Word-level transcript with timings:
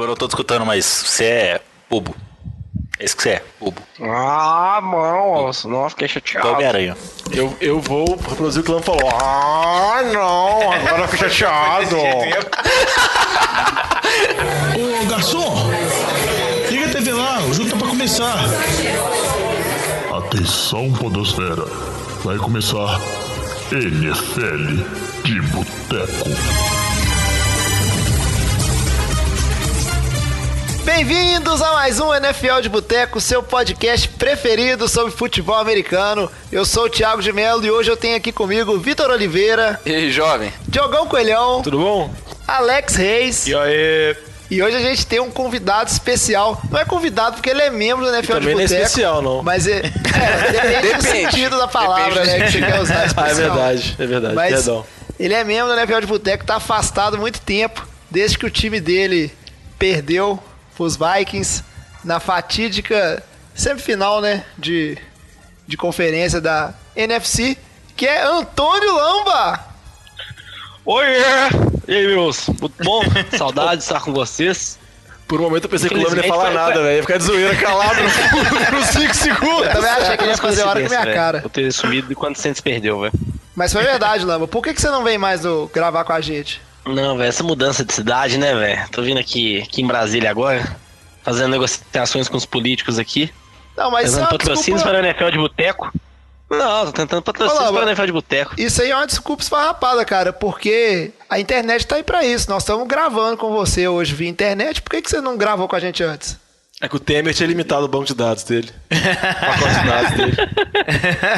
eu 0.00 0.06
não 0.06 0.14
tô 0.14 0.26
escutando, 0.26 0.64
mas 0.64 0.84
você 0.84 1.24
é 1.24 1.60
bobo. 1.88 2.14
É 2.98 3.04
isso 3.04 3.16
que 3.16 3.22
você 3.22 3.30
é, 3.30 3.42
bobo. 3.60 3.82
Ah, 4.00 4.80
não, 4.82 5.50
não, 5.70 5.90
fiquei 5.90 6.08
chateado. 6.08 6.48
Homem-Aranha. 6.48 6.96
Eu, 7.32 7.56
eu 7.60 7.80
vou 7.80 8.04
reproduzir 8.16 8.62
o 8.62 8.64
que 8.64 8.70
o 8.70 8.80
falou. 8.80 9.10
Ah, 9.10 10.02
não, 10.12 10.72
agora 10.72 11.02
eu 11.02 11.08
fiquei 11.08 11.28
chateado. 11.30 11.96
Ô, 14.76 15.06
garçom! 15.06 15.70
Liga 16.70 16.86
a 16.86 16.90
TV 16.90 17.12
lá, 17.12 17.40
o 17.40 17.54
jogo 17.54 17.70
tá 17.70 17.76
pra 17.76 17.88
começar. 17.88 18.44
Atenção, 20.12 20.92
Podosfera. 20.92 21.64
Vai 22.24 22.36
começar 22.36 23.00
NFL 23.72 24.82
de 25.24 25.40
Boteco. 25.40 26.81
Bem-vindos 30.84 31.62
a 31.62 31.72
mais 31.74 32.00
um 32.00 32.12
NFL 32.12 32.60
de 32.60 32.68
Boteco, 32.68 33.20
seu 33.20 33.40
podcast 33.42 34.08
preferido 34.08 34.88
sobre 34.88 35.12
futebol 35.12 35.54
americano. 35.56 36.30
Eu 36.50 36.64
sou 36.64 36.84
o 36.86 36.90
Thiago 36.90 37.22
de 37.22 37.32
Mello 37.32 37.64
e 37.64 37.70
hoje 37.70 37.88
eu 37.90 37.96
tenho 37.96 38.16
aqui 38.16 38.32
comigo 38.32 38.76
Vitor 38.78 39.10
Oliveira, 39.10 39.80
E 39.86 39.94
aí, 39.94 40.10
jovem? 40.10 40.52
Diogão 40.66 41.06
Coelhão, 41.06 41.62
Tudo 41.62 41.78
bom? 41.78 42.10
Alex 42.48 42.96
Reis. 42.96 43.46
E 43.46 43.54
aí? 43.54 44.16
E 44.50 44.62
hoje 44.62 44.76
a 44.76 44.80
gente 44.80 45.06
tem 45.06 45.20
um 45.20 45.30
convidado 45.30 45.88
especial. 45.88 46.60
Não 46.70 46.78
é 46.80 46.84
convidado 46.84 47.36
porque 47.36 47.48
ele 47.50 47.62
é 47.62 47.70
membro 47.70 48.04
do 48.04 48.12
NFL 48.12 48.32
também 48.32 48.48
de 48.48 48.54
não 48.54 48.60
é 48.60 48.64
Boteco. 48.64 48.82
especial, 48.82 49.22
não. 49.22 49.42
Mas 49.42 49.66
é, 49.68 49.78
é, 49.86 50.72
depende 50.82 50.94
do 50.94 51.02
sentido 51.02 51.58
da 51.58 51.68
palavra, 51.68 52.24
Depende 52.26 52.32
do 52.32 52.40
né? 52.40 52.46
Que 52.46 52.52
você 52.52 52.72
quer 52.72 52.80
usar 52.80 52.94
Ah, 52.98 53.02
é 53.02 53.06
especial. 53.06 53.34
verdade, 53.36 53.96
é 54.00 54.06
verdade. 54.06 54.34
Mas 54.34 54.52
Perdão. 54.54 54.84
ele 55.18 55.32
é 55.34 55.44
membro 55.44 55.72
do 55.72 55.78
NFL 55.78 56.00
de 56.00 56.06
Boteco, 56.06 56.44
tá 56.44 56.56
afastado 56.56 57.16
há 57.16 57.20
muito 57.20 57.40
tempo, 57.40 57.86
desde 58.10 58.36
que 58.36 58.44
o 58.44 58.50
time 58.50 58.80
dele 58.80 59.32
perdeu 59.78 60.38
pros 60.76 60.96
Vikings 60.96 61.62
na 62.04 62.18
fatídica 62.20 63.22
semifinal, 63.54 64.20
né, 64.20 64.44
de, 64.58 64.96
de 65.66 65.76
conferência 65.76 66.40
da 66.40 66.72
NFC, 66.96 67.56
que 67.96 68.06
é 68.06 68.22
Antônio 68.24 68.94
Lamba. 68.94 69.60
Oi! 70.84 71.04
E 71.86 71.94
aí, 71.94 72.06
meus? 72.06 72.48
Muito 72.48 72.82
bom? 72.82 73.02
Saudade 73.36 73.76
de 73.78 73.82
estar 73.84 74.00
com 74.00 74.12
vocês. 74.12 74.78
Por 75.28 75.40
um 75.40 75.44
momento 75.44 75.64
eu 75.64 75.70
pensei 75.70 75.88
que 75.88 75.94
o 75.94 75.98
Lama 76.02 76.16
não 76.16 76.22
ia 76.22 76.28
falar 76.28 76.46
foi- 76.46 76.54
nada, 76.54 76.82
velho. 76.82 76.96
Ia 76.96 77.02
ficar 77.02 77.18
de 77.18 77.24
zoeira 77.24 77.56
calado 77.56 77.96
no- 78.02 78.70
nos 78.78 78.86
5 78.88 79.14
segundos. 79.14 79.66
Eu 79.66 79.72
também 79.72 79.90
achei 79.90 80.16
que 80.16 80.24
ele 80.24 80.30
ia 80.32 80.36
fazer 80.36 80.62
hora 80.62 80.80
com 80.80 80.86
a 80.86 80.88
minha 80.88 80.88
Coincidência, 80.88 81.14
cara. 81.14 81.40
Eu 81.44 81.48
ter 81.50 81.72
sumido 81.72 82.14
quando 82.14 82.36
o 82.36 82.38
Santos 82.38 82.60
perdeu, 82.60 83.00
velho. 83.00 83.12
Mas 83.54 83.72
foi 83.72 83.82
verdade, 83.82 84.24
Lamba. 84.24 84.48
Por 84.48 84.62
que, 84.62 84.74
que 84.74 84.80
você 84.80 84.90
não 84.90 85.04
vem 85.04 85.16
mais 85.18 85.40
do, 85.42 85.70
gravar 85.72 86.04
com 86.04 86.12
a 86.12 86.20
gente? 86.20 86.60
Não, 86.86 87.16
velho, 87.16 87.28
essa 87.28 87.42
mudança 87.42 87.84
de 87.84 87.92
cidade, 87.92 88.38
né, 88.38 88.54
velho? 88.54 88.88
Tô 88.90 89.02
vindo 89.02 89.18
aqui, 89.18 89.62
aqui 89.62 89.82
em 89.82 89.86
Brasília 89.86 90.30
agora, 90.30 90.76
fazendo 91.22 91.50
negociações 91.50 92.28
com 92.28 92.36
os 92.36 92.46
políticos 92.46 92.98
aqui. 92.98 93.32
Não, 93.76 93.90
mas 93.90 94.08
isso 94.08 94.18
é 94.18 94.20
Fazendo 94.20 94.38
patrocínios 94.38 94.82
desculpa... 94.82 94.90
para 94.90 95.02
o 95.02 95.04
NFL 95.04 95.30
de 95.30 95.38
Boteco. 95.38 95.92
Não, 96.50 96.84
tô 96.86 96.92
tentando 96.92 97.22
patrocínios 97.22 97.62
Olá, 97.62 97.72
para 97.72 97.86
o 97.86 97.88
NFL 97.88 98.06
de 98.06 98.12
Boteco. 98.12 98.54
Isso 98.58 98.82
aí 98.82 98.90
é 98.90 98.96
uma 98.96 99.06
desculpa 99.06 99.42
esfarrapada, 99.42 100.04
cara, 100.04 100.32
porque 100.32 101.12
a 101.30 101.40
internet 101.40 101.86
tá 101.86 101.96
aí 101.96 102.02
pra 102.02 102.24
isso. 102.24 102.50
Nós 102.50 102.62
estamos 102.62 102.86
gravando 102.86 103.38
com 103.38 103.50
você 103.52 103.88
hoje 103.88 104.14
via 104.14 104.28
internet. 104.28 104.82
Por 104.82 104.90
que, 104.90 105.00
que 105.00 105.08
você 105.08 105.20
não 105.20 105.38
gravou 105.38 105.66
com 105.66 105.76
a 105.76 105.80
gente 105.80 106.02
antes? 106.02 106.38
É 106.80 106.88
que 106.88 106.96
o 106.96 106.98
Temer 106.98 107.32
tinha 107.32 107.46
limitado 107.46 107.84
o 107.84 107.88
banco 107.88 108.06
de 108.06 108.14
dados 108.14 108.42
dele. 108.42 108.68
O 108.92 109.46
pacote 109.46 109.80
de 109.80 109.86
dados 109.86 110.10
dele. 110.10 110.36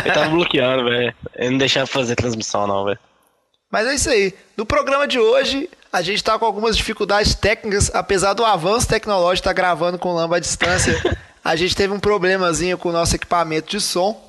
Ele 0.04 0.14
tava 0.14 0.30
bloqueando, 0.30 0.84
velho. 0.84 1.14
Ele 1.36 1.50
não 1.50 1.58
deixava 1.58 1.86
fazer 1.86 2.16
transmissão, 2.16 2.66
não, 2.66 2.84
velho. 2.86 2.98
Mas 3.70 3.86
é 3.86 3.94
isso 3.94 4.10
aí. 4.10 4.34
No 4.56 4.64
programa 4.64 5.06
de 5.06 5.18
hoje, 5.18 5.68
a 5.92 6.02
gente 6.02 6.22
tá 6.22 6.38
com 6.38 6.44
algumas 6.44 6.76
dificuldades 6.76 7.34
técnicas, 7.34 7.90
apesar 7.94 8.34
do 8.34 8.44
avanço 8.44 8.88
tecnológico 8.88 9.42
estar 9.42 9.52
gravando 9.52 9.98
com 9.98 10.12
lamba 10.12 10.36
à 10.36 10.40
distância. 10.40 11.00
a 11.44 11.54
gente 11.56 11.76
teve 11.76 11.92
um 11.92 12.00
problemazinho 12.00 12.78
com 12.78 12.88
o 12.88 12.92
nosso 12.92 13.14
equipamento 13.14 13.70
de 13.70 13.80
som 13.80 14.20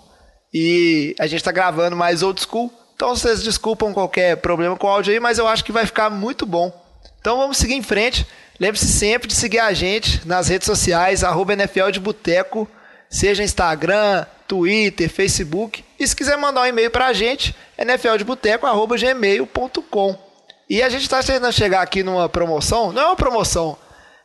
e 0.54 1.16
a 1.20 1.28
gente 1.28 1.44
tá 1.44 1.52
gravando 1.52 1.96
mais 1.96 2.22
old 2.24 2.42
school. 2.42 2.72
Então 2.96 3.16
vocês 3.16 3.44
desculpam 3.44 3.94
qualquer 3.94 4.38
problema 4.38 4.76
com 4.76 4.88
o 4.88 4.90
áudio 4.90 5.14
aí, 5.14 5.20
mas 5.20 5.38
eu 5.38 5.48
acho 5.48 5.64
que 5.64 5.72
vai 5.72 5.86
ficar 5.86 6.10
muito 6.10 6.46
bom. 6.46 6.72
Então 7.20 7.38
vamos 7.38 7.58
seguir 7.58 7.74
em 7.74 7.84
frente. 7.84 8.28
Lembre-se 8.60 8.88
sempre 8.88 9.28
de 9.28 9.36
seguir 9.36 9.60
a 9.60 9.74
gente 9.74 10.26
nas 10.28 10.48
redes 10.48 10.66
sociais, 10.66 11.24
arroba 11.24 11.54
NFL 11.54 11.90
de 11.92 12.00
Boteco, 12.00 12.68
seja 13.10 13.44
Instagram, 13.44 14.26
Twitter, 14.48 15.10
Facebook. 15.10 15.84
E 16.00 16.08
se 16.08 16.16
quiser 16.16 16.38
mandar 16.38 16.62
um 16.62 16.66
e-mail 16.66 16.90
pra 16.92 17.12
gente, 17.14 17.56
nfldeboteco.gmail.com. 17.78 20.26
E 20.70 20.82
a 20.82 20.90
gente 20.90 21.04
está 21.04 21.22
tentando 21.22 21.54
chegar 21.54 21.82
aqui 21.82 22.02
numa 22.04 22.28
promoção, 22.28 22.92
não 22.92 23.02
é 23.02 23.06
uma 23.06 23.16
promoção, 23.16 23.78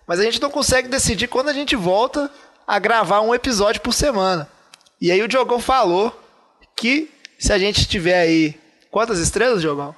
mas 0.06 0.18
a 0.18 0.24
gente 0.24 0.40
não 0.40 0.50
consegue 0.50 0.88
decidir 0.88 1.28
quando 1.28 1.50
a 1.50 1.52
gente 1.52 1.76
volta 1.76 2.30
a 2.66 2.78
gravar 2.78 3.20
um 3.20 3.34
episódio 3.34 3.82
por 3.82 3.92
semana. 3.92 4.48
E 5.00 5.12
aí 5.12 5.22
o 5.22 5.28
Diogão 5.28 5.60
falou 5.60 6.18
que 6.76 7.10
se 7.38 7.52
a 7.52 7.58
gente 7.58 7.86
tiver 7.86 8.20
aí. 8.20 8.58
Quantas 8.90 9.18
estrelas, 9.18 9.60
Diogão? 9.60 9.94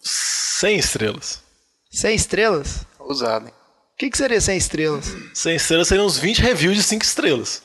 100 0.00 0.78
estrelas. 0.78 1.42
100 1.90 2.14
estrelas? 2.14 2.86
Ousado, 2.98 3.46
hein? 3.46 3.52
O 3.94 3.96
que, 3.96 4.10
que 4.10 4.18
seria 4.18 4.40
100 4.40 4.56
estrelas? 4.56 5.14
100 5.34 5.56
estrelas 5.56 5.88
seriam 5.88 6.06
uns 6.06 6.18
20 6.18 6.40
reviews 6.40 6.76
de 6.76 6.82
5 6.82 7.04
estrelas. 7.04 7.62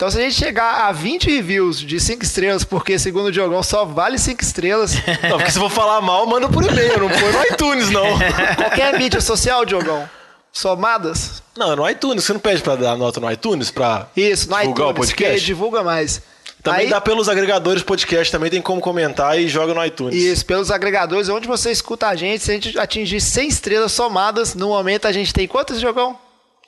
Então, 0.00 0.10
se 0.10 0.16
a 0.16 0.22
gente 0.22 0.34
chegar 0.34 0.88
a 0.88 0.92
20 0.92 1.30
reviews 1.30 1.78
de 1.78 2.00
5 2.00 2.24
estrelas, 2.24 2.64
porque 2.64 2.98
segundo 2.98 3.26
o 3.26 3.30
Diogão 3.30 3.62
só 3.62 3.84
vale 3.84 4.16
5 4.16 4.42
estrelas, 4.42 4.94
Não, 5.28 5.36
porque 5.36 5.50
se 5.50 5.58
for 5.58 5.68
falar 5.68 6.00
mal, 6.00 6.26
manda 6.26 6.48
por 6.48 6.64
e-mail, 6.64 7.00
não 7.00 7.10
põe 7.10 7.30
no 7.30 7.44
iTunes, 7.52 7.90
não. 7.90 8.06
qualquer 8.56 8.98
mídia 8.98 9.20
social, 9.20 9.62
Diogão, 9.66 10.08
somadas, 10.50 11.42
Não, 11.54 11.74
é 11.74 11.76
no 11.76 11.90
iTunes. 11.90 12.24
Você 12.24 12.32
não 12.32 12.40
pede 12.40 12.62
pra 12.62 12.76
dar 12.76 12.96
nota 12.96 13.20
no 13.20 13.30
iTunes 13.30 13.70
pra 13.70 14.08
isso, 14.16 14.48
no 14.48 14.56
divulgar 14.56 14.86
o 14.86 14.90
iTunes, 14.92 15.12
que 15.12 15.22
podcast? 15.22 15.44
divulga 15.44 15.82
mais. 15.82 16.22
Também 16.62 16.80
Aí, 16.86 16.88
dá 16.88 16.98
pelos 16.98 17.28
agregadores 17.28 17.82
podcast, 17.82 18.32
também 18.32 18.48
tem 18.48 18.62
como 18.62 18.80
comentar 18.80 19.38
e 19.38 19.48
joga 19.48 19.74
no 19.74 19.84
iTunes. 19.84 20.16
Isso, 20.16 20.46
pelos 20.46 20.70
agregadores, 20.70 21.28
onde 21.28 21.46
você 21.46 21.70
escuta 21.70 22.06
a 22.06 22.16
gente, 22.16 22.42
se 22.42 22.50
a 22.50 22.54
gente 22.54 22.78
atingir 22.78 23.20
100 23.20 23.48
estrelas 23.48 23.92
somadas, 23.92 24.54
no 24.54 24.68
momento 24.68 25.04
a 25.06 25.12
gente 25.12 25.30
tem 25.30 25.46
quantas, 25.46 25.78
Diogão? 25.78 26.18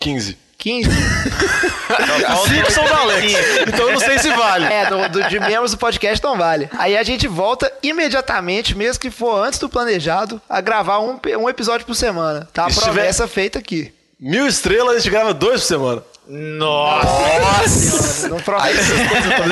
15. 0.00 0.37
15? 0.62 0.88
Os 0.88 2.48
5 2.48 2.70
são 2.70 2.84
da 2.84 2.98
Alex. 2.98 3.32
Então 3.66 3.86
eu 3.88 3.92
não 3.94 4.00
sei 4.00 4.18
se 4.18 4.30
vale. 4.30 4.64
É, 4.66 4.86
do, 4.88 5.08
do- 5.08 5.28
de 5.28 5.40
membros 5.40 5.72
do 5.72 5.76
podcast 5.78 6.22
não 6.22 6.36
vale. 6.38 6.68
Aí 6.78 6.96
a 6.96 7.02
gente 7.02 7.26
volta 7.26 7.70
imediatamente, 7.82 8.76
mesmo 8.76 9.00
que 9.00 9.10
for 9.10 9.44
antes 9.44 9.58
do 9.58 9.68
planejado, 9.68 10.40
a 10.48 10.60
gravar 10.60 11.00
um, 11.00 11.18
um 11.40 11.48
episódio 11.48 11.84
por 11.84 11.94
semana. 11.96 12.48
Tá 12.52 12.66
a 12.66 12.70
promessa 12.70 13.26
feita 13.26 13.58
aqui. 13.58 13.92
Mil 14.20 14.46
estrelas, 14.46 14.94
a 14.96 14.98
gente 15.00 15.10
grava 15.10 15.34
dois 15.34 15.62
por 15.62 15.66
semana. 15.66 16.02
Nossa! 16.27 18.28
Não 18.28 18.41
promete. 18.41 18.78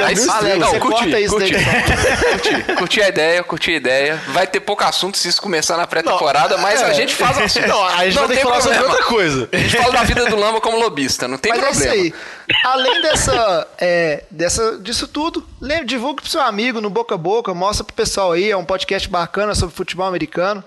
Aí, 0.07 0.29
Alex, 0.29 0.59
não, 0.59 0.69
você 0.69 0.79
curti, 0.79 1.03
corta 1.03 1.21
isso 1.21 1.35
curti, 1.35 1.53
daí. 1.53 1.65
curti, 1.65 2.75
curti 2.77 3.03
a 3.03 3.09
ideia, 3.09 3.43
curti 3.43 3.71
a 3.73 3.75
ideia. 3.75 4.23
Vai 4.29 4.47
ter 4.47 4.61
pouco 4.61 4.85
assunto 4.85 5.19
se 5.19 5.29
isso 5.29 5.43
começar 5.43 5.77
na 5.77 5.87
pré-temporada, 5.87 6.57
mas 6.59 6.81
a 6.81 6.91
é. 6.91 6.95
gente 6.95 7.15
faz 7.15 7.39
assunto. 7.39 7.67
Não, 7.67 7.85
a 7.85 8.05
gente 8.05 8.15
vai 8.15 8.29
ter 8.29 8.29
que 8.29 8.41
tem 8.41 8.45
falar 8.45 8.61
sobre 8.61 8.79
problema. 8.79 8.99
outra 8.99 9.09
coisa. 9.09 9.49
A 9.53 9.57
gente 9.57 9.77
fala 9.77 9.93
da 9.93 10.05
vida 10.05 10.27
do 10.27 10.37
Lamba 10.37 10.61
como 10.61 10.79
lobista, 10.79 11.27
não 11.27 11.39
tem 11.39 11.53
Mas 11.53 11.63
é 11.63 11.71
isso 11.71 11.81
problema. 11.81 12.05
aí. 12.05 12.15
Além 12.65 13.03
dessa, 13.03 13.69
é, 13.79 14.25
dessa, 14.31 14.79
disso 14.79 15.09
tudo, 15.09 15.47
lembre, 15.61 15.87
divulgue 15.87 16.23
pro 16.23 16.31
seu 16.31 16.41
amigo 16.41 16.81
no 16.81 16.89
boca 16.89 17.15
a 17.15 17.19
boca, 17.19 17.53
mostra 17.53 17.85
pro 17.85 17.95
pessoal 17.95 18.33
aí, 18.33 18.51
é 18.51 18.57
um 18.57 18.65
podcast 18.65 19.09
bacana 19.09 19.55
sobre 19.55 19.75
futebol 19.75 20.07
americano, 20.07 20.63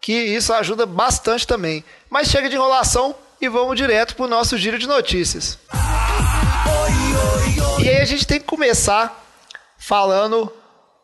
que 0.00 0.12
isso 0.12 0.52
ajuda 0.52 0.86
bastante 0.86 1.46
também. 1.46 1.84
Mas 2.08 2.28
chega 2.28 2.48
de 2.48 2.54
enrolação 2.54 3.14
e 3.40 3.48
vamos 3.48 3.76
direto 3.76 4.16
pro 4.16 4.26
nosso 4.26 4.56
giro 4.56 4.78
de 4.78 4.86
notícias. 4.86 5.58
E 7.80 7.88
aí 7.88 8.00
a 8.00 8.04
gente 8.04 8.26
tem 8.26 8.40
que 8.40 8.46
começar 8.46 9.24
falando 9.78 10.52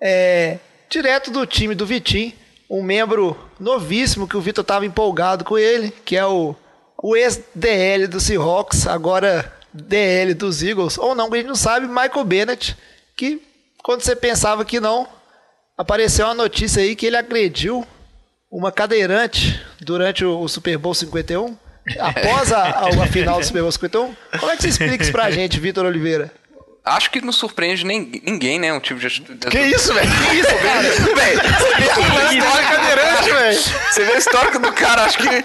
é, 0.01 0.59
direto 0.91 1.31
do 1.31 1.47
time 1.47 1.75
do 1.75 1.87
Vitim, 1.87 2.35
um 2.69 2.83
membro 2.83 3.37
novíssimo 3.59 4.27
que 4.27 4.37
o 4.37 4.41
Vitor 4.41 4.63
estava 4.63 4.85
empolgado 4.85 5.45
com 5.45 5.57
ele, 5.57 5.93
que 6.05 6.17
é 6.17 6.27
o, 6.27 6.55
o 7.03 7.17
ex-DL 7.17 8.07
do 8.09 8.21
Seahawks, 8.21 8.87
agora 8.87 9.53
DL 9.73 10.35
dos 10.35 10.63
Eagles, 10.63 10.99
ou 10.99 11.15
não, 11.15 11.33
a 11.33 11.37
gente 11.37 11.47
não 11.47 11.55
sabe, 11.55 11.87
Michael 11.87 12.25
Bennett, 12.25 12.77
que 13.17 13.43
quando 13.83 14.03
você 14.03 14.17
pensava 14.17 14.65
que 14.65 14.81
não, 14.81 15.07
apareceu 15.77 16.27
uma 16.27 16.35
notícia 16.35 16.83
aí 16.83 16.97
que 16.97 17.07
ele 17.07 17.17
agrediu 17.17 17.87
uma 18.51 18.71
cadeirante 18.71 19.61
durante 19.81 20.25
o, 20.25 20.41
o 20.41 20.49
Super 20.49 20.79
Bowl 20.79 20.95
51, 20.95 21.57
após 21.99 22.53
a, 22.53 22.63
a, 22.63 22.89
a 22.89 23.07
final 23.07 23.41
do 23.41 23.47
Super 23.47 23.63
Bowl 23.63 23.73
51. 23.73 24.15
Como 24.39 24.53
é 24.53 24.57
que 24.57 24.63
você 24.63 24.69
explica 24.69 25.03
isso 25.03 25.13
pra 25.13 25.31
gente, 25.31 25.59
Vitor 25.61 25.85
Oliveira? 25.85 26.33
Acho 26.85 27.11
que 27.11 27.21
não 27.23 27.33
surpreende 27.33 27.85
nem, 27.85 28.23
ninguém, 28.27 28.59
né? 28.59 28.71
Um 28.71 28.79
tipo 28.79 29.01
de. 29.01 29.09
Que 29.51 29.59
isso, 29.59 29.95
velho? 29.95 30.11
Que 30.11 30.37
isso, 30.37 30.51
velho? 31.15 31.41
Você 31.41 32.03
vê 32.05 32.21
a 32.21 32.35
história 32.35 32.69
cadeirante, 32.69 33.31
velho. 33.31 33.61
Você 33.91 34.05
vê 34.05 34.13
a 34.13 34.19
história 34.19 34.59
do 34.59 34.73
cara, 34.73 35.05
acho 35.05 35.19
que. 35.19 35.45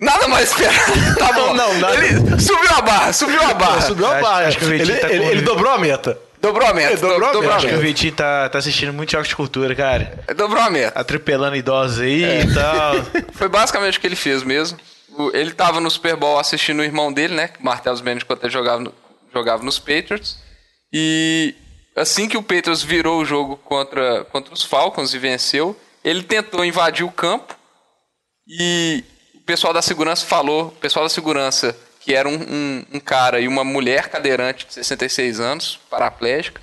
Nada 0.00 0.26
mais 0.26 0.50
esperado. 0.50 0.92
Tá 1.18 1.32
bom. 1.32 1.54
Não, 1.54 1.74
nada. 1.74 1.94
Ele 1.94 2.40
subiu 2.40 2.68
a 2.76 2.82
barra, 2.82 3.12
subiu 3.12 3.40
a 3.42 3.54
barra. 3.54 3.80
Subiu 3.80 4.06
a 4.06 4.20
barra. 4.20 4.48
acho 4.48 4.58
que 4.58 4.64
o 4.64 4.68
Vitinho 4.68 4.90
ele, 4.90 5.00
tá 5.00 5.10
ele, 5.12 5.24
ele 5.24 5.42
dobrou 5.42 5.70
a 5.70 5.78
meta. 5.78 6.18
Dobrou 6.40 6.66
a 6.68 6.74
meta. 6.74 6.92
Ele 6.92 7.00
dobrou 7.00 7.28
a 7.28 7.32
dobrou 7.32 7.52
Acho 7.52 7.68
que 7.68 7.74
o. 7.74 7.80
Vitinho 7.80 8.12
tá, 8.12 8.48
tá 8.48 8.58
assistindo 8.58 8.92
muito 8.92 9.12
jogos 9.12 9.28
de 9.28 9.36
cultura, 9.36 9.72
cara. 9.74 10.18
Dobrou 10.36 10.60
a 10.60 10.68
meta. 10.68 10.98
Atropelando 10.98 11.54
idosos 11.54 12.00
aí 12.00 12.42
e 12.42 12.52
tal. 12.52 12.94
Foi 13.34 13.48
basicamente 13.48 13.98
o 13.98 14.00
que 14.00 14.06
ele 14.08 14.16
fez 14.16 14.42
mesmo. 14.42 14.76
Ele 15.32 15.52
tava 15.52 15.80
no 15.80 15.90
Super 15.90 16.16
Bowl 16.16 16.38
assistindo 16.38 16.80
o 16.80 16.84
irmão 16.84 17.12
dele, 17.12 17.34
né? 17.34 17.50
Martellus 17.60 18.00
Bennett, 18.00 18.24
quando 18.24 18.42
ele 18.42 18.52
jogava, 18.52 18.80
no- 18.80 18.94
jogava 19.32 19.62
nos 19.62 19.78
Patriots. 19.78 20.38
E 20.92 21.54
assim 21.96 22.28
que 22.28 22.36
o 22.36 22.42
Patriots 22.42 22.82
virou 22.82 23.20
o 23.20 23.24
jogo 23.24 23.56
contra, 23.58 24.24
contra 24.26 24.52
os 24.52 24.62
Falcons 24.62 25.12
e 25.14 25.18
venceu, 25.18 25.78
ele 26.04 26.22
tentou 26.22 26.64
invadir 26.64 27.04
o 27.04 27.10
campo 27.10 27.54
e 28.46 29.04
o 29.34 29.40
pessoal 29.44 29.72
da 29.72 29.82
segurança 29.82 30.26
falou, 30.26 30.68
o 30.68 30.72
pessoal 30.72 31.04
da 31.04 31.08
segurança, 31.08 31.76
que 32.00 32.14
era 32.14 32.28
um, 32.28 32.34
um- 32.34 32.86
um 32.94 33.00
cara 33.00 33.40
e 33.40 33.48
uma 33.48 33.64
mulher 33.64 34.08
cadeirante 34.08 34.66
de 34.66 34.74
66 34.74 35.40
anos, 35.40 35.78
paraplégica, 35.90 36.60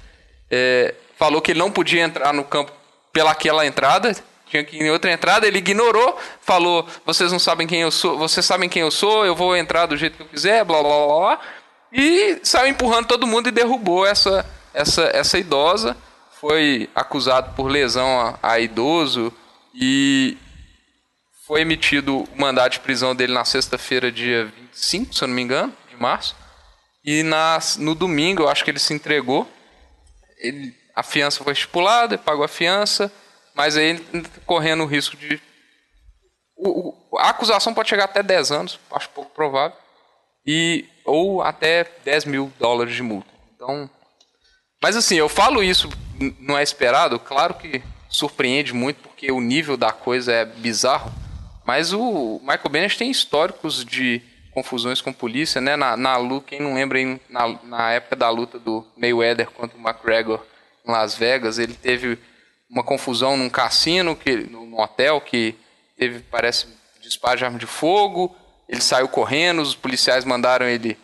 é, 0.49 0.93
falou 1.17 1.41
que 1.41 1.51
ele 1.51 1.59
não 1.59 1.71
podia 1.71 2.01
entrar 2.03 2.33
no 2.33 2.43
campo 2.43 2.71
pelaquela 3.13 3.65
entrada, 3.65 4.15
tinha 4.51 4.63
que 4.63 4.75
ir 4.75 4.83
em 4.83 4.91
outra 4.91 5.11
entrada, 5.11 5.47
ele 5.47 5.59
ignorou, 5.59 6.19
falou, 6.41 6.85
vocês 7.05 7.31
não 7.31 7.39
sabem 7.39 7.65
quem 7.65 7.81
eu 7.81 7.91
sou, 7.91 8.17
vocês 8.17 8.45
sabem 8.45 8.67
quem 8.67 8.81
eu 8.81 8.91
sou, 8.91 9.25
eu 9.25 9.33
vou 9.33 9.55
entrar 9.55 9.85
do 9.85 9.95
jeito 9.95 10.17
que 10.17 10.23
eu 10.23 10.27
quiser, 10.27 10.65
blá 10.65 10.81
blá 10.81 10.89
blá 10.89 11.07
blá, 11.07 11.39
e 11.93 12.39
saiu 12.43 12.67
empurrando 12.67 13.07
todo 13.07 13.25
mundo 13.25 13.47
e 13.47 13.51
derrubou 13.51 14.05
essa, 14.05 14.45
essa, 14.73 15.09
essa 15.13 15.37
idosa, 15.37 15.95
foi 16.39 16.89
acusado 16.93 17.53
por 17.55 17.67
lesão 17.67 18.19
a, 18.19 18.39
a 18.43 18.59
idoso 18.59 19.31
e 19.73 20.37
foi 21.47 21.61
emitido 21.61 22.19
o 22.19 22.27
mandado 22.35 22.71
de 22.71 22.79
prisão 22.79 23.15
dele 23.15 23.33
na 23.33 23.45
sexta-feira, 23.45 24.11
dia 24.11 24.45
25, 24.45 25.13
se 25.13 25.23
eu 25.23 25.27
não 25.27 25.35
me 25.35 25.41
engano, 25.41 25.73
de 25.89 25.95
março. 25.95 26.35
E 27.03 27.23
na, 27.23 27.59
no 27.77 27.95
domingo, 27.95 28.43
eu 28.43 28.49
acho 28.49 28.63
que 28.63 28.71
ele 28.71 28.79
se 28.79 28.93
entregou. 28.93 29.49
Ele, 30.37 30.73
a 30.95 31.03
fiança 31.03 31.43
foi 31.43 31.53
estipulada, 31.53 32.17
pagou 32.17 32.43
a 32.43 32.47
fiança, 32.47 33.11
mas 33.53 33.75
aí 33.77 33.99
correndo 34.45 34.83
o 34.83 34.87
risco 34.87 35.15
de. 35.17 35.41
o- 36.55 36.89
o- 37.11 37.17
a 37.19 37.29
acusação 37.29 37.73
pode 37.73 37.89
chegar 37.89 38.05
até 38.05 38.21
10 38.23 38.51
anos, 38.51 38.79
acho 38.91 39.09
pouco 39.09 39.31
provável, 39.31 39.75
e, 40.45 40.85
ou 41.05 41.41
até 41.41 41.85
10 42.05 42.25
mil 42.25 42.51
dólares 42.59 42.95
de 42.95 43.01
multa. 43.03 43.29
Então. 43.55 43.89
Mas 44.81 44.95
assim, 44.95 45.15
eu 45.15 45.29
falo 45.29 45.63
isso, 45.63 45.89
não 46.39 46.57
é 46.57 46.63
esperado, 46.63 47.19
claro 47.19 47.53
que 47.55 47.81
surpreende 48.09 48.73
muito, 48.73 48.97
porque 49.01 49.31
o 49.31 49.39
nível 49.41 49.77
da 49.77 49.91
coisa 49.91 50.31
é 50.33 50.45
bizarro. 50.45 51.11
Mas 51.63 51.93
o 51.93 52.39
Michael 52.41 52.69
Bennett 52.69 52.97
tem 52.97 53.11
históricos 53.11 53.85
de 53.85 54.21
confusões 54.53 54.99
com 54.99 55.13
polícia, 55.13 55.61
né? 55.61 55.75
Na, 55.75 55.95
na 55.95 56.17
luta, 56.17 56.47
quem 56.49 56.59
não 56.59 56.73
lembra, 56.73 56.99
na, 57.29 57.47
na 57.63 57.91
época 57.91 58.15
da 58.15 58.29
luta 58.29 58.57
do 58.59 58.85
Mayweather 58.97 59.49
contra 59.51 59.77
o 59.77 59.81
McGregor 59.81 60.43
em 60.85 60.91
Las 60.91 61.15
Vegas, 61.15 61.59
ele 61.59 61.73
teve 61.75 62.17
uma 62.71 62.83
confusão 62.83 63.35
num 63.35 63.49
cassino, 63.49 64.15
que, 64.15 64.37
num 64.37 64.79
hotel, 64.79 65.19
que 65.19 65.55
teve, 65.97 66.19
parece, 66.21 66.67
disparo 67.01 67.37
de 67.37 67.45
arma 67.45 67.59
de 67.59 67.65
fogo. 67.65 68.33
Ele 68.67 68.79
saiu 68.81 69.09
correndo, 69.09 69.61
os 69.61 69.75
policiais 69.75 70.23
mandaram 70.23 70.65
ele, 70.65 70.97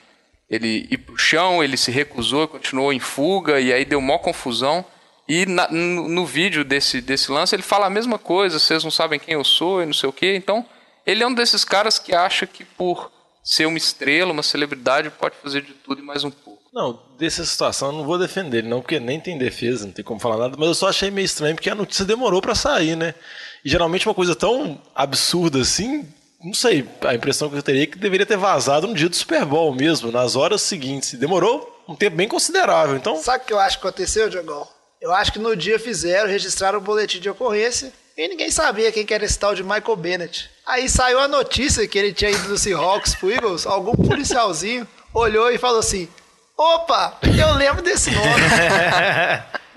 ele 0.50 0.88
ir 0.90 0.98
pro 1.00 1.18
chão, 1.18 1.62
ele 1.62 1.76
se 1.76 1.92
recusou, 1.92 2.48
continuou 2.48 2.94
em 2.94 3.00
fuga, 3.00 3.60
e 3.60 3.74
aí 3.74 3.84
deu 3.84 4.00
maior 4.00 4.20
confusão. 4.20 4.86
E 5.28 5.46
na- 5.46 5.68
no, 5.70 6.08
no 6.08 6.26
vídeo 6.26 6.64
desse, 6.64 7.02
desse 7.02 7.30
lance 7.30 7.54
ele 7.54 7.62
fala 7.64 7.88
a 7.88 7.90
mesma 7.90 8.18
coisa, 8.18 8.58
vocês 8.58 8.82
não 8.86 8.92
sabem 8.92 9.20
quem 9.20 9.34
eu 9.34 9.44
sou 9.44 9.84
e 9.84 9.86
não 9.86 9.94
sei 9.94 10.08
o 10.08 10.14
quê. 10.14 10.36
Então, 10.36 10.66
ele 11.06 11.22
é 11.22 11.28
um 11.28 11.34
desses 11.34 11.66
caras 11.66 12.00
que 12.00 12.16
acha 12.16 12.48
que 12.48 12.64
por 12.64 13.12
ser 13.44 13.66
uma 13.66 13.78
estrela, 13.78 14.32
uma 14.32 14.44
celebridade, 14.44 15.10
pode 15.10 15.36
fazer 15.44 15.62
de 15.62 15.74
tudo 15.74 16.02
e 16.02 16.06
mais 16.06 16.24
um. 16.24 16.32
Não, 16.74 17.00
dessa 17.18 17.46
situação 17.46 17.90
eu 17.90 17.94
não 17.94 18.04
vou 18.04 18.20
defender 18.20 18.60
ele, 18.60 18.68
não, 18.68 18.82
porque 18.82 19.00
nem 19.00 19.20
tem 19.20 19.38
defesa, 19.38 19.86
não 19.86 19.94
tem 19.94 20.04
como 20.04 20.20
falar 20.20 20.38
nada, 20.38 20.56
mas 20.58 20.68
eu 20.68 20.76
só 20.76 20.90
achei 20.90 21.10
meio 21.10 21.26
estranho 21.26 21.56
porque 21.56 21.70
a 21.70 21.76
notícia 21.76 22.06
demorou 22.06 22.42
pra 22.42 22.54
sair, 22.56 22.96
né? 22.96 23.16
E 23.64 23.70
geralmente 23.70 24.08
uma 24.08 24.14
coisa 24.14 24.36
tão 24.36 24.80
absurda 24.94 25.62
assim, 25.62 26.08
não 26.44 26.54
sei, 26.54 26.88
a 27.02 27.16
impressão 27.16 27.50
que 27.50 27.56
eu 27.56 27.64
teria 27.64 27.84
é 27.84 27.88
que 27.88 27.98
deveria 27.98 28.26
ter 28.26 28.38
vazado 28.38 28.88
no 28.88 28.94
dia 28.94 29.10
do 29.10 29.16
Super 29.16 29.46
Bowl 29.46 29.74
mesmo, 29.74 30.12
nas 30.12 30.36
horas 30.36 30.62
seguintes. 30.62 31.14
Demorou 31.14 31.84
um 31.88 31.96
tempo 31.96 32.16
bem 32.16 32.28
considerável, 32.28 32.96
então. 32.96 33.16
Sabe 33.18 33.44
o 33.44 33.48
que 33.48 33.54
eu 33.54 33.60
acho 33.60 33.80
que 33.80 33.88
aconteceu, 33.88 34.30
Diogão? 34.30 34.68
Eu 35.02 35.14
acho 35.14 35.32
que 35.32 35.40
no 35.40 35.56
dia 35.56 35.80
fizeram, 35.80 36.30
registraram 36.30 36.80
o 36.80 36.82
boletim 36.82 37.20
de 37.20 37.30
ocorrência 37.30 37.94
e 38.18 38.28
ninguém 38.28 38.50
sabia 38.50 38.92
quem 38.92 39.06
que 39.06 39.14
era 39.14 39.26
esse 39.26 39.38
tal 39.38 39.56
de 39.56 39.64
Michael 39.64 39.96
Bennett. 39.96 40.50
Aí 40.66 40.90
saiu 40.90 41.20
a 41.20 41.28
notícia 41.28 41.88
que 41.88 41.98
ele 41.98 42.14
tinha 42.14 42.32
ido 42.32 42.48
do 42.48 42.58
Seahawks 42.58 43.16
pro 43.16 43.32
Eagles, 43.32 43.66
algum 43.66 43.96
policialzinho 43.96 44.88
olhou 45.14 45.52
e 45.52 45.58
falou 45.58 45.80
assim: 45.80 46.08
opa, 46.58 47.18
eu 47.38 47.54
lembro 47.54 47.82
desse 47.82 48.12
nome. 48.12 48.28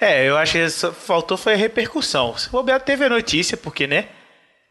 É, 0.00 0.24
eu 0.28 0.36
acho 0.38 0.52
que 0.52 0.70
só 0.70 0.92
faltou 0.92 1.36
foi 1.36 1.54
a 1.54 1.56
repercussão. 1.56 2.36
Se 2.38 2.48
bobear, 2.48 2.80
teve 2.80 3.04
a 3.04 3.08
notícia, 3.08 3.56
porque, 3.56 3.84
né? 3.86 4.06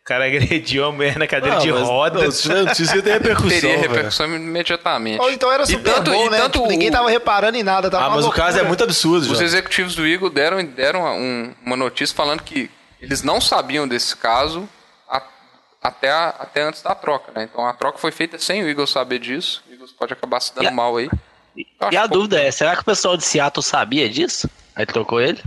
O 0.02 0.06
cara 0.06 0.26
agrediu 0.26 0.86
a 0.86 0.92
mulher 0.94 1.20
na 1.20 1.28
cadeira 1.28 1.58
Ah, 1.58 1.60
de 1.60 1.72
mas, 1.72 1.82
rodas. 1.84 2.46
não, 2.46 2.64
notícia 2.64 3.02
tem 3.02 3.14
repercussão. 3.14 3.50
Teria 3.50 3.76
velho. 3.78 3.90
repercussão 3.90 4.26
imediatamente. 4.34 5.20
Ou 5.22 5.30
então 5.30 5.52
era 5.52 5.64
E 5.64 5.68
Super 5.68 5.94
tanto- 5.94 6.12
Bowl, 6.12 6.28
e 6.28 6.30
né? 6.30 6.38
tanto 6.38 6.54
Tipo, 6.60 6.68
ninguém 6.72 6.88
o- 6.88 6.92
tava 6.92 7.10
reparando 7.10 7.58
em 7.58 7.64
nada. 7.64 7.92
Tava 7.92 8.06
Ah, 8.06 8.10
mas 8.12 8.26
o 8.26 8.32
caso 8.32 8.58
é 8.58 8.64
muito 8.64 8.82
absurdo 8.84 9.30
Os 9.30 9.38
já. 9.38 9.44
executivos 9.44 9.94
do 9.94 10.08
Eagle 10.08 10.30
deram, 10.30 10.64
deram 10.64 11.04
um- 11.06 11.54
uma 11.66 11.76
notícia 11.76 12.16
falando 12.16 12.42
que 12.42 12.72
eles 13.02 13.22
não 13.22 13.42
sabiam 13.42 13.86
desse 13.88 14.16
caso 14.16 14.68
a- 15.08 15.22
até, 15.84 16.10
a- 16.10 16.34
até 16.40 16.62
antes 16.64 16.82
da 16.82 16.96
troca, 16.96 17.34
né? 17.36 17.44
Então 17.52 17.68
a 17.68 17.74
troca 17.74 17.98
foi 18.00 18.12
feita 18.12 18.40
sem 18.40 18.64
o 18.64 18.70
Eagle 18.70 18.88
saber 18.88 19.20
disso. 19.20 19.62
O 19.80 19.84
Eagle 19.84 19.96
pode 19.98 20.14
acabar 20.14 20.40
se 20.42 20.54
dando 20.54 20.68
E 20.68 20.72
mal 20.72 20.98
aí. 20.98 21.10
Eu 21.56 21.64
acho 21.88 21.94
E 21.94 21.98
a 21.98 22.02
pouco. 22.02 22.14
dúvida 22.16 22.42
é, 22.42 22.52
será 22.52 22.76
que 22.76 22.82
o 22.82 22.86
pessoal 22.86 23.16
de 23.16 23.24
Seattle 23.24 23.64
sabia 23.64 24.10
disso? 24.10 24.50
Aí 24.76 24.86
trocou 24.86 25.22
ele? 25.22 25.42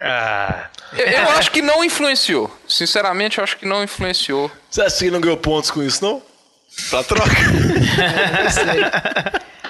Ah, 0.00 0.68
Eu, 0.92 1.06
eu 1.06 1.30
acho 1.32 1.50
que 1.50 1.60
não 1.60 1.84
influenciou. 1.84 2.54
Sinceramente, 2.68 3.38
eu 3.38 3.44
acho 3.44 3.56
que 3.56 3.66
não 3.66 3.82
influenciou. 3.82 4.50
Você 4.70 4.82
acha 4.82 4.98
que 4.98 5.10
não 5.10 5.20
ganhou 5.20 5.36
pontos 5.36 5.70
com 5.70 5.82
isso, 5.82 6.04
não? 6.04 6.22
Pra 6.88 7.02
troca. 7.02 7.30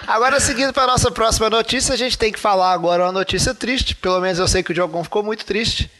Agora, 0.06 0.40
seguindo 0.40 0.72
para 0.72 0.86
nossa 0.88 1.10
próxima 1.10 1.48
notícia, 1.48 1.94
a 1.94 1.96
gente 1.96 2.18
tem 2.18 2.32
que 2.32 2.38
falar 2.38 2.72
agora 2.72 3.04
uma 3.04 3.12
notícia 3.12 3.54
triste. 3.54 3.94
Pelo 3.94 4.20
menos 4.20 4.38
eu 4.38 4.48
sei 4.48 4.62
que 4.62 4.72
o 4.72 4.74
Diogão 4.74 5.04
ficou 5.04 5.22
muito 5.22 5.44
triste. 5.44 5.90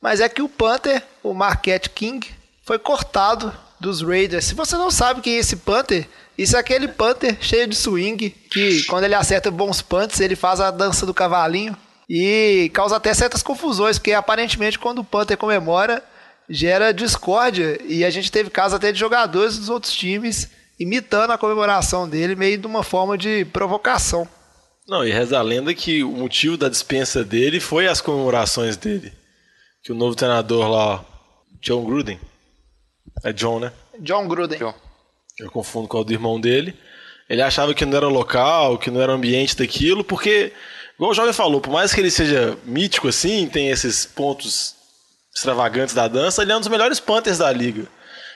Mas 0.00 0.20
é 0.20 0.28
que 0.28 0.40
o 0.42 0.48
Panther, 0.48 1.02
o 1.22 1.34
Marquette 1.34 1.90
King, 1.90 2.26
foi 2.64 2.78
cortado 2.78 3.54
dos 3.78 4.00
Raiders. 4.02 4.46
Se 4.46 4.54
você 4.54 4.76
não 4.76 4.90
sabe 4.90 5.20
quem 5.20 5.36
é 5.36 5.38
esse 5.38 5.56
Panther, 5.56 6.08
isso 6.38 6.56
é 6.56 6.60
aquele 6.60 6.86
Panther 6.86 7.36
cheio 7.40 7.66
de 7.66 7.74
swing, 7.74 8.30
que 8.30 8.84
quando 8.84 9.02
ele 9.02 9.14
acerta 9.14 9.50
bons 9.50 9.82
punts, 9.82 10.20
ele 10.20 10.36
faz 10.36 10.60
a 10.60 10.70
dança 10.70 11.04
do 11.04 11.12
cavalinho. 11.12 11.76
E 12.08 12.70
causa 12.72 12.96
até 12.96 13.12
certas 13.12 13.42
confusões, 13.42 13.98
porque 13.98 14.12
aparentemente 14.12 14.78
quando 14.78 15.00
o 15.00 15.04
Panther 15.04 15.36
comemora, 15.36 16.02
gera 16.48 16.94
discórdia. 16.94 17.78
E 17.84 18.04
a 18.04 18.10
gente 18.10 18.30
teve 18.30 18.50
casos 18.50 18.74
até 18.74 18.92
de 18.92 18.98
jogadores 18.98 19.58
dos 19.58 19.68
outros 19.68 19.92
times 19.92 20.48
imitando 20.78 21.32
a 21.32 21.38
comemoração 21.38 22.08
dele, 22.08 22.36
meio 22.36 22.56
de 22.56 22.66
uma 22.66 22.84
forma 22.84 23.18
de 23.18 23.44
provocação. 23.46 24.26
Não, 24.86 25.04
e 25.04 25.10
reza 25.10 25.38
a 25.38 25.42
lenda 25.42 25.74
que 25.74 26.02
o 26.04 26.12
motivo 26.12 26.56
da 26.56 26.68
dispensa 26.68 27.24
dele 27.24 27.60
foi 27.60 27.88
as 27.88 28.00
comemorações 28.00 28.76
dele. 28.76 29.12
Que 29.82 29.92
o 29.92 29.94
novo 29.94 30.14
treinador 30.14 30.68
lá, 30.68 31.04
John 31.60 31.84
Gruden, 31.84 32.18
é 33.24 33.32
John, 33.32 33.58
né? 33.58 33.72
John 34.00 34.26
Gruden. 34.28 34.58
John. 34.58 34.87
Eu 35.38 35.50
confundo 35.50 35.88
com 35.88 35.98
o 35.98 36.04
do 36.04 36.12
irmão 36.12 36.40
dele. 36.40 36.74
Ele 37.28 37.42
achava 37.42 37.74
que 37.74 37.84
não 37.84 37.96
era 37.96 38.08
local, 38.08 38.78
que 38.78 38.90
não 38.90 39.00
era 39.00 39.12
ambiente 39.12 39.56
daquilo, 39.56 40.02
porque, 40.02 40.52
igual 40.96 41.10
o 41.10 41.14
jovem 41.14 41.32
falou, 41.32 41.60
por 41.60 41.70
mais 41.70 41.92
que 41.92 42.00
ele 42.00 42.10
seja 42.10 42.56
mítico 42.64 43.08
assim, 43.08 43.46
tem 43.46 43.68
esses 43.68 44.06
pontos 44.06 44.74
extravagantes 45.34 45.94
da 45.94 46.08
dança, 46.08 46.42
ele 46.42 46.52
é 46.52 46.56
um 46.56 46.60
dos 46.60 46.68
melhores 46.68 46.98
Panthers 46.98 47.38
da 47.38 47.52
liga. 47.52 47.86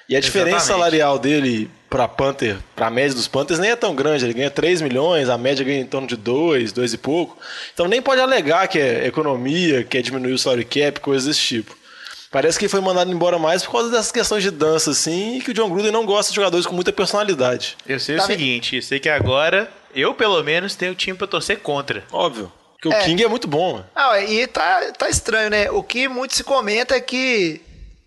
E 0.08 0.16
a 0.16 0.20
diferença 0.20 0.56
Exatamente. 0.56 0.82
salarial 0.82 1.18
dele 1.18 1.70
para 1.88 2.06
Panther, 2.08 2.58
para 2.76 2.88
a 2.88 2.90
média 2.90 3.14
dos 3.14 3.28
Panthers, 3.28 3.58
nem 3.58 3.70
é 3.70 3.76
tão 3.76 3.94
grande. 3.94 4.24
Ele 4.24 4.34
ganha 4.34 4.50
3 4.50 4.82
milhões, 4.82 5.28
a 5.28 5.38
média 5.38 5.64
ganha 5.64 5.80
em 5.80 5.86
torno 5.86 6.06
de 6.06 6.16
2, 6.16 6.72
2 6.72 6.92
e 6.92 6.98
pouco. 6.98 7.38
Então 7.72 7.86
nem 7.86 8.02
pode 8.02 8.20
alegar 8.20 8.68
que 8.68 8.78
é 8.78 9.06
economia, 9.06 9.84
que 9.84 9.96
é 9.96 10.02
diminuir 10.02 10.32
o 10.32 10.38
salary 10.38 10.64
cap, 10.64 11.00
coisas 11.00 11.26
desse 11.26 11.40
tipo. 11.40 11.76
Parece 12.32 12.58
que 12.58 12.64
ele 12.64 12.70
foi 12.70 12.80
mandado 12.80 13.12
embora 13.12 13.38
mais 13.38 13.62
por 13.62 13.72
causa 13.72 13.90
dessas 13.90 14.10
questões 14.10 14.42
de 14.42 14.50
dança, 14.50 14.90
assim, 14.90 15.36
e 15.36 15.40
que 15.42 15.50
o 15.50 15.54
John 15.54 15.68
Gruden 15.68 15.92
não 15.92 16.06
gosta 16.06 16.30
de 16.32 16.36
jogadores 16.36 16.66
com 16.66 16.74
muita 16.74 16.92
personalidade. 16.92 17.76
eu 17.86 18.00
sei 18.00 18.16
Tá 18.16 18.24
o 18.24 18.26
vendo? 18.26 18.36
seguinte, 18.38 18.76
eu 18.76 18.82
sei 18.82 18.98
que 18.98 19.08
agora, 19.08 19.70
eu 19.94 20.14
pelo 20.14 20.42
menos, 20.42 20.74
tenho 20.74 20.94
time 20.94 21.16
pra 21.16 21.26
torcer 21.26 21.58
contra. 21.60 22.02
Óbvio. 22.10 22.50
Porque 22.80 22.88
É. 22.96 23.00
o 23.00 23.04
King 23.04 23.22
é 23.22 23.28
muito 23.28 23.46
bom. 23.46 23.74
mano. 23.74 23.86
Ah, 23.94 24.18
e 24.20 24.46
tá, 24.46 24.92
tá 24.98 25.08
estranho, 25.10 25.50
né? 25.50 25.70
O 25.70 25.82
que 25.82 26.08
muito 26.08 26.34
se 26.34 26.42
comenta 26.42 26.96
é 26.96 27.00
que 27.00 27.60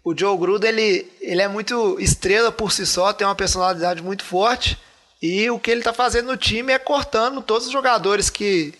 o 0.03 0.17
Joe 0.17 0.35
Gruden, 0.37 0.69
ele, 0.69 1.11
ele 1.21 1.41
é 1.41 1.47
muito 1.47 1.97
estrela 1.99 2.51
por 2.51 2.71
si 2.71 2.85
só, 2.85 3.13
tem 3.13 3.25
uma 3.25 3.35
personalidade 3.35 4.01
muito 4.01 4.23
forte. 4.23 4.77
E 5.21 5.49
o 5.49 5.57
que 5.59 5.71
ele 5.71 5.81
tá 5.81 5.93
fazendo 5.93 6.27
no 6.27 6.35
time 6.37 6.73
é 6.73 6.77
cortando 6.79 7.41
todos 7.41 7.67
os 7.67 7.71
jogadores 7.73 8.29
que, 8.29 8.73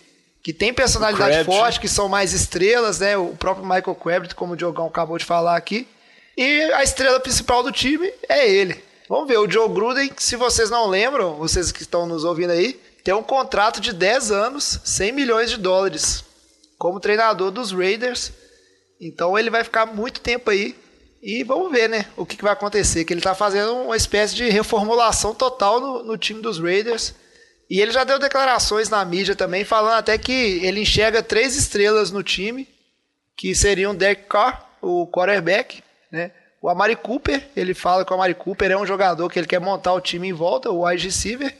que 0.46 0.52
têm 0.52 0.72
personalidade 0.72 1.42
forte, 1.44 1.80
que 1.80 1.88
são 1.88 2.08
mais 2.08 2.32
estrelas, 2.32 3.00
né? 3.00 3.16
O 3.16 3.34
próprio 3.34 3.66
Michael 3.66 3.96
Crabtree, 3.96 4.32
como 4.36 4.52
o 4.52 4.56
Diogão 4.56 4.86
acabou 4.86 5.18
de 5.18 5.24
falar 5.24 5.56
aqui. 5.56 5.88
E 6.36 6.60
a 6.74 6.84
estrela 6.84 7.18
principal 7.18 7.64
do 7.64 7.72
time 7.72 8.08
é 8.28 8.48
ele. 8.48 8.80
Vamos 9.08 9.26
ver, 9.26 9.38
o 9.38 9.50
Joe 9.50 9.68
Gruden, 9.68 10.08
se 10.16 10.36
vocês 10.36 10.70
não 10.70 10.86
lembram, 10.86 11.34
vocês 11.34 11.72
que 11.72 11.82
estão 11.82 12.06
nos 12.06 12.22
ouvindo 12.22 12.52
aí, 12.52 12.80
tem 13.02 13.12
um 13.12 13.24
contrato 13.24 13.80
de 13.80 13.92
10 13.92 14.30
anos, 14.30 14.78
100 14.84 15.10
milhões 15.10 15.50
de 15.50 15.56
dólares, 15.56 16.24
como 16.78 17.00
treinador 17.00 17.50
dos 17.50 17.72
Raiders. 17.72 18.30
Então 19.00 19.36
ele 19.36 19.50
vai 19.50 19.64
ficar 19.64 19.84
muito 19.84 20.20
tempo 20.20 20.48
aí 20.48 20.76
E 21.20 21.42
vamos 21.42 21.72
ver, 21.72 21.88
né, 21.88 22.06
o 22.16 22.24
que, 22.24 22.36
que 22.36 22.44
vai 22.44 22.52
acontecer. 22.52 23.04
Que 23.04 23.12
ele 23.12 23.20
tá 23.20 23.34
fazendo 23.34 23.74
uma 23.74 23.96
espécie 23.96 24.36
de 24.36 24.48
reformulação 24.48 25.34
total 25.34 25.80
no, 25.80 26.04
no 26.04 26.16
time 26.16 26.40
dos 26.40 26.60
Raiders. 26.60 27.16
E 27.68 27.80
ele 27.80 27.90
já 27.90 28.04
deu 28.04 28.18
declarações 28.18 28.88
na 28.88 29.04
mídia 29.04 29.34
também, 29.34 29.64
falando 29.64 29.94
até 29.94 30.16
que 30.16 30.32
ele 30.64 30.80
enxerga 30.80 31.22
três 31.22 31.56
estrelas 31.56 32.10
no 32.10 32.22
time, 32.22 32.68
que 33.36 33.54
seriam 33.54 33.94
Derek 33.94 34.24
Carr, 34.28 34.64
o 34.80 35.06
quarterback, 35.06 35.82
né? 36.10 36.30
O 36.62 36.68
Amari 36.68 36.96
Cooper, 36.96 37.48
ele 37.54 37.74
fala 37.74 38.04
que 38.04 38.10
o 38.10 38.14
Amari 38.14 38.34
Cooper 38.34 38.70
é 38.70 38.76
um 38.76 38.86
jogador 38.86 39.28
que 39.28 39.38
ele 39.38 39.46
quer 39.46 39.60
montar 39.60 39.92
o 39.92 40.00
time 40.00 40.28
em 40.28 40.32
volta, 40.32 40.70
o 40.70 40.84
wide 40.84 41.04
receiver. 41.04 41.54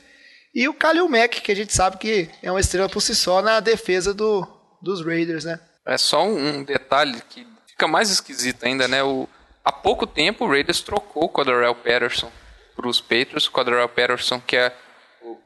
E 0.53 0.67
o 0.67 0.73
Khalil 0.73 1.07
Mack, 1.07 1.41
que 1.41 1.51
a 1.51 1.55
gente 1.55 1.73
sabe 1.73 1.97
que 1.97 2.29
é 2.41 2.49
uma 2.49 2.59
estrela 2.59 2.89
por 2.89 3.01
si 3.01 3.13
só 3.15 3.41
na 3.41 3.59
defesa 3.59 4.13
do, 4.13 4.45
dos 4.81 5.05
Raiders, 5.05 5.45
né? 5.45 5.59
É 5.85 5.97
só 5.97 6.25
um 6.25 6.63
detalhe 6.63 7.21
que 7.29 7.47
fica 7.67 7.87
mais 7.87 8.09
esquisito 8.09 8.65
ainda, 8.65 8.87
né? 8.87 9.03
O, 9.03 9.29
há 9.63 9.71
pouco 9.71 10.07
tempo 10.07 10.45
o 10.45 10.49
Raiders 10.49 10.81
trocou 10.81 11.25
o 11.25 11.29
Coderell 11.29 11.75
Patterson 11.75 12.31
para 12.75 12.87
os 12.87 12.99
Patriots. 12.99 13.47
O 13.47 13.51
Coderell 13.51 13.87
Patterson, 13.87 14.41
que 14.41 14.57
é, 14.57 14.73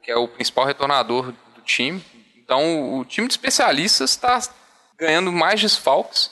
que 0.04 0.12
é 0.12 0.16
o 0.16 0.28
principal 0.28 0.66
retornador 0.66 1.32
do 1.56 1.62
time. 1.64 2.04
Então 2.38 3.00
o 3.00 3.06
time 3.06 3.28
de 3.28 3.34
especialistas 3.34 4.12
está 4.12 4.40
ganhando 4.98 5.32
mais 5.32 5.62
desfalques. 5.62 6.32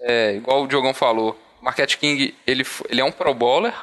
É, 0.00 0.34
igual 0.34 0.62
o 0.62 0.66
Diogão 0.66 0.92
falou, 0.92 1.38
Marquette 1.60 1.96
King 1.96 2.34
ele, 2.46 2.66
ele 2.88 3.00
é 3.00 3.04
um 3.04 3.12
pro 3.12 3.32
bowler. 3.32 3.74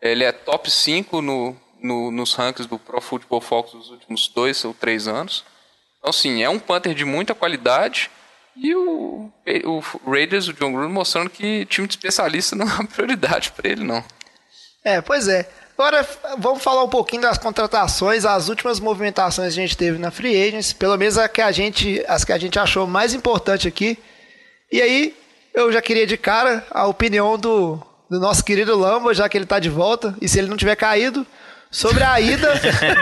Ele 0.00 0.24
é 0.24 0.32
top 0.32 0.70
5 0.70 1.20
no, 1.20 1.56
no, 1.80 2.10
nos 2.10 2.34
rankings 2.34 2.68
do 2.68 2.78
Pro 2.78 3.00
Football 3.00 3.40
Focus 3.40 3.72
dos 3.72 3.90
últimos 3.90 4.28
dois 4.28 4.64
ou 4.64 4.72
três 4.72 5.08
anos. 5.08 5.44
Então, 5.98 6.12
sim, 6.12 6.42
é 6.42 6.48
um 6.48 6.58
punter 6.58 6.94
de 6.94 7.04
muita 7.04 7.34
qualidade. 7.34 8.10
E 8.56 8.74
o, 8.74 9.30
o 9.64 10.10
Raiders, 10.10 10.48
o 10.48 10.52
John 10.52 10.72
Gruden, 10.72 10.92
mostrando 10.92 11.30
que 11.30 11.64
time 11.66 11.86
de 11.86 11.94
especialista 11.94 12.54
não 12.56 12.68
é 12.68 12.74
uma 12.74 12.86
prioridade 12.86 13.52
para 13.52 13.68
ele, 13.70 13.84
não. 13.84 14.04
É, 14.84 15.00
pois 15.00 15.28
é. 15.28 15.48
Agora 15.78 16.04
vamos 16.38 16.60
falar 16.60 16.82
um 16.82 16.88
pouquinho 16.88 17.22
das 17.22 17.38
contratações, 17.38 18.24
as 18.24 18.48
últimas 18.48 18.80
movimentações 18.80 19.54
que 19.54 19.60
a 19.60 19.62
gente 19.62 19.76
teve 19.76 19.96
na 19.96 20.10
Free 20.10 20.34
Agents, 20.48 20.72
pelo 20.72 20.96
menos 20.96 21.16
a 21.16 21.28
que 21.28 21.40
a 21.40 21.52
gente, 21.52 22.04
as 22.08 22.24
que 22.24 22.32
a 22.32 22.38
gente 22.38 22.58
achou 22.58 22.84
mais 22.84 23.14
importante 23.14 23.68
aqui. 23.68 23.96
E 24.72 24.82
aí, 24.82 25.14
eu 25.54 25.70
já 25.70 25.80
queria 25.80 26.04
de 26.04 26.16
cara 26.16 26.66
a 26.72 26.84
opinião 26.88 27.38
do, 27.38 27.80
do 28.10 28.18
nosso 28.18 28.44
querido 28.44 28.76
Lamba, 28.76 29.14
já 29.14 29.28
que 29.28 29.38
ele 29.38 29.44
está 29.44 29.60
de 29.60 29.70
volta, 29.70 30.16
e 30.20 30.28
se 30.28 30.40
ele 30.40 30.48
não 30.48 30.56
tiver 30.56 30.74
caído, 30.74 31.24
sobre 31.70 32.02
a 32.02 32.20
ida 32.20 32.54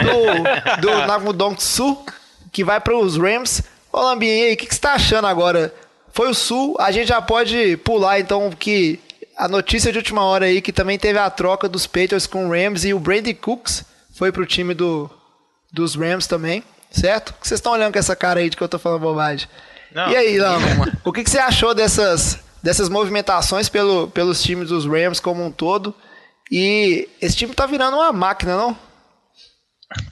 do, 0.03 0.83
do 0.83 0.91
Nagudong 1.09 1.59
Sul, 1.59 2.05
que 2.53 2.63
vai 2.63 2.79
para 2.79 2.95
os 2.95 3.17
Rams. 3.17 3.63
Ô 3.91 4.03
Lambinha, 4.03 4.35
e 4.35 4.43
aí, 4.49 4.53
o 4.53 4.57
que, 4.59 4.67
que 4.67 4.75
você 4.75 4.79
está 4.79 4.93
achando 4.93 5.27
agora? 5.27 5.73
Foi 6.13 6.29
o 6.29 6.35
Sul, 6.35 6.77
a 6.79 6.91
gente 6.91 7.09
já 7.09 7.23
pode 7.23 7.79
pular 7.79 8.21
então 8.21 8.51
que 8.51 9.01
a 9.37 9.49
notícia 9.49 9.93
de 9.93 9.99
última 9.99 10.25
hora 10.25 10.47
aí 10.47 10.63
que 10.63 10.73
também 10.73 10.99
teve 10.99 11.19
a 11.19 11.29
troca 11.29 11.69
dos 11.69 11.87
Patriots 11.87 12.27
com 12.27 12.49
o 12.49 12.51
Rams 12.51 12.85
e 12.85 12.95
o 12.95 12.99
Brady 12.99 13.35
Cooks 13.35 13.85
foi 14.15 14.33
pro 14.33 14.47
time 14.47 14.73
do, 14.73 15.11
dos 15.71 15.95
Rams 15.95 16.27
também, 16.27 16.65
certo? 16.91 17.31
O 17.31 17.35
que 17.35 17.47
vocês 17.47 17.59
estão 17.59 17.73
olhando 17.73 17.93
com 17.93 17.99
essa 17.99 18.17
cara 18.17 18.41
aí 18.41 18.49
de 18.49 18.57
que 18.57 18.63
eu 18.63 18.69
tô 18.69 18.79
falando 18.79 19.01
bobagem? 19.01 19.47
Não, 19.93 20.11
e 20.11 20.17
aí, 20.17 20.39
Lama, 20.39 20.99
o 21.05 21.13
que, 21.13 21.23
que 21.23 21.31
você 21.31 21.39
achou 21.39 21.75
dessas, 21.75 22.39
dessas 22.63 22.89
movimentações 22.89 23.69
pelo, 23.69 24.09
pelos 24.09 24.43
times 24.43 24.69
dos 24.69 24.87
Rams 24.87 25.21
como 25.21 25.45
um 25.45 25.51
todo? 25.51 25.95
E 26.51 27.09
esse 27.21 27.37
time 27.37 27.55
tá 27.55 27.67
virando 27.67 27.97
uma 27.97 28.13
máquina, 28.13 28.57
não? 28.57 28.77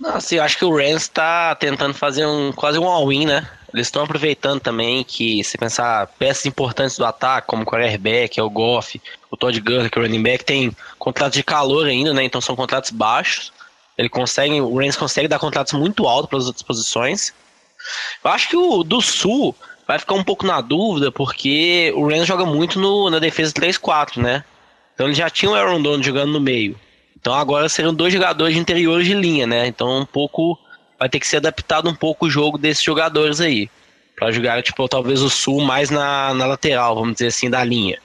Nossa, 0.00 0.34
eu 0.34 0.42
acho 0.42 0.56
que 0.56 0.64
o 0.64 0.76
Rams 0.76 1.08
tá 1.08 1.54
tentando 1.54 1.94
fazer 1.94 2.24
um 2.26 2.52
quase 2.52 2.78
um 2.78 2.88
all-in, 2.88 3.26
né? 3.26 3.48
Eles 3.72 3.88
estão 3.88 4.04
aproveitando 4.04 4.60
também 4.60 5.02
que, 5.02 5.42
se 5.42 5.58
pensar 5.58 6.06
peças 6.16 6.46
importantes 6.46 6.96
do 6.96 7.04
ataque, 7.04 7.48
como 7.48 7.64
o 7.64 7.66
quarterback, 7.66 8.38
é 8.38 8.42
o 8.42 8.48
Goff, 8.48 9.02
o 9.30 9.36
Todd 9.36 9.60
Gurley, 9.60 9.90
que 9.90 9.98
é 9.98 10.00
o 10.00 10.04
running 10.04 10.22
back, 10.22 10.44
tem 10.44 10.74
contratos 10.96 11.36
de 11.36 11.42
calor 11.42 11.86
ainda, 11.86 12.14
né? 12.14 12.22
Então 12.22 12.40
são 12.40 12.54
contratos 12.54 12.90
baixos. 12.90 13.52
Ele 13.98 14.08
consegue, 14.08 14.60
o 14.60 14.78
Rams 14.78 14.96
consegue 14.96 15.26
dar 15.26 15.40
contratos 15.40 15.72
muito 15.72 16.06
altos 16.06 16.30
para 16.30 16.38
as 16.38 16.46
outras 16.46 16.62
posições. 16.62 17.34
Eu 18.24 18.30
acho 18.30 18.48
que 18.48 18.56
o 18.56 18.84
do 18.84 19.00
Sul 19.00 19.54
vai 19.86 19.98
ficar 19.98 20.14
um 20.14 20.24
pouco 20.24 20.46
na 20.46 20.60
dúvida, 20.60 21.10
porque 21.10 21.92
o 21.96 22.08
Rams 22.08 22.26
joga 22.26 22.46
muito 22.46 22.78
no, 22.78 23.10
na 23.10 23.18
defesa 23.18 23.52
3-4, 23.52 24.22
né? 24.22 24.44
Então 24.94 25.06
ele 25.06 25.14
já 25.14 25.28
tinha 25.28 25.50
o 25.50 25.54
Aaron 25.54 25.82
Donald 25.82 26.06
jogando 26.06 26.32
no 26.32 26.40
meio. 26.40 26.78
Então 27.24 27.32
agora 27.32 27.70
seriam 27.70 27.94
dois 27.94 28.12
jogadores 28.12 28.52
de 28.52 28.60
interiores 28.60 29.06
de 29.06 29.14
linha, 29.14 29.46
né? 29.46 29.66
Então 29.66 30.00
um 30.00 30.04
pouco 30.04 30.58
vai 30.98 31.08
ter 31.08 31.18
que 31.18 31.26
ser 31.26 31.38
adaptado 31.38 31.88
um 31.88 31.94
pouco 31.94 32.26
o 32.26 32.30
jogo 32.30 32.58
desses 32.58 32.84
jogadores 32.84 33.40
aí. 33.40 33.70
Pra 34.14 34.30
jogar, 34.30 34.62
tipo, 34.62 34.86
talvez 34.86 35.22
o 35.22 35.30
Sul 35.30 35.62
mais 35.62 35.88
na, 35.88 36.34
na 36.34 36.44
lateral, 36.44 36.94
vamos 36.96 37.14
dizer 37.14 37.28
assim, 37.28 37.48
da 37.48 37.64
linha. 37.64 37.98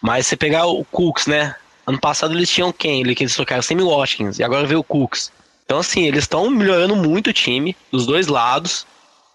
Mas 0.00 0.28
você 0.28 0.36
pegar 0.36 0.66
o 0.66 0.84
Cooks, 0.84 1.26
né? 1.26 1.56
Ano 1.84 1.98
passado 1.98 2.32
eles 2.32 2.48
tinham 2.48 2.70
quem? 2.70 3.00
Eles 3.00 3.34
trocaram 3.34 3.60
Sammy 3.60 3.82
Watkins 3.82 4.38
e 4.38 4.44
agora 4.44 4.68
veio 4.68 4.78
o 4.78 4.84
Cooks. 4.84 5.32
Então, 5.64 5.78
assim, 5.78 6.06
eles 6.06 6.22
estão 6.22 6.48
melhorando 6.48 6.94
muito 6.94 7.30
o 7.30 7.32
time, 7.32 7.76
dos 7.90 8.06
dois 8.06 8.28
lados. 8.28 8.86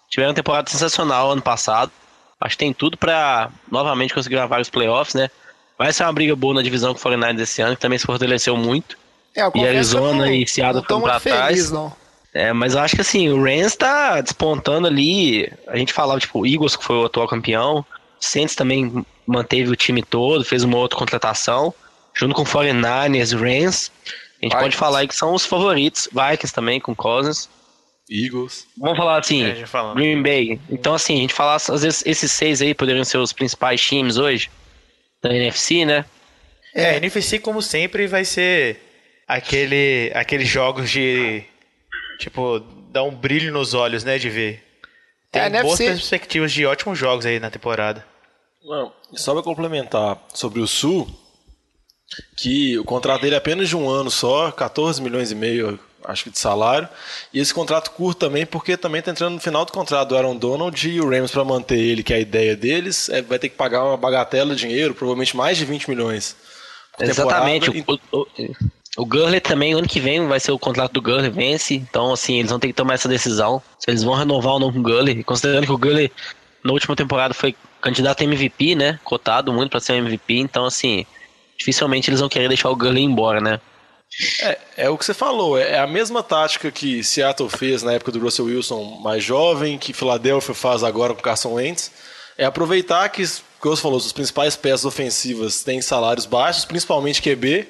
Tiveram 0.08 0.30
uma 0.30 0.34
temporada 0.34 0.70
sensacional 0.70 1.30
ano 1.30 1.42
passado. 1.42 1.92
Acho 2.40 2.56
que 2.56 2.64
tem 2.64 2.72
tudo 2.72 2.96
para 2.96 3.50
novamente 3.70 4.14
conseguir 4.14 4.36
gravar 4.36 4.62
os 4.62 4.70
playoffs, 4.70 5.14
né? 5.14 5.28
Vai 5.76 5.92
ser 5.92 6.04
uma 6.04 6.12
briga 6.14 6.34
boa 6.34 6.54
na 6.54 6.62
divisão 6.62 6.94
com 6.94 6.98
o 6.98 7.02
49 7.02 7.42
esse 7.42 7.60
ano, 7.60 7.76
que 7.76 7.82
também 7.82 7.98
se 7.98 8.06
fortaleceu 8.06 8.56
muito. 8.56 8.98
É, 9.36 9.42
E 9.54 9.66
Arizona 9.66 10.24
não- 10.26 10.32
e 10.32 10.46
Seattle 10.46 10.82
ficam 10.82 11.00
pra 11.00 11.20
feliz, 11.20 11.36
trás. 11.38 11.70
não. 11.70 11.92
É, 12.32 12.52
mas 12.52 12.74
eu 12.74 12.80
acho 12.80 12.94
que 12.94 13.00
assim, 13.00 13.28
o 13.28 13.42
Rams 13.42 13.74
tá 13.76 14.20
despontando 14.20 14.86
ali. 14.86 15.50
A 15.66 15.76
gente 15.76 15.92
falava, 15.92 16.20
tipo, 16.20 16.40
o 16.40 16.46
Eagles, 16.46 16.76
que 16.76 16.84
foi 16.84 16.96
o 16.96 17.04
atual 17.06 17.26
campeão. 17.28 17.84
Saints 18.20 18.54
também 18.54 19.04
manteve 19.26 19.70
o 19.70 19.76
time 19.76 20.02
todo, 20.02 20.44
fez 20.44 20.62
uma 20.62 20.76
outra 20.78 20.98
contratação. 20.98 21.74
Junto 22.14 22.34
com 22.34 22.44
49ers 22.44 23.32
e 23.32 23.36
Rams. 23.36 23.90
A 24.42 24.44
gente 24.44 24.52
Vikings. 24.52 24.56
pode 24.62 24.76
falar 24.76 24.98
aí 25.00 25.08
que 25.08 25.14
são 25.14 25.34
os 25.34 25.44
favoritos. 25.46 26.08
Vikings 26.12 26.52
também, 26.52 26.80
com 26.80 26.94
Cousins. 26.94 27.48
Eagles. 28.10 28.66
Vamos 28.76 28.96
falar 28.98 29.18
assim, 29.20 29.44
É, 29.44 29.64
a. 29.64 29.94
Green 29.94 30.20
Bay. 30.22 30.60
Então, 30.68 30.94
assim, 30.94 31.14
a 31.14 31.20
gente 31.20 31.34
falar, 31.34 31.54
às 31.56 31.82
vezes, 31.82 32.02
esses 32.04 32.30
seis 32.32 32.60
aí 32.60 32.74
poderiam 32.74 33.04
ser 33.04 33.18
os 33.18 33.32
principais 33.32 33.80
times 33.80 34.16
hoje 34.18 34.50
da 35.22 35.32
NFC, 35.32 35.84
né? 35.84 36.04
É, 36.74 36.96
NFC, 36.96 37.38
como 37.38 37.62
sempre, 37.62 38.06
vai 38.08 38.24
ser 38.24 38.80
aquele, 39.30 40.10
aqueles 40.14 40.48
jogos 40.48 40.90
de. 40.90 41.44
Tipo, 42.18 42.60
dar 42.90 43.04
um 43.04 43.14
brilho 43.14 43.52
nos 43.52 43.72
olhos, 43.72 44.04
né? 44.04 44.18
De 44.18 44.28
ver. 44.28 44.62
Tem 45.30 45.42
É, 45.42 45.62
boas 45.62 45.78
NFC 45.80 45.84
perspectivas 45.86 46.52
de 46.52 46.66
ótimos 46.66 46.98
jogos 46.98 47.24
aí 47.24 47.38
na 47.38 47.50
temporada. 47.50 48.04
Não, 48.62 48.92
e 49.12 49.18
só 49.18 49.32
para 49.32 49.42
complementar 49.42 50.18
sobre 50.34 50.60
o 50.60 50.66
Sul, 50.66 51.08
que 52.36 52.78
o 52.78 52.84
contrato 52.84 53.22
dele 53.22 53.36
é 53.36 53.38
apenas 53.38 53.68
de 53.68 53.76
um 53.76 53.88
ano 53.88 54.10
só, 54.10 54.50
14 54.50 55.00
milhões 55.00 55.30
e 55.30 55.34
meio, 55.34 55.78
acho 56.04 56.24
que 56.24 56.30
de 56.30 56.38
salário. 56.38 56.88
E 57.32 57.40
esse 57.40 57.54
contrato 57.54 57.92
curto 57.92 58.18
também, 58.18 58.44
porque 58.44 58.76
também 58.76 59.00
tá 59.00 59.12
entrando 59.12 59.34
no 59.34 59.40
final 59.40 59.64
do 59.64 59.72
contrato 59.72 60.08
do 60.08 60.16
Aaron 60.16 60.36
Donald 60.36 60.88
e 60.88 61.00
o 61.00 61.08
Rams 61.08 61.30
para 61.30 61.44
manter 61.44 61.78
ele, 61.78 62.02
que 62.02 62.12
é 62.12 62.16
a 62.16 62.20
ideia 62.20 62.54
deles, 62.54 63.08
é, 63.08 63.22
vai 63.22 63.38
ter 63.38 63.48
que 63.48 63.56
pagar 63.56 63.84
uma 63.84 63.96
bagatela 63.96 64.54
de 64.54 64.60
dinheiro, 64.60 64.94
provavelmente 64.94 65.36
mais 65.36 65.56
de 65.56 65.64
20 65.64 65.88
milhões. 65.88 66.36
Exatamente. 66.98 67.70
temporada. 67.70 68.02
O, 68.12 68.22
o, 68.22 68.26
o 68.96 69.06
Gurley 69.06 69.40
também, 69.40 69.72
ano 69.72 69.86
que 69.86 70.00
vem, 70.00 70.26
vai 70.26 70.40
ser 70.40 70.50
o 70.52 70.58
contrato 70.58 70.92
do 70.92 71.02
Gurley, 71.02 71.30
vence. 71.30 71.74
Então, 71.74 72.12
assim, 72.12 72.38
eles 72.38 72.50
vão 72.50 72.58
ter 72.58 72.68
que 72.68 72.72
tomar 72.72 72.94
essa 72.94 73.08
decisão. 73.08 73.62
Se 73.78 73.90
eles 73.90 74.02
vão 74.02 74.14
renovar 74.14 74.54
ou 74.54 74.60
não 74.60 74.72
com 74.72 74.80
o 74.80 74.82
Gurley. 74.82 75.22
Considerando 75.22 75.66
que 75.66 75.72
o 75.72 75.78
Gurley, 75.78 76.10
na 76.64 76.72
última 76.72 76.96
temporada, 76.96 77.32
foi 77.32 77.54
candidato 77.80 78.20
a 78.20 78.24
MVP, 78.24 78.74
né? 78.74 78.98
Cotado 79.04 79.52
muito 79.52 79.70
para 79.70 79.80
ser 79.80 79.94
MVP. 79.94 80.34
Então, 80.34 80.64
assim, 80.66 81.06
dificilmente 81.56 82.10
eles 82.10 82.20
vão 82.20 82.28
querer 82.28 82.48
deixar 82.48 82.68
o 82.70 82.76
Gurley 82.76 83.04
embora, 83.04 83.40
né? 83.40 83.60
É, 84.42 84.58
é 84.76 84.90
o 84.90 84.98
que 84.98 85.04
você 85.04 85.14
falou, 85.14 85.56
é 85.56 85.78
a 85.78 85.86
mesma 85.86 86.20
tática 86.20 86.70
que 86.72 87.02
Seattle 87.04 87.48
fez 87.48 87.84
na 87.84 87.92
época 87.92 88.10
do 88.10 88.18
Russell 88.18 88.46
Wilson 88.46 88.98
mais 89.00 89.22
jovem, 89.22 89.78
que 89.78 89.92
Philadelphia 89.92 90.52
faz 90.52 90.82
agora 90.82 91.14
com 91.14 91.22
Carson 91.22 91.54
Wentz. 91.54 91.92
É 92.36 92.44
aproveitar 92.44 93.08
que, 93.10 93.22
como 93.60 93.76
você 93.76 93.82
falou, 93.82 93.98
as 93.98 94.12
principais 94.12 94.56
peças 94.56 94.84
ofensivas 94.84 95.62
têm 95.62 95.80
salários 95.80 96.26
baixos, 96.26 96.64
principalmente 96.64 97.22
QB, 97.22 97.68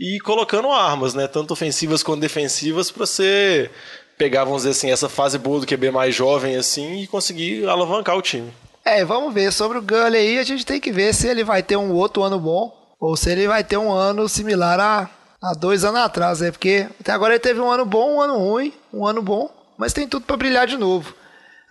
e 0.00 0.18
colocando 0.20 0.70
armas, 0.72 1.12
né, 1.12 1.28
tanto 1.28 1.52
ofensivas 1.52 2.02
quanto 2.02 2.22
defensivas, 2.22 2.90
para 2.90 3.04
você 3.04 3.70
pegar, 4.16 4.44
vamos 4.44 4.62
dizer 4.62 4.70
assim, 4.70 4.90
essa 4.90 5.10
fase 5.10 5.36
boa 5.36 5.60
do 5.60 5.66
QB 5.66 5.90
mais 5.90 6.14
jovem 6.14 6.56
assim 6.56 7.02
e 7.02 7.06
conseguir 7.06 7.68
alavancar 7.68 8.16
o 8.16 8.22
time. 8.22 8.50
É, 8.82 9.04
vamos 9.04 9.32
ver. 9.34 9.52
Sobre 9.52 9.76
o 9.76 9.82
Gurley 9.82 10.16
aí, 10.16 10.38
a 10.38 10.42
gente 10.42 10.64
tem 10.64 10.80
que 10.80 10.90
ver 10.90 11.14
se 11.14 11.28
ele 11.28 11.44
vai 11.44 11.62
ter 11.62 11.76
um 11.76 11.92
outro 11.92 12.22
ano 12.22 12.40
bom 12.40 12.74
ou 12.98 13.14
se 13.14 13.30
ele 13.30 13.46
vai 13.46 13.62
ter 13.62 13.76
um 13.76 13.92
ano 13.92 14.26
similar 14.26 14.80
a, 14.80 15.10
a 15.42 15.52
dois 15.52 15.84
anos 15.84 16.00
atrás, 16.00 16.40
né? 16.40 16.50
Porque 16.50 16.86
até 16.98 17.12
agora 17.12 17.34
ele 17.34 17.40
teve 17.40 17.60
um 17.60 17.70
ano 17.70 17.84
bom, 17.84 18.16
um 18.16 18.20
ano 18.22 18.38
ruim, 18.38 18.72
um 18.92 19.06
ano 19.06 19.20
bom, 19.20 19.50
mas 19.76 19.92
tem 19.92 20.08
tudo 20.08 20.24
pra 20.24 20.36
brilhar 20.36 20.66
de 20.66 20.78
novo. 20.78 21.14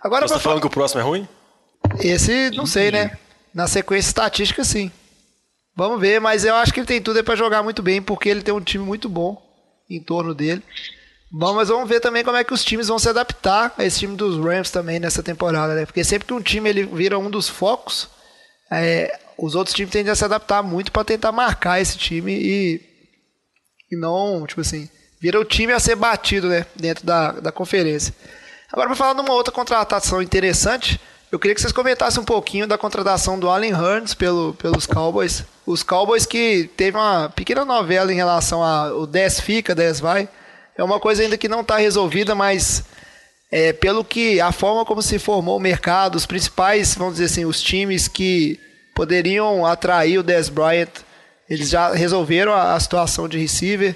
Agora, 0.00 0.26
Você 0.26 0.34
tá 0.34 0.40
falando 0.40 0.60
que 0.60 0.66
o 0.68 0.70
próximo 0.70 1.00
é 1.00 1.04
ruim? 1.04 1.28
esse, 2.00 2.50
não 2.52 2.66
sei, 2.66 2.92
né? 2.92 3.18
Na 3.52 3.66
sequência 3.66 4.08
estatística, 4.08 4.62
sim. 4.62 4.90
Vamos 5.76 6.00
ver, 6.00 6.20
mas 6.20 6.44
eu 6.44 6.54
acho 6.54 6.72
que 6.72 6.80
ele 6.80 6.86
tem 6.86 7.00
tudo 7.00 7.22
pra 7.24 7.36
jogar 7.36 7.62
muito 7.62 7.82
bem, 7.82 8.02
porque 8.02 8.28
ele 8.28 8.42
tem 8.42 8.52
um 8.52 8.60
time 8.60 8.84
muito 8.84 9.08
bom 9.08 9.40
em 9.88 10.02
torno 10.02 10.34
dele. 10.34 10.62
Bom, 11.32 11.54
mas 11.54 11.68
vamos 11.68 11.88
ver 11.88 12.00
também 12.00 12.24
como 12.24 12.36
é 12.36 12.42
que 12.42 12.52
os 12.52 12.64
times 12.64 12.88
vão 12.88 12.98
se 12.98 13.08
adaptar 13.08 13.72
a 13.78 13.84
esse 13.84 14.00
time 14.00 14.16
dos 14.16 14.36
Rams 14.36 14.70
também 14.70 14.98
nessa 14.98 15.22
temporada, 15.22 15.74
né? 15.74 15.86
Porque 15.86 16.02
sempre 16.02 16.26
que 16.26 16.34
um 16.34 16.40
time 16.40 16.68
ele 16.68 16.84
vira 16.84 17.18
um 17.18 17.30
dos 17.30 17.48
focos, 17.48 18.08
é, 18.70 19.16
os 19.38 19.54
outros 19.54 19.74
times 19.74 19.92
tendem 19.92 20.10
a 20.10 20.16
se 20.16 20.24
adaptar 20.24 20.62
muito 20.62 20.90
para 20.90 21.04
tentar 21.04 21.30
marcar 21.30 21.80
esse 21.80 21.96
time 21.96 22.32
e, 22.32 22.80
e 23.92 23.96
não, 23.96 24.44
tipo 24.44 24.60
assim, 24.60 24.88
vira 25.20 25.38
o 25.38 25.44
time 25.44 25.72
a 25.72 25.78
ser 25.78 25.94
batido, 25.94 26.48
né, 26.48 26.66
dentro 26.74 27.06
da, 27.06 27.32
da 27.32 27.52
conferência. 27.52 28.12
Agora, 28.72 28.88
para 28.88 28.96
falar 28.96 29.14
de 29.14 29.20
uma 29.20 29.34
outra 29.34 29.52
contratação 29.52 30.20
interessante, 30.20 31.00
eu 31.30 31.38
queria 31.38 31.54
que 31.54 31.60
vocês 31.60 31.72
comentassem 31.72 32.20
um 32.20 32.24
pouquinho 32.24 32.66
da 32.66 32.76
contratação 32.76 33.38
do 33.38 33.48
Allen 33.48 33.72
Hurns 33.72 34.14
pelo, 34.14 34.52
pelos 34.54 34.84
Cowboys. 34.84 35.44
Os 35.64 35.82
Cowboys 35.82 36.26
que 36.26 36.68
teve 36.76 36.96
uma 36.96 37.28
pequena 37.28 37.64
novela 37.64 38.12
em 38.12 38.16
relação 38.16 38.64
ao 38.64 39.06
10 39.06 39.40
fica, 39.40 39.72
10 39.72 40.00
vai. 40.00 40.28
É 40.76 40.82
uma 40.82 40.98
coisa 40.98 41.22
ainda 41.22 41.38
que 41.38 41.48
não 41.48 41.60
está 41.60 41.76
resolvida, 41.76 42.34
mas 42.34 42.82
é, 43.48 43.72
pelo 43.72 44.04
que 44.04 44.40
a 44.40 44.50
forma 44.50 44.84
como 44.84 45.00
se 45.00 45.20
formou 45.20 45.56
o 45.56 45.60
mercado, 45.60 46.16
os 46.16 46.26
principais, 46.26 46.96
vamos 46.96 47.14
dizer 47.14 47.26
assim, 47.26 47.44
os 47.44 47.62
times 47.62 48.08
que 48.08 48.58
poderiam 48.92 49.64
atrair 49.64 50.18
o 50.18 50.24
Dez 50.24 50.48
Bryant, 50.48 50.90
eles 51.48 51.68
já 51.68 51.92
resolveram 51.92 52.52
a, 52.52 52.74
a 52.74 52.80
situação 52.80 53.28
de 53.28 53.38
receiver. 53.38 53.94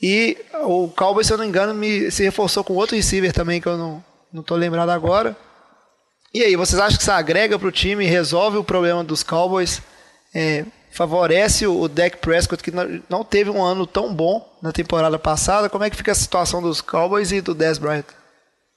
E 0.00 0.38
o 0.64 0.88
Cowboys, 0.88 1.26
se 1.26 1.32
eu 1.34 1.36
não 1.36 1.44
me 1.44 1.50
engano, 1.50 1.74
me, 1.74 2.10
se 2.10 2.22
reforçou 2.22 2.64
com 2.64 2.72
outro 2.72 2.96
receiver 2.96 3.34
também, 3.34 3.60
que 3.60 3.68
eu 3.68 3.76
não, 3.76 4.02
não 4.32 4.44
lembrado 4.56 4.88
agora. 4.88 5.36
E 6.32 6.42
aí, 6.42 6.56
vocês 6.56 6.78
acham 6.78 6.96
que 6.96 7.02
isso 7.02 7.10
agrega 7.10 7.58
para 7.58 7.68
o 7.68 7.72
time, 7.72 8.04
resolve 8.04 8.58
o 8.58 8.64
problema 8.64 9.02
dos 9.02 9.22
Cowboys, 9.22 9.80
é, 10.34 10.64
favorece 10.90 11.66
o, 11.66 11.88
Dak 11.88 12.18
Prescott, 12.18 12.62
que 12.62 12.70
não, 12.70 13.02
não 13.08 13.24
teve 13.24 13.50
um 13.50 13.62
ano 13.62 13.86
tão 13.86 14.12
bom 14.12 14.46
na 14.60 14.72
temporada 14.72 15.18
passada? 15.18 15.70
Como 15.70 15.84
é 15.84 15.90
que 15.90 15.96
fica 15.96 16.12
a 16.12 16.14
situação 16.14 16.60
dos 16.60 16.80
Cowboys 16.80 17.32
e 17.32 17.40
do 17.40 17.54
Dez 17.54 17.78
Bryant? 17.78 18.04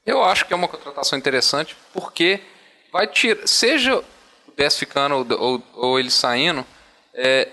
Eu 0.05 0.24
acho 0.24 0.46
que 0.46 0.53
é 0.53 0.55
uma 0.55 0.67
contratação 0.67 1.17
interessante, 1.20 1.75
porque 1.93 2.39
vai 2.91 3.05
tirar, 3.08 3.46
seja 3.48 3.98
o 3.98 4.51
Dez 4.55 4.77
ficando 4.77 5.15
ou, 5.15 5.39
ou, 5.39 5.63
ou 5.74 6.00
ele 6.00 6.10
saindo, 6.10 6.65
é, 7.13 7.50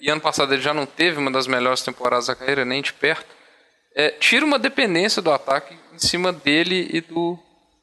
e 0.00 0.08
ano 0.10 0.20
passado 0.20 0.54
ele 0.54 0.62
já 0.62 0.72
não 0.72 0.86
teve 0.86 1.18
uma 1.18 1.30
das 1.30 1.46
melhores 1.46 1.82
temporadas 1.82 2.28
da 2.28 2.34
carreira, 2.34 2.64
nem 2.64 2.80
de 2.80 2.92
perto, 2.92 3.26
é, 3.94 4.10
tira 4.10 4.44
uma 4.44 4.58
dependência 4.58 5.20
do 5.20 5.32
ataque 5.32 5.76
em 5.92 5.98
cima 5.98 6.32
dele 6.32 6.88
e 6.92 7.00
do, 7.00 7.38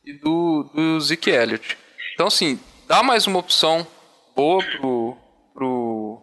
e 0.08 0.14
do, 0.14 0.64
do 0.74 1.02
Zeke 1.02 1.30
Elliott. 1.30 1.78
Então, 2.14 2.28
assim, 2.28 2.58
dá 2.88 3.04
mais 3.04 3.28
uma 3.28 3.40
opção 3.40 3.86
boa 4.34 4.64
pro, 4.64 5.18
pro 5.54 6.22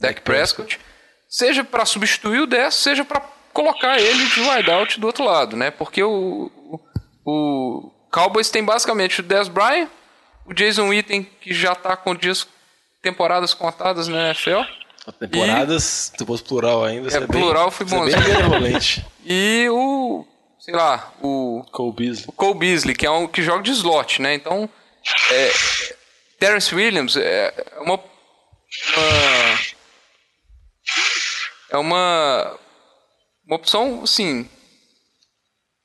Dak 0.00 0.22
Prescott, 0.22 0.80
seja 1.28 1.62
para 1.62 1.84
substituir 1.84 2.40
o 2.40 2.46
10, 2.46 2.74
seja 2.74 3.04
para 3.04 3.20
colocar 3.52 4.00
ele 4.00 4.24
de 4.26 4.40
wideout 4.40 4.98
do 4.98 5.06
outro 5.06 5.24
lado, 5.24 5.54
né? 5.54 5.70
Porque 5.70 6.02
o, 6.02 6.50
o, 7.24 7.90
Cowboys 8.10 8.50
tem 8.50 8.64
basicamente 8.64 9.20
o 9.20 9.22
Dez 9.22 9.48
Bryant, 9.48 9.88
o 10.46 10.54
Jason 10.54 10.88
Witten, 10.88 11.24
que 11.40 11.52
já 11.52 11.72
está 11.72 11.94
com 11.94 12.14
dias, 12.14 12.46
temporadas 13.02 13.52
contadas 13.52 14.08
na 14.08 14.28
NFL. 14.28 14.62
Temporadas, 15.20 16.12
se 16.16 16.24
fosse 16.24 16.42
plural 16.42 16.84
ainda, 16.84 17.08
É, 17.08 17.10
você 17.10 17.26
plural 17.26 17.70
foi 17.70 17.86
é 17.86 17.90
bonzinho. 17.90 18.22
bem 18.22 18.34
benevolente. 18.34 19.06
E 19.24 19.66
o, 19.70 20.24
sei 20.68 20.76
lá, 20.76 21.14
o 21.22 21.64
Cole 21.72 21.94
Beasley. 21.94 22.24
o 22.28 22.32
Cole 22.32 22.58
Beasley, 22.58 22.94
que 22.94 23.06
é 23.06 23.10
um 23.10 23.26
que 23.26 23.42
joga 23.42 23.62
de 23.62 23.70
slot, 23.70 24.20
né? 24.20 24.34
Então, 24.34 24.68
é, 25.32 25.50
Terrence 26.38 26.74
Williams 26.74 27.16
é 27.16 27.54
uma, 27.80 27.94
uma 27.94 28.04
é 31.70 31.78
uma 31.78 32.58
uma 33.46 33.56
opção, 33.56 34.02
assim, 34.02 34.46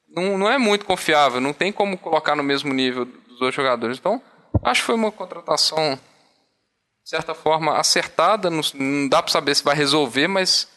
não, 0.10 0.38
não 0.38 0.52
é 0.52 0.58
muito 0.58 0.84
confiável, 0.84 1.40
não 1.40 1.54
tem 1.54 1.72
como 1.72 1.98
colocar 1.98 2.36
no 2.36 2.44
mesmo 2.44 2.74
nível 2.74 3.06
dos 3.06 3.40
outros 3.40 3.56
jogadores. 3.56 3.98
Então, 3.98 4.22
acho 4.66 4.82
que 4.82 4.88
foi 4.88 4.96
uma 4.96 5.14
contratação 5.14 5.96
de 5.96 7.10
certa 7.10 7.34
forma 7.34 7.78
acertada, 7.78 8.50
não, 8.50 8.60
não 8.74 9.08
dá 9.08 9.24
para 9.24 9.32
saber 9.32 9.56
se 9.56 9.64
vai 9.64 9.76
resolver, 9.76 10.28
mas 10.28 10.68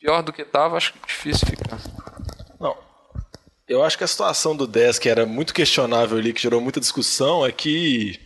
pior 0.00 0.22
do 0.22 0.32
que 0.32 0.44
tava, 0.44 0.76
acho 0.76 0.92
que 0.92 0.98
é 0.98 1.06
difícil 1.06 1.46
ficar. 1.46 1.78
Eu 3.68 3.84
acho 3.84 3.98
que 3.98 4.04
a 4.04 4.08
situação 4.08 4.56
do 4.56 4.66
10, 4.66 4.98
que 4.98 5.08
era 5.08 5.26
muito 5.26 5.52
questionável 5.52 6.16
ali, 6.16 6.32
que 6.32 6.40
gerou 6.40 6.60
muita 6.60 6.80
discussão, 6.80 7.44
é 7.44 7.52
que 7.52 8.18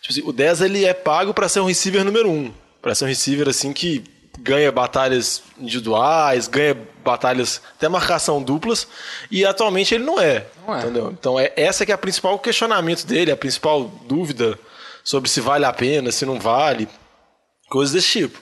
tipo 0.00 0.12
assim, 0.12 0.22
o 0.24 0.32
10 0.32 0.62
ele 0.62 0.84
é 0.84 0.92
pago 0.92 1.32
para 1.32 1.48
ser 1.48 1.60
um 1.60 1.66
receiver 1.66 2.04
número 2.04 2.30
1. 2.30 2.52
Para 2.82 2.94
ser 2.94 3.04
um 3.04 3.08
receiver 3.08 3.48
assim 3.48 3.72
que 3.72 4.02
ganha 4.38 4.70
batalhas 4.70 5.42
individuais, 5.58 6.48
ganha 6.48 6.76
batalhas 7.04 7.62
até 7.76 7.88
marcação 7.88 8.42
duplas, 8.42 8.86
e 9.30 9.44
atualmente 9.44 9.94
ele 9.94 10.04
não 10.04 10.20
é. 10.20 10.46
Não 10.66 10.74
é. 10.74 10.80
Entendeu? 10.80 11.10
Então 11.10 11.38
é 11.38 11.52
essa 11.56 11.86
que 11.86 11.92
é 11.92 11.94
a 11.94 11.98
principal 11.98 12.38
questionamento 12.38 13.06
dele, 13.06 13.30
a 13.30 13.36
principal 13.36 13.84
dúvida 14.06 14.58
sobre 15.04 15.30
se 15.30 15.40
vale 15.40 15.64
a 15.64 15.72
pena, 15.72 16.10
se 16.10 16.26
não 16.26 16.38
vale, 16.38 16.88
coisas 17.68 17.94
desse 17.94 18.08
tipo. 18.08 18.40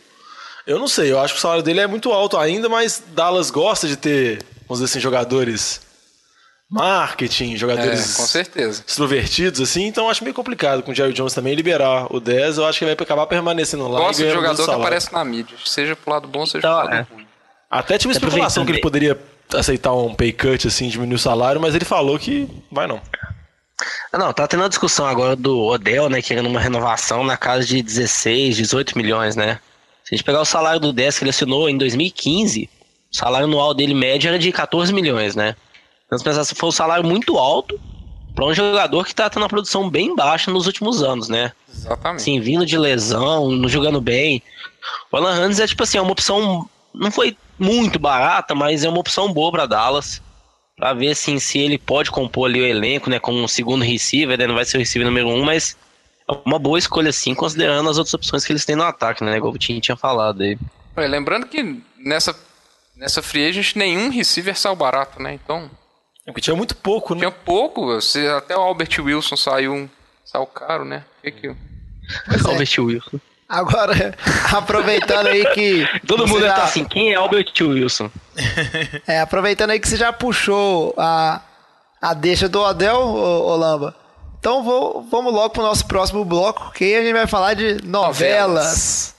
Eu 0.66 0.78
não 0.78 0.88
sei, 0.88 1.12
eu 1.12 1.20
acho 1.20 1.34
que 1.34 1.38
o 1.38 1.42
salário 1.42 1.62
dele 1.62 1.80
é 1.80 1.86
muito 1.86 2.10
alto 2.10 2.38
ainda, 2.38 2.68
mas 2.70 3.02
Dallas 3.08 3.50
gosta 3.50 3.86
de 3.86 3.96
ter, 3.96 4.42
vamos 4.66 4.80
dizer 4.80 4.84
assim, 4.86 5.00
jogadores 5.00 5.82
marketing, 6.74 7.54
É, 7.54 7.56
jogadores 7.56 8.16
com 8.16 8.26
certeza. 8.26 8.82
extrovertidos, 8.86 9.60
assim, 9.60 9.86
então 9.86 10.10
acho 10.10 10.24
meio 10.24 10.34
complicado 10.34 10.82
com 10.82 10.90
o 10.90 10.94
Jerry 10.94 11.12
Jones 11.12 11.32
também 11.32 11.54
liberar 11.54 12.12
o 12.12 12.18
10, 12.18 12.58
eu 12.58 12.66
acho 12.66 12.80
que 12.80 12.84
ele 12.84 12.94
vai 12.94 13.04
acabar 13.04 13.26
permanecendo 13.26 13.86
lá 13.86 14.00
Gosto 14.00 14.20
e 14.20 14.26
de 14.26 14.32
jogador 14.32 14.64
que 14.64 14.70
aparece 14.74 15.12
na 15.12 15.24
mídia, 15.24 15.56
seja 15.64 15.94
pro 15.94 16.10
lado 16.10 16.26
bom, 16.26 16.44
seja 16.44 16.58
Então, 16.58 16.80
pro 16.80 16.90
lado 16.90 16.94
é. 16.94 17.14
ruim. 17.14 17.26
Até 17.70 17.96
tinha 17.96 18.08
uma 18.08 18.12
especulação 18.12 18.66
que 18.66 18.72
ele 18.72 18.80
poderia 18.80 19.18
aceitar 19.52 19.92
um 19.94 20.14
pay 20.14 20.32
cut, 20.32 20.66
assim, 20.66 20.88
diminuir 20.88 21.14
o 21.16 21.18
salário, 21.18 21.60
mas 21.60 21.74
ele 21.74 21.84
falou 21.84 22.18
que 22.18 22.48
vai 22.70 22.86
não. 22.86 23.00
Ah, 24.12 24.18
Não, 24.18 24.32
tá 24.32 24.46
tendo 24.46 24.60
uma 24.60 24.68
discussão 24.68 25.06
agora 25.06 25.36
do 25.36 25.60
Odell, 25.60 26.08
né, 26.08 26.22
querendo 26.22 26.46
uma 26.46 26.60
renovação 26.60 27.24
na 27.24 27.36
casa 27.36 27.64
de 27.64 27.82
16, 27.82 28.56
18 28.56 28.96
milhões, 28.96 29.36
né? 29.36 29.58
Se 30.04 30.14
a 30.14 30.16
gente 30.16 30.24
pegar 30.24 30.40
o 30.40 30.44
salário 30.44 30.80
do 30.80 30.92
10 30.92 31.18
que 31.18 31.24
ele 31.24 31.30
assinou 31.30 31.68
em 31.68 31.78
2015, 31.78 32.68
o 33.12 33.16
salário 33.16 33.46
anual 33.46 33.74
dele 33.74 33.94
médio 33.94 34.28
era 34.28 34.38
de 34.38 34.52
14 34.52 34.92
milhões, 34.92 35.34
né? 35.34 35.56
Se 36.18 36.24
pensar, 36.24 36.44
foi 36.44 36.68
um 36.68 36.72
salário 36.72 37.04
muito 37.04 37.38
alto 37.38 37.80
para 38.34 38.44
um 38.44 38.54
jogador 38.54 39.04
que 39.04 39.14
tá 39.14 39.30
tendo 39.30 39.42
uma 39.42 39.48
produção 39.48 39.88
bem 39.88 40.14
baixa 40.14 40.50
nos 40.50 40.66
últimos 40.66 41.02
anos, 41.02 41.28
né? 41.28 41.52
Exatamente. 41.72 42.20
Assim, 42.20 42.40
vindo 42.40 42.66
de 42.66 42.76
lesão, 42.76 43.50
não 43.50 43.68
jogando 43.68 44.00
bem. 44.00 44.42
O 45.10 45.16
Alan 45.16 45.32
Hans 45.32 45.60
é 45.60 45.66
tipo 45.66 45.82
assim, 45.82 45.98
é 45.98 46.00
uma 46.00 46.12
opção. 46.12 46.68
Não 46.92 47.10
foi 47.10 47.36
muito 47.58 47.98
barata, 47.98 48.54
mas 48.54 48.84
é 48.84 48.88
uma 48.88 48.98
opção 48.98 49.32
boa 49.32 49.52
para 49.52 49.66
Dallas. 49.66 50.20
Pra 50.76 50.92
ver 50.92 51.10
assim, 51.10 51.38
se 51.38 51.58
ele 51.58 51.78
pode 51.78 52.10
compor 52.10 52.48
ali 52.48 52.60
o 52.60 52.66
elenco, 52.66 53.08
né? 53.08 53.20
Como 53.20 53.40
um 53.40 53.46
segundo 53.46 53.84
receiver, 53.84 54.36
né, 54.36 54.46
não 54.46 54.56
vai 54.56 54.64
ser 54.64 54.76
o 54.76 54.80
receiver 54.80 55.06
número 55.06 55.28
um, 55.28 55.44
mas 55.44 55.76
é 56.28 56.32
uma 56.44 56.58
boa 56.58 56.78
escolha, 56.78 57.12
sim, 57.12 57.34
considerando 57.34 57.88
as 57.88 57.98
outras 57.98 58.14
opções 58.14 58.44
que 58.44 58.52
eles 58.52 58.64
têm 58.64 58.74
no 58.74 58.82
ataque, 58.82 59.22
né? 59.22 59.36
Igual 59.36 59.52
o 59.52 59.58
Tim 59.58 59.78
tinha 59.78 59.96
falado 59.96 60.42
aí. 60.42 60.58
Lembrando 60.96 61.46
que 61.46 61.80
nessa, 61.96 62.34
nessa 62.96 63.22
free 63.22 63.46
agent 63.48 63.76
nenhum 63.76 64.10
receiver 64.10 64.58
saiu 64.58 64.74
barato, 64.74 65.22
né? 65.22 65.34
Então, 65.34 65.70
Porque 66.26 66.40
tinha 66.40 66.56
muito 66.56 66.74
pouco, 66.76 67.14
né? 67.14 67.20
tinha 67.20 67.30
pouco. 67.30 68.00
se 68.00 68.26
até 68.28 68.56
o 68.56 68.60
Albert 68.60 68.98
Wilson 68.98 69.36
saiu, 69.36 69.72
um- 69.74 69.88
saiu 70.24 70.46
caro, 70.46 70.84
né? 70.84 71.04
Que 71.22 71.30
que- 71.30 71.56
Albert 72.46 72.78
Wilson. 72.78 73.20
Agora, 73.48 74.14
aproveitando 74.56 75.26
aí 75.26 75.44
que. 75.52 75.86
Todo 76.06 76.26
você 76.26 76.32
mundo 76.32 76.46
já- 76.46 76.54
tá 76.54 76.64
assim, 76.64 76.84
quem 76.84 77.12
é 77.12 77.14
Albert 77.16 77.52
Wilson? 77.60 78.10
É, 79.06 79.20
aproveitando 79.20 79.70
aí 79.70 79.78
que 79.80 79.88
você 79.88 79.96
já 79.98 80.12
puxou 80.12 80.94
a, 80.96 81.40
a 82.00 82.14
deixa 82.14 82.48
do 82.48 82.60
Odell, 82.60 82.98
ô, 83.00 83.48
ô 83.52 83.56
Lamba. 83.56 83.94
Então 84.38 84.62
vou, 84.62 85.06
vamos 85.10 85.32
logo 85.32 85.50
pro 85.50 85.62
nosso 85.62 85.86
próximo 85.86 86.24
bloco, 86.24 86.70
que 86.72 86.84
aí 86.84 86.96
a 86.96 87.02
gente 87.02 87.12
vai 87.14 87.26
falar 87.26 87.54
de 87.54 87.82
novelas. 87.86 89.14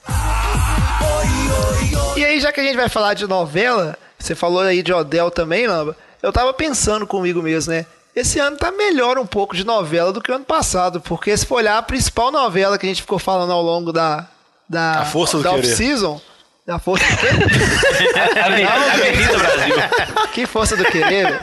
E 2.16 2.24
aí, 2.24 2.40
já 2.40 2.50
que 2.52 2.60
a 2.60 2.62
gente 2.64 2.76
vai 2.76 2.88
falar 2.88 3.14
de 3.14 3.26
novela, 3.26 3.96
você 4.18 4.34
falou 4.34 4.60
aí 4.60 4.82
de 4.82 4.92
Odell 4.92 5.30
também, 5.30 5.66
Lamba. 5.66 5.96
Eu 6.26 6.32
tava 6.32 6.52
pensando 6.52 7.06
comigo 7.06 7.40
mesmo, 7.40 7.72
né? 7.72 7.86
Esse 8.14 8.40
ano 8.40 8.56
tá 8.56 8.72
melhor 8.72 9.16
um 9.16 9.24
pouco 9.24 9.54
de 9.54 9.62
novela 9.62 10.12
do 10.12 10.20
que 10.20 10.28
o 10.28 10.34
ano 10.34 10.44
passado, 10.44 11.00
porque 11.00 11.36
se 11.36 11.46
for 11.46 11.58
olhar 11.58 11.78
a 11.78 11.82
principal 11.82 12.32
novela 12.32 12.76
que 12.76 12.84
a 12.84 12.88
gente 12.88 13.02
ficou 13.02 13.16
falando 13.16 13.52
ao 13.52 13.62
longo 13.62 13.92
da, 13.92 14.26
da, 14.68 15.02
A 15.02 15.04
Força 15.04 15.36
do 15.36 15.44
da 15.44 15.52
off-season. 15.52 16.20
Da 16.66 16.80
força 16.80 17.04
do 17.04 17.16
quê? 17.16 17.28
Avenida 18.40 19.38
Brasil. 19.38 19.76
Que 20.34 20.46
força 20.46 20.76
do 20.76 20.84
querer. 20.84 21.40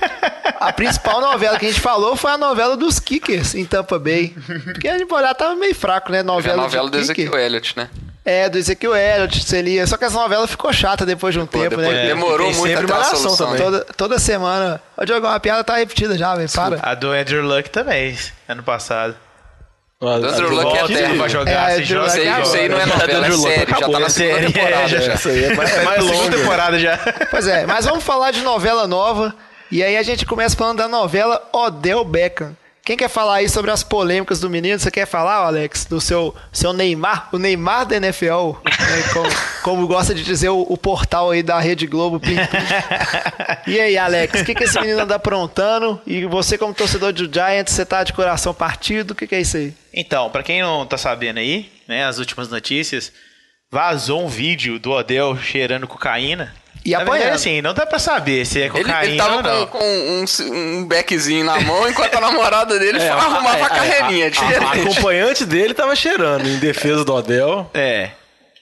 A 0.60 0.74
principal 0.74 1.22
novela 1.22 1.58
que 1.58 1.66
a 1.66 1.70
gente 1.70 1.80
falou 1.80 2.18
foi 2.18 2.32
a 2.32 2.38
novela 2.38 2.76
dos 2.76 3.00
Kickers 3.00 3.56
em 3.56 3.64
Tampa 3.64 3.98
Bay. 3.98 4.36
Porque 4.66 4.90
a 4.90 4.98
gente 4.98 5.12
olhar, 5.14 5.34
tava 5.34 5.56
meio 5.56 5.74
fraco, 5.74 6.12
né? 6.12 6.18
Teve 6.18 6.30
a 6.30 6.34
Novela, 6.34 6.64
novela 6.64 6.90
do. 6.90 6.98
Ezequiel 7.00 7.38
Elliott, 7.38 7.78
né? 7.78 7.90
É, 8.26 8.48
do 8.50 8.58
Ezequiel 8.58 8.96
Elliott, 8.96 9.44
Celia. 9.44 9.86
Só 9.86 9.98
que 9.98 10.06
essa 10.06 10.18
novela 10.18 10.48
ficou 10.48 10.72
chata 10.72 11.06
depois 11.06 11.34
de 11.34 11.42
um 11.42 11.46
tempo, 11.46 11.72
depois 11.72 11.88
né? 11.90 12.08
demorou 12.08 12.48
tem 12.52 12.56
muito 12.60 12.80
até 12.80 12.94
a 12.94 13.04
solução. 13.04 13.48
também. 13.48 13.62
Toda, 13.62 13.86
toda 13.98 14.20
semana. 14.20 14.82
Ô, 14.98 15.04
Diogo, 15.04 15.28
a 15.28 15.40
piada 15.40 15.64
tá 15.64 15.76
repetida 15.76 16.18
já, 16.18 16.34
velho. 16.34 16.50
Para. 16.50 16.80
A 16.82 16.96
do 16.96 17.12
Andrew 17.12 17.44
Luck 17.44 17.70
também, 17.70 18.18
ano 18.48 18.64
passado. 18.64 19.16
A- 20.02 20.06
a 20.06 20.16
Andrew 20.16 20.50
do 20.50 20.56
Luck 20.56 20.68
é 20.76 20.80
Volta 20.80 20.94
eterno. 20.94 21.18
pra 21.18 21.28
jogar, 21.28 21.72
É, 21.72 21.84
joga. 21.84 22.08
Isso 22.08 22.16
aí, 22.18 22.28
agora. 22.30 22.44
isso 22.44 22.56
aí 22.56 22.70
não 22.70 22.80
é 22.80 22.86
novela, 22.86 23.12
é 23.12 23.16
Andrew 23.18 23.38
Luck 23.38 23.50
série. 23.54 23.72
Já 23.72 23.80
tá 23.80 23.88
na 24.00 24.06
é 24.06 24.10
segunda 24.10 24.10
série, 24.10 24.54
temporada. 24.54 24.84
é, 24.84 24.88
já. 24.88 25.00
já. 25.02 25.14
Isso 25.16 25.30
aí 25.30 25.44
é 25.44 25.54
mais, 25.56 25.78
é 25.78 25.84
mais 25.84 26.04
longa. 26.06 26.38
temporada 26.38 26.80
já. 26.80 27.00
Pois 27.30 27.48
é, 27.48 27.66
mas 27.66 27.86
vamos 27.86 28.04
falar 28.06 28.32
de 28.32 28.42
novela 28.42 28.88
nova. 28.88 29.36
E 29.72 29.84
aí 29.84 29.98
a 29.98 30.04
gente 30.04 30.26
começa 30.26 30.56
falando 30.56 30.78
da 30.78 30.88
novela 30.88 31.42
Odell 31.52 32.04
Beckham, 32.06 32.56
Quem 32.86 32.98
quer 32.98 33.08
falar 33.08 33.36
aí 33.36 33.48
sobre 33.48 33.72
as 33.72 33.82
polêmicas 33.82 34.42
do 34.42 34.50
menino? 34.50 34.78
Você 34.78 34.92
quer 34.92 35.06
falar, 35.06 35.36
Alex, 35.36 35.86
do 35.86 36.02
seu, 36.02 36.36
seu 36.52 36.74
Neymar, 36.74 37.30
o 37.32 37.40
Neymar 37.40 37.86
da 37.86 37.96
NFL, 37.96 38.58
né, 38.66 39.04
como, 39.14 39.30
como 39.64 39.88
gosta 39.88 40.14
de 40.14 40.22
dizer 40.22 40.50
o, 40.50 40.64
o 40.64 40.78
portal 40.78 41.32
aí 41.32 41.42
da 41.42 41.58
Rede 41.62 41.88
Globo. 41.88 42.20
Pim, 42.20 42.36
pim. 42.36 43.64
E 43.72 43.80
aí, 43.80 43.98
Alex, 43.98 44.42
o 44.42 44.46
que, 44.46 44.54
que 44.54 44.66
esse 44.66 44.78
menino 44.82 45.00
anda 45.00 45.16
aprontando? 45.16 46.02
E 46.06 46.26
você, 46.26 46.58
como 46.58 46.74
torcedor 46.74 47.14
do 47.14 47.34
Giants, 47.34 47.74
você 47.74 47.86
tá 47.86 48.04
de 48.04 48.12
coração 48.12 48.54
partido? 48.54 49.12
O 49.12 49.16
que, 49.16 49.26
que 49.28 49.36
é 49.36 49.40
isso 49.40 49.56
aí? 49.56 49.74
Então, 49.94 50.30
pra 50.30 50.44
quem 50.44 50.62
não 50.62 50.86
tá 50.86 50.98
sabendo 50.98 51.40
aí, 51.40 51.72
né, 51.88 52.06
as 52.06 52.20
últimas 52.20 52.50
notícias, 52.50 53.14
vazou 53.72 54.26
um 54.26 54.28
vídeo 54.28 54.78
do 54.78 54.92
Odell 54.92 55.38
cheirando 55.38 55.88
cocaína. 55.88 56.54
E 56.86 56.92
Na 56.92 56.98
verdade, 57.00 57.18
apanhando. 57.20 57.36
assim, 57.36 57.62
não 57.62 57.74
dá 57.74 57.86
pra 57.86 57.98
saber 57.98 58.46
se 58.46 58.60
é 58.62 58.66
Ele, 58.66 58.70
cocaína 58.72 59.06
ele 59.06 59.18
tava 59.18 59.36
ou 59.38 59.42
não. 59.44 59.68
com, 59.68 59.80
com 59.80 59.86
um, 59.86 60.26
um 60.80 60.86
beckzinho 60.86 61.46
na 61.46 61.60
mão, 61.62 61.88
enquanto 61.88 62.16
a 62.16 62.20
namorada 62.22 62.78
dele 62.78 63.02
arrumava 63.08 63.66
a 63.66 63.70
carreirinha. 63.70 64.26
A, 64.26 64.28
a 64.28 64.32
diferente. 64.32 64.82
acompanhante 64.82 65.46
dele 65.46 65.74
tava 65.74 65.96
cheirando 65.96 66.46
em 66.48 66.58
defesa 66.60 67.06
do 67.06 67.14
Odell. 67.14 67.70
É. 67.74 68.10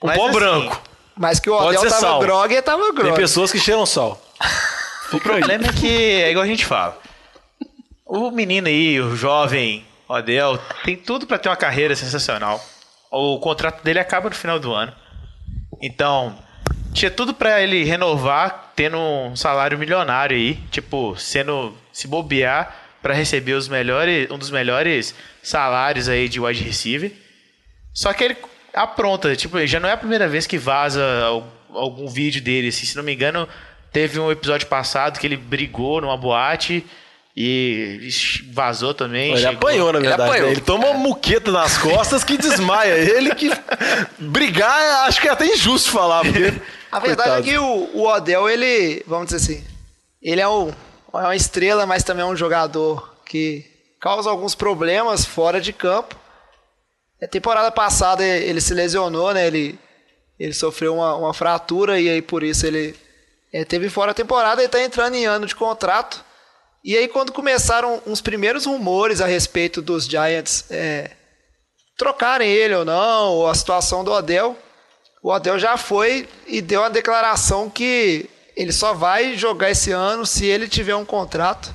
Um 0.02 0.08
Mas, 0.08 0.18
pó 0.18 0.26
assim, 0.26 0.34
branco. 0.34 0.82
Mas 1.18 1.40
que 1.40 1.50
o 1.50 1.54
Odell 1.56 1.82
tava 1.82 1.90
sal. 2.00 2.20
grog 2.20 2.54
e 2.54 2.62
tava 2.62 2.84
Tem 2.84 2.94
grog. 2.94 3.16
pessoas 3.16 3.52
que 3.52 3.60
cheiram 3.60 3.86
sal. 3.86 4.22
O 5.14 5.20
problema 5.20 5.66
é 5.68 5.74
que 5.74 6.22
é 6.22 6.32
igual 6.32 6.46
a 6.46 6.48
gente 6.48 6.66
fala. 6.66 6.98
O 8.06 8.32
menino 8.32 8.68
aí, 8.70 8.98
o 9.02 9.14
jovem 9.14 9.86
Odell, 10.08 10.58
tem 10.86 10.96
tudo 10.96 11.28
pra 11.28 11.38
ter 11.38 11.50
uma 11.50 11.56
carreira 11.58 11.94
sensacional. 11.98 12.64
O 13.12 13.38
contrato 13.40 13.84
dele 13.84 14.00
acaba 14.00 14.30
no 14.30 14.36
final 14.36 14.58
do 14.58 14.74
ano. 14.74 14.94
Então, 15.82 16.38
tinha 16.94 17.12
tudo 17.12 17.34
pra 17.34 17.62
ele 17.62 17.84
renovar 17.84 18.72
tendo 18.76 18.98
um 18.98 19.36
salário 19.36 19.78
milionário 19.78 20.36
aí, 20.36 20.56
tipo, 20.72 21.16
sendo 21.18 21.76
se 21.92 22.08
bobear 22.08 22.76
pra 23.02 23.14
receber 23.14 23.54
os 23.54 23.68
melhores, 23.68 24.30
um 24.30 24.38
dos 24.38 24.52
melhores 24.52 25.16
salários 25.42 26.08
aí 26.08 26.28
de 26.30 26.40
wide 26.40 26.64
receiver. 26.64 27.12
Só 27.94 28.14
que 28.14 28.24
ele 28.24 28.38
apronta, 28.74 29.36
tipo, 29.36 29.66
já 29.66 29.80
não 29.80 29.90
é 29.90 29.94
a 29.94 29.98
primeira 29.98 30.28
vez 30.28 30.46
que 30.48 30.58
vaza 30.58 31.04
al- 31.24 31.48
algum 31.74 32.08
vídeo 32.08 32.42
dele, 32.42 32.68
assim, 32.70 32.86
se 32.86 32.96
não 32.96 33.04
me 33.04 33.14
engano, 33.14 33.48
teve 33.92 34.20
um 34.20 34.32
episódio 34.32 34.68
passado 34.68 35.20
que 35.20 35.28
ele 35.28 35.36
brigou 35.38 36.00
numa 36.02 36.16
boate 36.18 36.86
e 37.36 38.10
vazou 38.54 38.94
também. 38.94 39.30
Ele 39.32 39.38
chegou- 39.38 39.54
apanhou, 39.56 39.94
na 39.94 40.00
Ele 40.00 40.08
verdade. 40.08 40.30
apanhou. 40.30 40.48
né? 40.48 40.52
Ele 40.54 40.62
toma 40.62 40.88
uma 40.89 41.00
muqueta 41.00 41.52
nas 41.52 41.78
costas 41.78 42.24
que 42.24 42.38
desmaia. 42.38 42.94
Ele 42.94 43.34
que. 43.36 43.50
Brigar, 44.20 45.08
acho 45.08 45.22
que 45.22 45.28
é 45.28 45.32
até 45.32 45.46
injusto 45.46 45.91
falar, 45.91 46.22
porque. 46.24 46.54
A 46.91 47.00
verdade 47.00 47.30
Coitado. 47.30 47.48
é 47.48 47.52
que 47.52 47.58
o, 47.58 47.89
o 47.94 48.06
Odell, 48.08 48.50
ele, 48.50 49.02
vamos 49.08 49.28
dizer 49.30 49.38
assim, 49.38 49.63
ele 50.22 50.41
é, 50.41 50.48
um, 50.48 50.70
é 51.13 51.17
uma 51.17 51.36
estrela, 51.36 51.86
mas 51.86 52.04
também 52.04 52.22
é 52.24 52.28
um 52.28 52.36
jogador 52.36 53.15
que 53.26 53.65
causa 54.00 54.30
alguns 54.30 54.56
problemas 54.56 55.24
fora 55.24 55.62
de 55.62 55.72
campo. 55.72 56.15
A 57.24 57.28
temporada 57.28 57.72
passada 57.72 58.26
ele 58.26 58.60
se 58.60 58.74
lesionou, 58.74 59.34
né? 59.34 59.48
Ele, 59.48 59.80
ele 60.38 60.54
sofreu 60.54 60.96
uma, 60.96 61.15
uma 61.15 61.34
fratura 61.34 61.98
e 61.98 62.10
aí 62.10 62.22
por 62.22 62.44
isso 62.44 62.65
ele 62.65 62.94
é, 63.54 63.63
teve 63.63 63.89
fora 63.89 64.12
a 64.12 64.15
temporada 64.15 64.62
e 64.62 64.65
está 64.65 64.82
entrando 64.82 65.15
em 65.15 65.26
ano 65.26 65.46
de 65.46 65.56
contrato. 65.56 66.26
E 66.84 66.98
aí 66.98 67.08
quando 67.08 67.32
começaram 67.32 68.02
uns 68.08 68.22
primeiros 68.22 68.65
rumores 68.65 69.22
a 69.22 69.26
respeito 69.28 69.82
dos 69.82 70.06
Giants 70.06 70.65
é, 70.72 71.12
trocarem 71.98 72.50
ele 72.52 72.74
ou 72.76 72.84
não, 72.86 73.30
ou 73.34 73.48
a 73.48 73.54
situação 73.54 74.04
do 74.04 74.12
Odell, 74.12 74.58
o 75.22 75.30
Odell 75.32 75.60
já 75.60 75.78
foi 75.78 76.28
e 76.48 76.62
deu 76.62 76.82
uma 76.82 76.89
declaração 76.89 77.70
que 77.70 78.28
ele 78.56 78.72
só 78.72 78.94
vai 78.94 79.38
jogar 79.38 79.70
esse 79.70 79.91
ano 79.91 80.26
se 80.26 80.46
ele 80.46 80.67
tiver 80.67 80.96
um 80.96 81.06
contrato. 81.06 81.74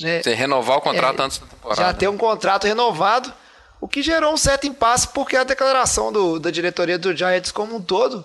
Né? 0.00 0.22
Você 0.22 0.34
renovar 0.34 0.78
o 0.78 0.80
contrato 0.80 1.20
É, 1.20 1.24
antes 1.24 1.38
da 1.38 1.46
temporada. 1.46 1.80
Já 1.82 1.92
tem 1.94 2.08
um 2.08 2.16
contrato 2.18 2.66
renovado, 2.66 3.32
o 3.80 3.86
que 3.88 4.02
gerou 4.02 4.32
um 4.32 4.36
certo 4.36 4.66
impasse, 4.66 5.08
porque 5.08 5.36
a 5.36 5.44
declaração 5.44 6.12
do- 6.12 6.40
da 6.40 6.50
diretoria 6.50 6.98
do 6.98 7.16
Giants 7.16 7.52
como 7.52 7.76
um 7.76 7.80
todo, 7.80 8.24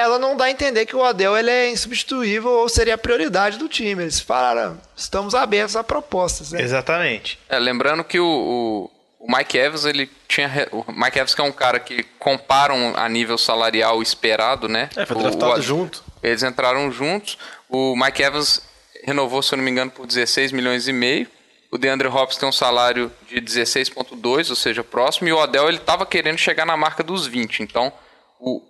ela 0.00 0.18
não 0.18 0.36
dá 0.36 0.44
a 0.44 0.50
entender 0.50 0.86
que 0.86 0.94
o 0.94 1.00
Odell 1.00 1.36
ele 1.36 1.50
é 1.50 1.70
insubstituível 1.70 2.50
ou 2.50 2.68
seria 2.68 2.94
a 2.94 2.98
prioridade 2.98 3.58
do 3.58 3.68
time. 3.68 4.02
Eles 4.04 4.20
falaram, 4.20 4.80
estamos 4.96 5.34
abertos 5.34 5.74
a 5.74 5.82
propostas. 5.82 6.52
Né? 6.52 6.62
Exatamente. 6.62 7.38
É, 7.48 7.58
lembrando 7.58 8.04
que 8.04 8.20
o, 8.20 8.90
o, 9.18 9.26
o 9.26 9.36
Mike 9.36 9.58
Evans, 9.58 9.84
ele 9.84 10.08
tinha. 10.28 10.48
O 10.70 10.84
Mike 10.92 11.18
Evans 11.18 11.34
que 11.34 11.40
é 11.40 11.44
um 11.44 11.50
cara 11.52 11.80
que 11.80 12.02
comparam 12.18 12.92
a 12.96 13.08
nível 13.08 13.36
salarial 13.36 14.00
esperado, 14.00 14.68
né? 14.68 14.88
É, 14.96 15.04
foi 15.04 15.16
O- 15.16 15.20
draftado 15.20 15.54
o- 15.58 15.62
junto. 15.62 16.04
Eles 16.22 16.42
entraram 16.44 16.90
juntos. 16.92 17.36
O 17.68 17.96
Mike 17.96 18.22
Evans 18.22 18.62
renovou, 19.04 19.42
se 19.42 19.52
eu 19.52 19.56
não 19.56 19.64
me 19.64 19.70
engano, 19.70 19.90
por 19.90 20.06
16 20.06 20.52
milhões 20.52 20.86
e 20.86 20.92
meio. 20.92 21.26
O 21.70 21.76
DeAndre 21.76 22.08
Hopkins 22.08 22.38
tem 22.38 22.48
um 22.48 22.52
salário 22.52 23.12
de 23.28 23.40
16,2, 23.40 24.48
ou 24.50 24.56
seja, 24.56 24.82
próximo. 24.84 25.28
E 25.28 25.32
o 25.32 25.38
Odell, 25.38 25.68
ele 25.68 25.76
estava 25.76 26.06
querendo 26.06 26.38
chegar 26.38 26.64
na 26.64 26.76
marca 26.76 27.02
dos 27.02 27.26
20. 27.26 27.62
Então, 27.62 27.92
o, 28.40 28.62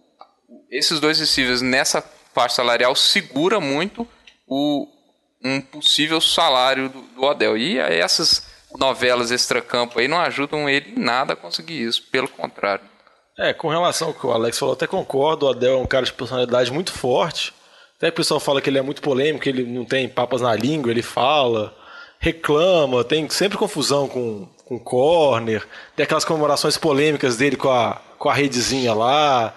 esses 0.71 1.01
dois 1.01 1.19
receivers 1.19 1.63
nessa 1.63 2.03
faixa 2.35 2.57
salarial 2.57 2.95
segura 2.95 3.61
muito 3.61 4.07
o, 4.47 4.87
um 5.45 5.61
possível 5.61 6.21
salário 6.21 6.89
do, 6.89 7.01
do 7.01 7.23
Odell. 7.23 7.57
E 7.57 7.79
essas 7.79 8.47
novelas 8.79 9.31
extracampo 9.31 9.99
aí 9.99 10.09
não 10.09 10.21
ajudam 10.21 10.69
ele 10.69 10.93
em 10.97 10.99
nada 10.99 11.33
a 11.33 11.37
conseguir 11.37 11.83
isso. 11.83 12.03
Pelo 12.11 12.29
contrário. 12.29 12.85
É, 13.39 13.53
com 13.53 13.69
relação 13.69 14.09
ao 14.09 14.15
que 14.15 14.27
o 14.27 14.33
Alex 14.33 14.59
falou, 14.59 14.75
até 14.75 14.87
concordo. 14.87 15.47
O 15.47 15.51
Adel 15.51 15.75
é 15.75 15.77
um 15.77 15.87
cara 15.87 16.05
de 16.05 16.13
personalidade 16.13 16.73
muito 16.73 16.93
forte. 16.93 17.55
Até 17.97 18.09
que 18.09 18.15
o 18.15 18.17
pessoal 18.17 18.41
fala 18.41 18.61
que 18.61 18.69
ele 18.69 18.79
é 18.79 18.83
muito 18.83 19.03
polêmico, 19.03 19.49
ele 19.49 19.65
não 19.65 19.85
tem 19.85 20.09
papas 20.09 20.41
na 20.41 20.55
língua, 20.55 20.91
ele 20.91 21.03
fala, 21.03 21.77
reclama, 22.21 23.03
tem 23.03 23.29
sempre 23.29 23.59
confusão 23.59 24.07
com, 24.07 24.49
com 24.65 24.79
corner, 24.79 25.67
tem 25.97 26.05
aquelas 26.05 26.25
comemorações 26.25 26.79
polêmicas 26.79 27.37
dele 27.37 27.57
com 27.57 27.71
a, 27.71 28.01
com 28.17 28.29
a 28.29 28.35
redezinha 28.35 28.95
lá, 28.95 29.53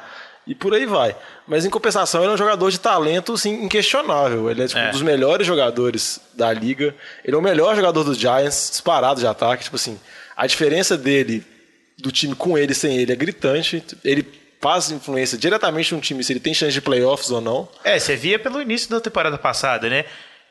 e 0.51 0.55
por 0.55 0.73
aí 0.73 0.85
vai. 0.85 1.15
Mas 1.47 1.63
em 1.63 1.69
compensação, 1.69 2.21
ele 2.21 2.31
é 2.31 2.33
um 2.33 2.37
jogador 2.37 2.69
de 2.69 2.77
talento 2.77 3.31
assim, 3.33 3.63
inquestionável. 3.63 4.51
Ele 4.51 4.63
é, 4.63 4.67
tipo, 4.67 4.81
um 4.81 4.91
dos 4.91 5.01
melhores 5.01 5.47
jogadores 5.47 6.19
da 6.33 6.51
liga. 6.51 6.93
Ele 7.23 7.33
é 7.33 7.39
o 7.39 7.41
melhor 7.41 7.73
jogador 7.73 8.03
dos 8.03 8.17
Giants, 8.17 8.69
disparado 8.69 9.21
de 9.21 9.25
ataque. 9.25 9.63
Tipo 9.63 9.77
assim, 9.77 9.97
a 10.35 10.45
diferença 10.45 10.97
dele 10.97 11.41
do 11.97 12.11
time 12.11 12.35
com 12.35 12.57
ele 12.57 12.73
e 12.73 12.75
sem 12.75 12.97
ele 12.97 13.13
é 13.13 13.15
gritante. 13.15 13.81
Ele 14.03 14.27
faz 14.59 14.91
influência 14.91 15.37
diretamente 15.37 15.95
no 15.95 16.01
time 16.01 16.21
se 16.21 16.33
ele 16.33 16.41
tem 16.41 16.53
chance 16.53 16.73
de 16.73 16.81
playoffs 16.81 17.31
ou 17.31 17.39
não. 17.39 17.69
É, 17.81 17.97
você 17.97 18.17
via 18.17 18.37
pelo 18.37 18.61
início 18.61 18.89
da 18.89 18.99
temporada 18.99 19.37
passada, 19.37 19.89
né? 19.89 20.03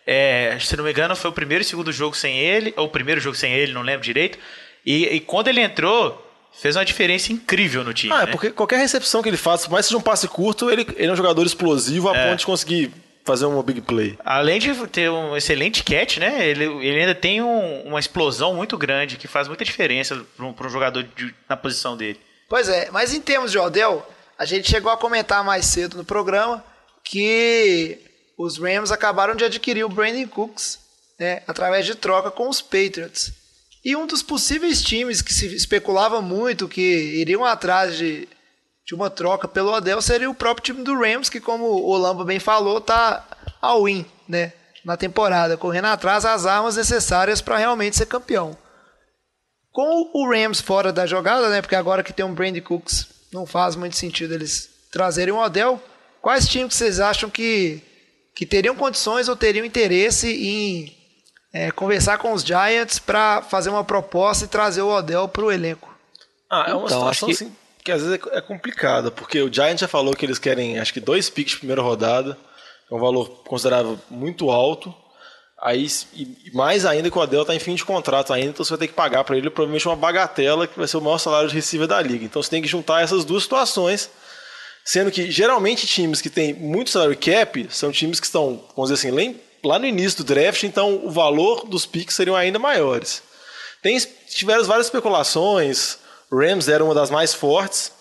É, 0.07 0.57
se 0.59 0.75
não 0.79 0.85
me 0.85 0.91
engano, 0.91 1.15
foi 1.15 1.31
o 1.31 1.35
primeiro 1.35 1.61
e 1.61 1.65
segundo 1.67 1.93
jogo 1.93 2.17
sem 2.17 2.39
ele, 2.39 2.73
ou 2.75 2.87
o 2.87 2.91
primeiro 2.91 3.21
jogo 3.21 3.37
sem 3.37 3.53
ele, 3.53 3.75
não 3.75 3.83
lembro 3.83 4.03
direito. 4.03 4.39
E, 4.85 5.05
e 5.05 5.21
quando 5.21 5.49
ele 5.49 5.61
entrou, 5.61 6.27
fez 6.53 6.77
uma 6.77 6.85
diferença 6.85 7.33
incrível 7.33 7.83
no 7.85 7.93
time. 7.95 8.13
Ah, 8.13 8.23
é 8.23 8.27
né? 8.27 8.33
porque 8.33 8.51
qualquer 8.51 8.79
recepção 8.79 9.23
que 9.23 9.29
ele 9.29 9.37
faz, 9.37 9.63
por 9.65 9.73
mais 9.73 9.87
que 9.87 9.89
seja 9.91 9.99
um 9.99 10.03
passe 10.03 10.27
curto, 10.29 10.71
ele, 10.71 10.87
ele 10.97 11.09
é 11.09 11.13
um 11.13 11.17
jogador 11.17 11.45
explosivo 11.47 12.09
a 12.09 12.15
ponto 12.15 12.37
de 12.39 12.47
conseguir 12.47 12.93
fazer 13.25 13.45
uma 13.47 13.63
big 13.63 13.81
play. 13.83 14.19
Além 14.25 14.59
de 14.59 14.75
ter 14.89 15.11
um 15.11 15.37
excelente 15.37 15.85
catch, 15.85 16.17
né? 16.19 16.47
Ele, 16.49 16.65
ele 16.65 17.01
ainda 17.01 17.15
tem 17.15 17.41
um- 17.43 17.83
uma 17.87 18.01
explosão 18.01 18.55
muito 18.55 18.77
grande 18.79 19.17
que 19.17 19.29
faz 19.29 19.47
muita 19.47 19.65
diferença 19.65 20.17
para 20.37 20.45
um, 20.47 20.55
um 20.59 20.69
jogador 20.71 21.03
de- 21.03 21.35
na 21.49 21.57
posição 21.57 21.97
dele. 21.97 22.19
Pois 22.49 22.69
é, 22.69 22.91
mas 22.91 23.15
em 23.15 23.21
termos 23.21 23.53
de 23.53 23.59
Odell, 23.59 24.05
a 24.39 24.45
gente 24.45 24.69
chegou 24.69 24.91
a 24.91 24.97
comentar 24.97 25.45
mais 25.45 25.67
cedo 25.67 25.97
no 25.97 26.05
programa 26.05 26.65
que 27.05 27.99
os 28.37 28.59
Rams 28.59 28.91
acabaram 28.91 29.35
de 29.35 29.45
adquirir 29.45 29.85
o 29.85 29.89
Brandon 29.89 30.27
Cooks 30.27 30.79
né, 31.19 31.43
através 31.47 31.85
de 31.85 31.95
troca 31.95 32.31
com 32.31 32.49
os 32.49 32.63
Patriots. 32.63 33.33
E 33.85 33.97
um 33.97 34.07
dos 34.07 34.23
possíveis 34.23 34.83
times 34.83 35.23
que 35.23 35.33
se 35.33 35.55
especulava 35.55 36.21
muito 36.21 36.69
que 36.69 36.83
iriam 36.83 37.45
atrás 37.45 37.97
de, 37.97 38.29
de 38.87 38.95
uma 38.95 39.09
troca 39.09 39.49
pelo 39.49 39.73
Odell 39.73 40.03
seria 40.03 40.29
o 40.29 40.35
próprio 40.35 40.65
time 40.65 40.85
do 40.85 40.99
Rams, 40.99 41.31
que 41.31 41.41
como 41.41 41.65
o 41.65 41.97
Lamba 41.97 42.25
bem 42.25 42.39
falou, 42.39 42.81
tá 42.81 43.27
all 43.61 43.89
in 43.89 44.05
né, 44.29 44.53
na 44.85 44.97
temporada, 44.97 45.57
correndo 45.57 45.87
atrás 45.87 46.25
das 46.25 46.45
armas 46.45 46.77
necessárias 46.77 47.41
para 47.41 47.57
realmente 47.57 47.97
ser 47.97 48.07
campeão. 48.07 48.57
Com 49.73 50.11
o 50.13 50.31
Rams 50.31 50.61
fora 50.61 50.93
da 50.93 51.07
jogada, 51.07 51.49
né? 51.49 51.63
Porque 51.63 51.77
agora 51.77 52.03
que 52.03 52.13
tem 52.13 52.25
um 52.25 52.35
Brandon 52.35 52.61
Cooks, 52.61 53.07
não 53.33 53.47
faz 53.47 53.77
muito 53.77 53.97
sentido 53.97 54.35
eles 54.35 54.69
trazerem 54.91 55.33
um 55.33 55.39
Odell. 55.39 55.81
Quais 56.21 56.49
times 56.49 56.75
vocês 56.75 57.01
acham 57.01 57.31
que, 57.31 57.81
que 58.35 58.45
teriam 58.45 58.75
condições 58.75 59.29
ou 59.29 59.37
teriam 59.37 59.65
interesse 59.65 60.29
em 60.29 61.00
é, 61.53 61.71
conversar 61.71 62.19
com 62.19 62.33
os 62.33 62.43
Giants 62.43 62.99
para 62.99 63.43
fazer 63.43 63.71
uma 63.71 63.85
proposta 63.85 64.45
e 64.45 64.49
trazer 64.49 64.83
o 64.83 64.89
Odell 64.91 65.29
para 65.29 65.45
o 65.45 65.53
elenco? 65.53 65.89
Ah, 66.49 66.67
é 66.69 66.75
uma 66.75 66.87
Então, 66.87 66.99
situação 67.13 67.29
que- 67.29 67.35
assim, 67.35 67.57
que 67.85 67.93
às 67.93 68.03
vezes 68.03 68.19
é 68.33 68.39
é 68.39 68.41
complicada, 68.41 69.11
porque 69.11 69.41
o 69.41 69.53
Giants 69.53 69.81
já 69.81 69.89
falou 69.89 70.15
que 70.15 70.25
eles 70.27 70.39
querem, 70.39 70.79
acho 70.79 70.93
que 70.93 71.01
dois 71.01 71.29
picks 71.31 71.53
de 71.55 71.59
primeira 71.59 71.83
rodada, 71.83 72.37
é 72.91 72.95
um 72.95 72.99
valor 73.01 73.29
considerável 73.47 73.99
muito 74.11 74.51
alto. 74.51 74.95
Aí, 75.63 75.87
e 76.15 76.23
e 76.47 76.51
mais 76.55 76.87
ainda 76.87 77.11
que 77.11 77.19
o 77.19 77.21
Adel 77.21 77.43
está 77.43 77.55
em 77.55 77.59
fim 77.59 77.75
de 77.75 77.85
contrato 77.85 78.33
ainda, 78.33 78.49
então 78.51 78.65
você 78.65 78.71
vai 78.71 78.79
ter 78.79 78.89
que 78.89 78.95
pagar 78.95 79.25
para 79.25 79.37
ele 79.37 79.51
provavelmente 79.51 79.87
uma 79.87 79.95
bagatela 79.97 80.67
que 80.67 80.79
vai 80.79 80.89
ser 80.89 80.97
o 80.97 81.01
maior 81.03 81.19
salário 81.19 81.49
de 81.51 81.55
receiver 81.55 81.87
da 81.87 82.01
liga. 82.01 82.25
Então 82.25 82.43
você 82.43 82.49
tem 82.51 82.63
que 82.63 82.69
juntar 82.69 83.03
essas 83.03 83.25
duas 83.27 83.43
situações, 83.43 84.09
sendo 84.85 85.11
que 85.11 85.31
geralmente 85.31 85.87
times 85.87 86.21
que 86.23 86.31
têm 86.31 86.55
muito 86.55 86.89
salário 86.91 87.17
cap 87.17 87.67
são 87.71 87.93
times 87.93 88.19
que 88.19 88.25
estão, 88.27 88.65
vamos 88.75 88.91
dizer 88.91 88.95
assim, 89.07 89.15
lá 89.15 89.23
em- 89.23 89.39
lá 89.65 89.79
no 89.79 89.87
início 89.87 90.19
do 90.19 90.25
draft, 90.25 90.63
então 90.63 91.05
o 91.05 91.11
valor 91.11 91.67
dos 91.67 91.87
picks 91.87 92.15
seriam 92.15 92.37
ainda 92.37 92.59
maiores. 92.59 93.23
Tem, 93.83 93.99
tiveram 94.29 94.65
várias 94.65 94.87
especulações. 94.87 95.99
Rams 96.33 96.69
era 96.69 96.85
uma 96.85 96.95
das 96.95 97.11
mais 97.11 97.35
fortes. 97.35 97.93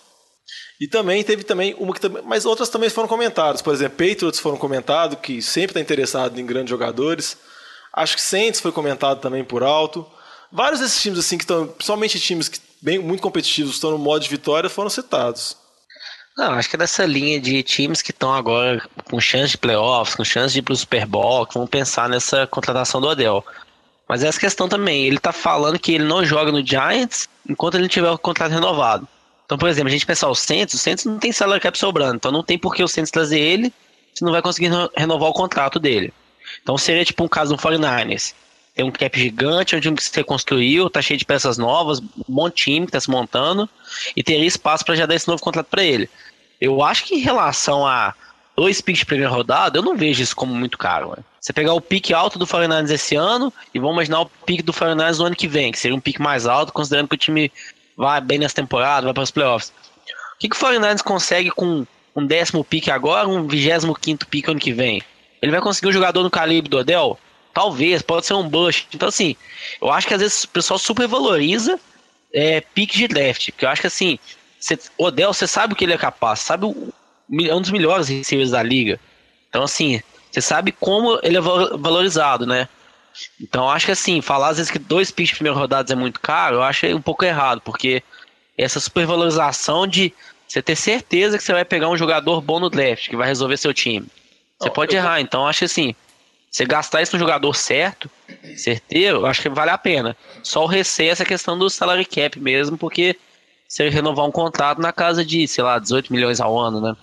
E 0.79 0.87
também 0.87 1.23
teve 1.23 1.43
também 1.43 1.75
uma 1.77 1.93
que 1.93 1.99
também, 1.99 2.23
mas 2.25 2.45
outras 2.45 2.69
também 2.69 2.89
foram 2.89 3.07
comentadas. 3.07 3.61
Por 3.61 3.73
exemplo, 3.73 3.97
Patriots 3.97 4.39
foram 4.39 4.57
comentados, 4.57 5.17
que 5.21 5.41
sempre 5.41 5.71
está 5.71 5.81
interessado 5.81 6.39
em 6.39 6.45
grandes 6.45 6.69
jogadores. 6.69 7.37
Acho 7.93 8.15
que 8.15 8.21
Saints 8.21 8.61
foi 8.61 8.71
comentado 8.71 9.19
também 9.19 9.43
por 9.43 9.61
alto. 9.63 10.05
Vários 10.51 10.79
desses 10.79 11.01
times 11.01 11.19
assim 11.19 11.37
que 11.37 11.43
estão, 11.43 11.67
principalmente 11.67 12.19
times 12.19 12.47
que 12.47 12.59
bem 12.81 12.97
muito 12.97 13.21
competitivos, 13.21 13.75
estão 13.75 13.91
no 13.91 13.97
modo 13.97 14.23
de 14.23 14.29
vitória, 14.29 14.69
foram 14.69 14.89
citados. 14.89 15.57
Não, 16.39 16.53
acho 16.53 16.69
que 16.69 16.77
é 16.77 16.79
dessa 16.79 17.05
linha 17.05 17.37
de 17.37 17.61
times 17.63 18.01
que 18.01 18.11
estão 18.11 18.33
agora 18.33 18.81
com 19.03 19.19
chance 19.19 19.51
de 19.51 19.57
playoffs, 19.57 20.15
com 20.15 20.23
chance 20.23 20.53
de 20.53 20.59
ir 20.59 20.61
pro 20.61 20.73
Super 20.73 21.05
Bowl, 21.05 21.45
que 21.45 21.55
vão 21.55 21.67
pensar 21.67 22.07
nessa 22.07 22.47
contratação 22.47 23.01
do 23.01 23.09
Odell. 23.09 23.45
Mas 24.07 24.23
essa 24.23 24.39
questão 24.39 24.69
também, 24.69 25.03
ele 25.05 25.19
tá 25.19 25.33
falando 25.33 25.77
que 25.77 25.95
ele 25.95 26.05
não 26.05 26.23
joga 26.23 26.49
no 26.49 26.65
Giants 26.65 27.27
enquanto 27.47 27.75
ele 27.75 27.89
tiver 27.89 28.09
o 28.09 28.17
contrato 28.17 28.53
renovado. 28.53 29.05
Então, 29.45 29.57
por 29.57 29.67
exemplo, 29.67 29.89
a 29.89 29.91
gente 29.91 30.05
pensar 30.05 30.29
o 30.29 30.33
Saints, 30.35 30.75
o 30.75 30.77
Saints 30.77 31.03
não 31.03 31.19
tem 31.19 31.33
salary 31.33 31.59
cap 31.59 31.77
sobrando, 31.77 32.15
então 32.15 32.31
não 32.31 32.41
tem 32.41 32.57
por 32.57 32.73
que 32.73 32.83
o 32.83 32.87
Saints 32.87 33.11
trazer 33.11 33.39
ele 33.41 33.73
se 34.15 34.23
não 34.23 34.31
vai 34.31 34.41
conseguir 34.41 34.69
reno- 34.69 34.89
renovar 34.95 35.29
o 35.29 35.33
contrato 35.33 35.77
dele. 35.77 36.13
Então 36.63 36.77
seria 36.77 37.03
tipo 37.03 37.21
um 37.21 37.27
caso 37.27 37.53
do 37.53 37.61
49ers. 37.61 38.33
Tem 38.79 38.85
um 38.85 38.91
cap 38.91 39.19
gigante, 39.19 39.75
onde 39.75 39.91
que 39.91 40.01
você 40.01 40.23
construiu, 40.23 40.89
tá 40.89 41.01
cheio 41.01 41.17
de 41.17 41.25
peças 41.25 41.57
novas, 41.57 41.99
um 41.99 42.23
bom 42.29 42.49
time 42.49 42.85
que 42.85 42.93
tá 42.93 42.99
se 43.01 43.09
montando, 43.09 43.67
e 44.15 44.23
teria 44.23 44.45
espaço 44.45 44.85
para 44.85 44.95
já 44.95 45.05
dar 45.05 45.15
esse 45.15 45.27
novo 45.27 45.43
contrato 45.43 45.67
para 45.67 45.83
ele. 45.83 46.09
Eu 46.61 46.81
acho 46.81 47.03
que 47.03 47.15
em 47.15 47.19
relação 47.19 47.85
a 47.85 48.15
dois 48.55 48.79
picks 48.79 48.99
de 48.99 49.05
primeira 49.05 49.29
rodada, 49.29 49.77
eu 49.77 49.81
não 49.81 49.97
vejo 49.97 50.23
isso 50.23 50.33
como 50.33 50.55
muito 50.55 50.77
caro. 50.77 51.09
Né? 51.09 51.17
Você 51.41 51.51
pegar 51.51 51.73
o 51.73 51.81
pique 51.81 52.13
alto 52.13 52.39
do 52.39 52.47
49ers 52.47 52.89
esse 52.89 53.17
ano 53.17 53.51
e 53.73 53.79
vamos 53.79 53.95
imaginar 53.95 54.21
o 54.21 54.25
pique 54.45 54.63
do 54.63 54.71
49ers 54.71 55.17
no 55.17 55.25
ano 55.25 55.35
que 55.35 55.45
vem, 55.45 55.73
que 55.73 55.77
seria 55.77 55.97
um 55.97 55.99
pique 55.99 56.21
mais 56.21 56.47
alto, 56.47 56.71
considerando 56.71 57.09
que 57.09 57.15
o 57.15 57.17
time 57.17 57.51
vai 57.97 58.21
bem 58.21 58.39
nessa 58.39 58.55
temporada, 58.55 59.03
vai 59.03 59.13
para 59.13 59.23
os 59.23 59.31
playoffs. 59.31 59.73
O 60.35 60.39
que, 60.39 60.47
que 60.47 60.55
o 60.55 60.57
49ers 60.57 61.03
consegue 61.03 61.51
com 61.51 61.85
um 62.15 62.25
décimo 62.25 62.63
pique 62.63 62.89
agora, 62.89 63.27
um 63.27 63.45
vigésimo 63.45 63.93
quinto 63.93 64.25
pique 64.25 64.49
ano 64.49 64.57
que 64.57 64.71
vem? 64.71 65.03
Ele 65.41 65.51
vai 65.51 65.59
conseguir 65.59 65.89
um 65.89 65.91
jogador 65.91 66.23
no 66.23 66.31
calibre 66.31 66.69
do 66.69 66.77
Odell? 66.77 67.19
Talvez, 67.59 68.01
pode 68.01 68.25
ser 68.25 68.35
um 68.35 68.47
bush. 68.47 68.87
Então, 68.93 69.09
assim, 69.09 69.35
eu 69.81 69.91
acho 69.91 70.07
que 70.07 70.13
às 70.13 70.21
vezes 70.21 70.45
o 70.45 70.47
pessoal 70.47 70.79
supervaloriza 70.79 71.77
é, 72.33 72.61
pique 72.61 72.97
de 72.97 73.05
draft. 73.05 73.51
Porque 73.51 73.65
eu 73.65 73.69
acho 73.69 73.81
que 73.81 73.87
assim, 73.87 74.17
cê, 74.57 74.79
Odell, 74.97 75.33
você 75.33 75.45
sabe 75.45 75.73
o 75.73 75.75
que 75.75 75.83
ele 75.83 75.91
é 75.91 75.97
capaz, 75.97 76.39
sabe 76.39 76.63
o, 76.63 76.93
é 77.45 77.53
um 77.53 77.59
dos 77.59 77.69
melhores 77.69 78.07
receivers 78.07 78.51
da 78.51 78.63
liga. 78.63 78.97
Então, 79.49 79.61
assim, 79.61 80.01
você 80.31 80.39
sabe 80.39 80.71
como 80.71 81.19
ele 81.21 81.35
é 81.35 81.41
val- 81.41 81.77
valorizado, 81.77 82.45
né? 82.45 82.69
Então, 83.41 83.65
eu 83.65 83.69
acho 83.71 83.87
que 83.87 83.91
assim, 83.91 84.21
falar 84.21 84.47
às 84.51 84.57
vezes 84.57 84.71
que 84.71 84.79
dois 84.79 85.11
picks 85.11 85.31
de 85.31 85.35
primeira 85.35 85.59
rodada 85.59 85.91
é 85.91 85.95
muito 85.97 86.21
caro, 86.21 86.55
eu 86.55 86.63
acho 86.63 86.85
um 86.87 87.01
pouco 87.01 87.25
errado, 87.25 87.59
porque 87.59 88.01
essa 88.57 88.79
supervalorização 88.79 89.85
de 89.85 90.13
você 90.47 90.61
ter 90.61 90.77
certeza 90.77 91.37
que 91.37 91.43
você 91.43 91.51
vai 91.51 91.65
pegar 91.65 91.89
um 91.89 91.97
jogador 91.97 92.39
bom 92.39 92.57
no 92.57 92.69
draft, 92.69 93.09
que 93.09 93.17
vai 93.17 93.27
resolver 93.27 93.57
seu 93.57 93.73
time. 93.73 94.07
Você 94.57 94.69
Não, 94.69 94.73
pode 94.73 94.95
errar, 94.95 95.19
então 95.19 95.41
eu 95.41 95.47
acho 95.47 95.59
que 95.59 95.65
assim, 95.65 95.93
você 96.51 96.65
gastar 96.65 97.01
isso 97.01 97.15
no 97.15 97.19
jogador 97.19 97.55
certo, 97.55 98.09
certeiro, 98.55 99.25
acho 99.25 99.41
que 99.41 99.49
vale 99.49 99.71
a 99.71 99.77
pena. 99.77 100.17
Só 100.43 100.63
o 100.63 100.67
receio 100.67 101.09
é 101.09 101.11
essa 101.11 101.25
questão 101.25 101.57
do 101.57 101.69
salary 101.69 102.05
cap 102.05 102.39
mesmo, 102.39 102.77
porque 102.77 103.15
você 103.67 103.87
renovar 103.89 104.25
um 104.25 104.31
contrato 104.31 104.81
na 104.81 104.91
casa 104.91 105.23
de, 105.23 105.47
sei 105.47 105.63
lá, 105.63 105.77
18 105.77 106.11
milhões 106.11 106.39
ao 106.41 106.57
ano, 106.57 106.81
né? 106.81 106.95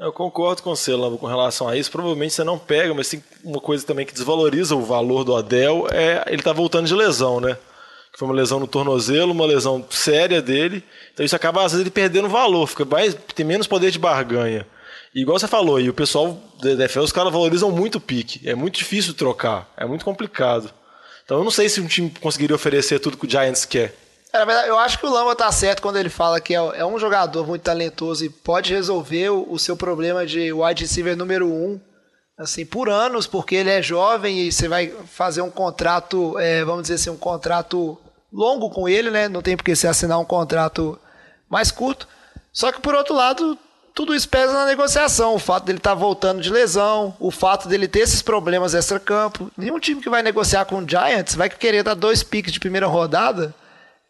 Eu 0.00 0.12
concordo 0.12 0.62
com 0.62 0.74
você, 0.74 0.94
Lambo, 0.94 1.18
com 1.18 1.26
relação 1.26 1.68
a 1.68 1.76
isso. 1.76 1.90
Provavelmente 1.90 2.32
você 2.32 2.42
não 2.42 2.58
pega, 2.58 2.94
mas 2.94 3.10
tem 3.10 3.22
uma 3.44 3.60
coisa 3.60 3.86
também 3.86 4.06
que 4.06 4.14
desvaloriza 4.14 4.74
o 4.74 4.82
valor 4.82 5.24
do 5.24 5.36
Adel 5.36 5.86
é 5.90 6.24
ele 6.26 6.42
tá 6.42 6.54
voltando 6.54 6.86
de 6.86 6.94
lesão, 6.94 7.38
né? 7.38 7.56
Que 8.10 8.18
foi 8.18 8.26
uma 8.26 8.34
lesão 8.34 8.58
no 8.58 8.66
tornozelo, 8.66 9.30
uma 9.30 9.44
lesão 9.44 9.84
séria 9.90 10.40
dele. 10.40 10.82
Então 11.12 11.24
isso 11.24 11.36
acaba, 11.36 11.62
às 11.64 11.72
vezes, 11.72 11.82
ele 11.82 11.90
perdendo 11.90 12.30
valor, 12.30 12.66
fica 12.66 12.84
mais, 12.84 13.14
tem 13.34 13.44
menos 13.44 13.66
poder 13.66 13.90
de 13.90 13.98
barganha. 13.98 14.66
Igual 15.14 15.38
você 15.38 15.48
falou, 15.48 15.80
e 15.80 15.88
o 15.88 15.94
pessoal 15.94 16.38
da 16.62 16.70
NFL, 16.70 17.00
os 17.00 17.12
caras 17.12 17.32
valorizam 17.32 17.70
muito 17.70 17.96
o 17.96 18.00
pique. 18.00 18.48
É 18.48 18.54
muito 18.54 18.78
difícil 18.78 19.12
trocar, 19.14 19.68
é 19.76 19.84
muito 19.84 20.04
complicado. 20.04 20.72
Então 21.24 21.38
eu 21.38 21.44
não 21.44 21.50
sei 21.50 21.68
se 21.68 21.80
um 21.80 21.86
time 21.86 22.10
conseguiria 22.20 22.54
oferecer 22.54 22.98
tudo 23.00 23.16
que 23.16 23.26
o 23.26 23.30
Giants 23.30 23.64
quer. 23.64 23.94
É, 24.32 24.38
na 24.38 24.44
verdade, 24.44 24.68
eu 24.68 24.78
acho 24.78 24.98
que 24.98 25.06
o 25.06 25.10
Lamba 25.10 25.34
tá 25.34 25.50
certo 25.50 25.82
quando 25.82 25.96
ele 25.96 26.08
fala 26.08 26.40
que 26.40 26.54
é, 26.54 26.58
é 26.58 26.86
um 26.86 26.98
jogador 26.98 27.46
muito 27.46 27.62
talentoso 27.62 28.24
e 28.24 28.30
pode 28.30 28.72
resolver 28.72 29.30
o, 29.30 29.58
seu 29.58 29.76
problema 29.76 30.24
de 30.24 30.52
wide 30.52 30.82
receiver 30.84 31.16
número 31.16 31.48
um, 31.48 31.80
assim, 32.38 32.64
por 32.64 32.88
anos, 32.88 33.26
porque 33.26 33.56
ele 33.56 33.70
é 33.70 33.82
jovem 33.82 34.46
e 34.46 34.52
você 34.52 34.68
vai 34.68 34.94
fazer 35.06 35.42
um 35.42 35.50
contrato, 35.50 36.38
é, 36.38 36.64
vamos 36.64 36.82
dizer 36.82 36.94
assim, 36.94 37.10
um 37.10 37.16
contrato 37.16 37.98
longo 38.32 38.70
com 38.70 38.88
ele, 38.88 39.10
né? 39.10 39.28
Não 39.28 39.42
tem 39.42 39.56
por 39.56 39.64
que 39.64 39.74
você 39.74 39.88
assinar 39.88 40.20
um 40.20 40.24
contrato 40.24 40.96
mais 41.48 41.72
curto. 41.72 42.06
Só 42.52 42.70
que 42.70 42.80
por 42.80 42.94
outro 42.94 43.14
lado, 43.14 43.58
tudo 44.00 44.14
isso 44.14 44.30
pesa 44.30 44.54
na 44.54 44.64
negociação. 44.64 45.34
O 45.34 45.38
fato 45.38 45.66
dele 45.66 45.76
estar 45.76 45.92
voltando 45.92 46.40
de 46.40 46.48
lesão, 46.48 47.14
o 47.20 47.30
fato 47.30 47.68
dele 47.68 47.86
ter 47.86 48.00
esses 48.00 48.22
problemas 48.22 48.72
extra-campo. 48.72 49.52
Nenhum 49.58 49.78
time 49.78 50.00
que 50.00 50.08
vai 50.08 50.22
negociar 50.22 50.64
com 50.64 50.78
o 50.78 50.88
Giants 50.88 51.34
vai 51.34 51.50
querer 51.50 51.82
dar 51.82 51.92
dois 51.92 52.22
piques 52.22 52.50
de 52.50 52.58
primeira 52.58 52.86
rodada 52.86 53.54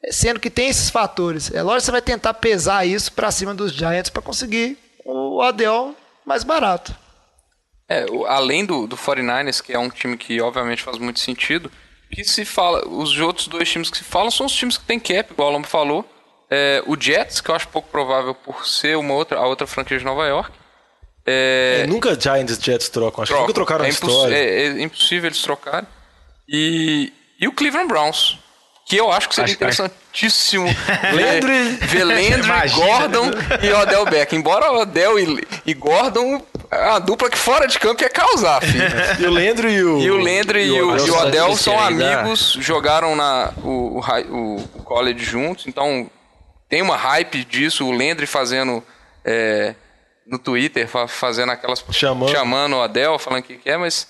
sendo 0.09 0.39
que 0.39 0.49
tem 0.49 0.69
esses 0.69 0.91
fatores. 0.91 1.53
É 1.53 1.61
lógico 1.61 1.81
que 1.81 1.85
você 1.87 1.91
vai 1.91 2.03
tentar 2.03 2.35
pesar 2.35 2.87
isso 2.87 3.13
para 3.13 3.33
cima 3.33 3.53
dos 3.53 3.73
Giants 3.73 4.11
para 4.11 4.23
conseguir 4.23 4.79
o 5.05 5.43
Adel 5.43 5.97
mais 6.25 6.45
barato. 6.45 6.95
É, 7.89 8.07
além 8.29 8.65
do, 8.65 8.87
do 8.87 8.97
49ers, 8.97 9.61
que 9.61 9.73
é 9.73 9.79
um 9.79 9.91
time 9.91 10.17
que 10.17 10.41
obviamente 10.41 10.85
faz 10.85 10.99
muito 10.99 11.19
sentido, 11.19 11.69
que 12.09 12.23
se 12.23 12.45
fala, 12.45 12.87
os 12.87 13.19
outros 13.19 13.49
dois 13.49 13.69
times 13.69 13.91
que 13.91 13.99
se 13.99 14.05
falam 14.05 14.31
são 14.31 14.47
os 14.47 14.53
times 14.53 14.79
que 14.79 14.85
tem 14.85 15.01
cap, 15.01 15.33
igual 15.33 15.49
o 15.49 15.53
Lombo 15.53 15.67
falou. 15.67 16.09
É, 16.51 16.83
o 16.87 16.97
Jets, 17.01 17.41
que 17.41 17.49
eu 17.51 17.55
acho 17.55 17.69
pouco 17.69 17.89
provável 17.91 18.35
por 18.35 18.67
ser 18.67 18.97
uma 18.97 19.15
outra, 19.15 19.39
a 19.39 19.47
outra 19.47 19.67
franquia 19.67 19.99
de 19.99 20.05
Nova 20.05 20.27
York. 20.27 20.51
É, 21.27 21.83
É, 21.85 21.87
nunca 21.87 22.19
Giants 22.19 22.59
e 22.59 22.61
Jets 22.65 22.89
trocam, 22.89 23.23
acho 23.23 23.33
que 23.33 23.39
nunca 23.41 23.53
trocaram 23.53 23.85
é, 23.85 23.89
a 23.89 23.91
história. 23.91 24.35
é- 24.35 24.67
é 24.67 24.83
impossível 24.83 25.29
eles 25.29 25.41
trocarem. 25.43 25.87
E, 26.49 27.13
e 27.41 27.47
o 27.47 27.53
Cleveland 27.53 27.87
Browns, 27.87 28.39
que 28.87 28.97
eu 28.97 29.13
acho 29.13 29.29
que 29.29 29.35
seria 29.37 29.53
Acho 29.55 29.55
interessantíssimo 29.55 30.65
Landry. 31.15 31.77
ver, 31.77 31.87
ver 31.87 32.05
Landry. 32.05 32.71
Gordon 32.75 33.31
e 33.63 33.73
Odell 33.73 34.05
Beckham. 34.07 34.39
Embora 34.41 34.73
Odell 34.73 35.19
e, 35.21 35.47
e 35.67 35.75
Gordon, 35.75 36.45
uma 36.73 36.99
dupla 36.99 37.31
que 37.31 37.39
fora 37.39 37.69
de 37.69 37.79
campo 37.79 38.03
ia 38.03 38.09
causar, 38.11 38.61
filho. 38.63 38.83
E 39.21 39.25
o 39.27 39.31
Landry 39.31 39.73
e 39.75 39.85
o... 39.85 40.01
E 40.01 40.11
o 40.11 40.17
Landry 40.17 40.65
e 40.65 40.83
o, 40.83 40.89
Odell 40.89 40.97
e 40.99 41.01
o 41.03 41.07
são- 41.07 41.27
Odell 41.29 41.57
são 41.57 41.79
amigos, 41.81 42.57
jogaram 42.61 43.15
na, 43.15 43.53
o, 43.63 44.01
o, 44.01 44.01
o- 44.01 44.57
o 44.75 44.83
college 44.83 45.25
juntos, 45.25 45.67
então 45.69 46.11
tem 46.71 46.81
uma 46.81 46.97
hype 46.97 47.45
disso, 47.45 47.85
o 47.87 47.91
Landry 47.91 48.27
fazendo 48.27 48.83
é, 49.25 49.75
no 50.27 50.39
Twitter, 50.39 50.89
fa- 50.89 51.07
fazendo 51.09 51.51
aquelas. 51.53 51.85
Chamando. 51.91 52.31
chamando 52.31 52.77
o 52.77 52.83
Odell, 52.83 53.19
falando 53.19 53.41
o 53.41 53.47
que 53.47 53.57
quer, 53.57 53.77
mas 53.79 54.09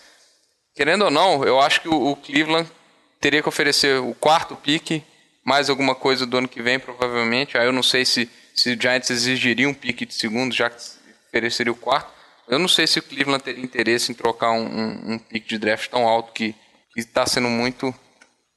querendo 0.76 1.06
ou 1.06 1.10
não, 1.10 1.42
eu 1.42 1.58
acho 1.60 1.80
que 1.80 1.88
o, 1.88 2.10
o 2.10 2.16
Cleveland 2.16 2.70
teria 3.20 3.42
que 3.42 3.48
oferecer 3.48 3.98
o 4.00 4.14
quarto 4.14 4.54
pique, 4.54 5.02
mais 5.44 5.68
alguma 5.68 5.94
coisa 5.94 6.24
do 6.26 6.36
ano 6.38 6.46
que 6.48 6.62
vem, 6.62 6.78
provavelmente. 6.78 7.58
Aí 7.58 7.66
eu 7.66 7.72
não 7.72 7.82
sei 7.82 8.04
se, 8.04 8.30
se 8.54 8.74
o 8.74 8.80
Giants 8.80 9.10
exigiria 9.10 9.68
um 9.68 9.74
pique 9.74 10.06
de 10.06 10.14
segundo, 10.14 10.54
já 10.54 10.68
que 10.70 10.76
ofereceria 11.28 11.72
o 11.72 11.76
quarto. 11.76 12.12
Eu 12.48 12.58
não 12.58 12.68
sei 12.68 12.86
se 12.86 12.98
o 12.98 13.02
Cleveland 13.02 13.42
teria 13.42 13.62
interesse 13.64 14.12
em 14.12 14.14
trocar 14.14 14.50
um, 14.52 14.64
um, 14.66 15.12
um 15.14 15.18
pique 15.18 15.48
de 15.48 15.58
draft 15.58 15.88
tão 15.88 16.06
alto 16.06 16.32
que 16.32 16.54
está 16.96 17.24
sendo 17.24 17.48
muito. 17.48 17.94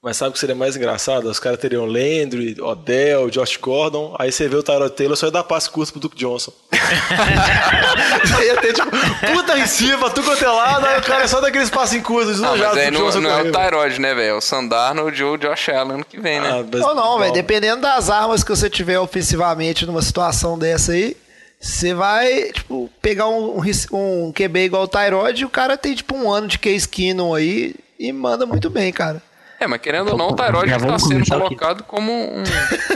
Mas 0.04 0.18
sabe 0.18 0.32
o 0.32 0.34
que 0.34 0.39
seria 0.39 0.54
mais 0.54 0.76
engraçado? 0.76 1.30
Os 1.30 1.39
caras 1.39 1.58
teriam 1.58 1.86
Landry, 1.86 2.58
Odell, 2.60 3.30
Josh 3.30 3.56
Gordon. 3.56 4.13
Aí 4.20 4.34
você 4.34 4.50
vê 4.50 4.58
o 4.58 4.62
Tyrod 4.62 4.92
Taylor 4.94 5.16
só 5.16 5.28
ia 5.28 5.32
dar 5.32 5.46
passe 5.46 5.70
curto 5.70 5.94
pro 5.94 6.02
Duke 6.02 6.18
Johnson. 6.18 6.52
Ia 8.44 8.58
ter, 8.60 8.74
tipo, 8.74 8.89
puta 8.92 9.58
em 9.58 9.66
cima, 9.66 10.10
tu 10.10 10.22
quanto 10.22 10.44
é 10.44 10.50
lado, 10.50 10.86
aí 10.86 11.00
o 11.00 11.04
cara 11.04 11.24
é 11.24 11.28
só 11.28 11.39
daqueles 11.39 11.70
passinhos 11.70 12.06
curtos, 12.06 12.39
Não, 12.42 12.58
já 12.58 12.70
mas 12.70 12.78
aí 12.78 12.92
não, 12.92 13.10
não 13.22 13.30
é 13.30 13.44
o. 13.44 13.52
Tyrod, 13.52 14.02
né, 14.02 14.13
velho? 14.13 14.28
É 14.32 14.34
o 14.34 14.42
Sandarnold 14.42 15.24
ou 15.24 15.36
o 15.36 15.38
Josh 15.38 15.70
Allen 15.70 15.94
ano 15.94 16.06
que 16.06 16.20
vem, 16.20 16.42
né? 16.42 16.50
Ah, 16.52 16.66
mas- 16.70 16.82
Ou 16.84 16.94
não, 16.94 17.20
velho. 17.20 17.32
Dependendo 17.32 17.82
das 17.82 18.10
armas 18.10 18.44
que 18.44 18.50
você 18.50 18.70
tiver 18.70 19.00
ofensivamente 19.00 19.86
numa 19.86 20.02
situação 20.02 20.60
dessa 20.60 20.92
aí, 20.92 21.16
você 21.62 21.94
vai, 21.94 22.52
tipo, 22.52 22.89
pegar 23.02 23.30
um, 23.30 23.58
um, 23.62 24.26
um 24.28 24.34
QB 24.34 24.66
igual 24.66 24.84
o 24.84 24.88
Tyrod 24.88 25.42
e 25.42 25.46
o 25.46 25.50
cara 25.50 25.78
tem, 25.78 25.96
tipo, 25.96 26.13
um 26.16 26.30
ano 26.30 26.48
de 26.48 26.60
Case 26.60 26.88
Keenum 26.88 27.34
aí 27.34 27.74
e 27.98 28.12
manda 28.12 28.46
muito 28.46 28.70
bem, 28.70 28.92
cara. 28.92 29.22
É, 29.63 29.67
mas 29.67 29.82
querendo 29.82 30.12
ou 30.12 30.17
não, 30.17 30.30
o 30.30 30.36
Tyrod 30.36 30.69
Já 30.69 30.76
está 30.78 30.99
sendo 30.99 31.21
aqui. 31.21 31.32
colocado 31.32 31.84
como 31.84 32.12
um, 32.12 32.43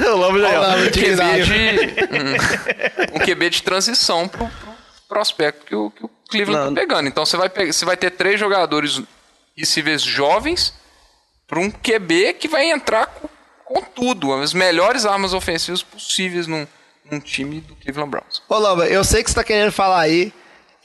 Eu 0.03 0.17
lembro 0.17 0.41
já. 0.41 0.60
Lá, 0.60 0.75
um 0.75 0.86
QB 0.89 1.43
de 1.45 3.13
um, 3.15 3.15
um 3.15 3.19
QB 3.25 3.49
de 3.49 3.63
transição 3.63 4.27
pro, 4.27 4.45
pro 4.47 4.73
prospecto 5.08 5.65
que 5.65 5.73
o, 5.75 5.89
que 5.89 6.03
o 6.03 6.10
Cleveland 6.30 6.65
Não. 6.65 6.73
tá 6.75 6.82
pegando. 6.82 7.08
Então 7.08 7.25
você 7.25 7.38
vai 7.38 7.49
pegar, 7.49 7.71
você 7.71 7.86
vai 7.86 7.95
ter 7.95 8.12
três 8.12 8.38
jogadores 8.38 9.01
recíveis 9.56 10.01
jovens 10.01 10.73
para 11.47 11.60
um 11.60 11.71
QB 11.71 12.34
que 12.34 12.49
vai 12.49 12.69
entrar 12.69 13.06
com, 13.08 13.30
com 13.63 13.82
tudo, 13.82 14.34
as 14.34 14.53
melhores 14.53 15.06
armas 15.06 15.34
ofensivas 15.34 15.82
possíveis 15.82 16.47
num, 16.47 16.67
num 17.10 17.21
time 17.21 17.62
do 17.62 17.75
Cleveland 17.77 18.12
Browns. 18.12 18.41
Ô, 18.49 18.58
Lamba, 18.58 18.88
eu 18.88 19.06
sei 19.06 19.23
que 19.23 19.30
você 19.30 19.36
tá 19.36 19.43
querendo 19.43 19.71
falar 19.71 20.01
aí 20.01 20.34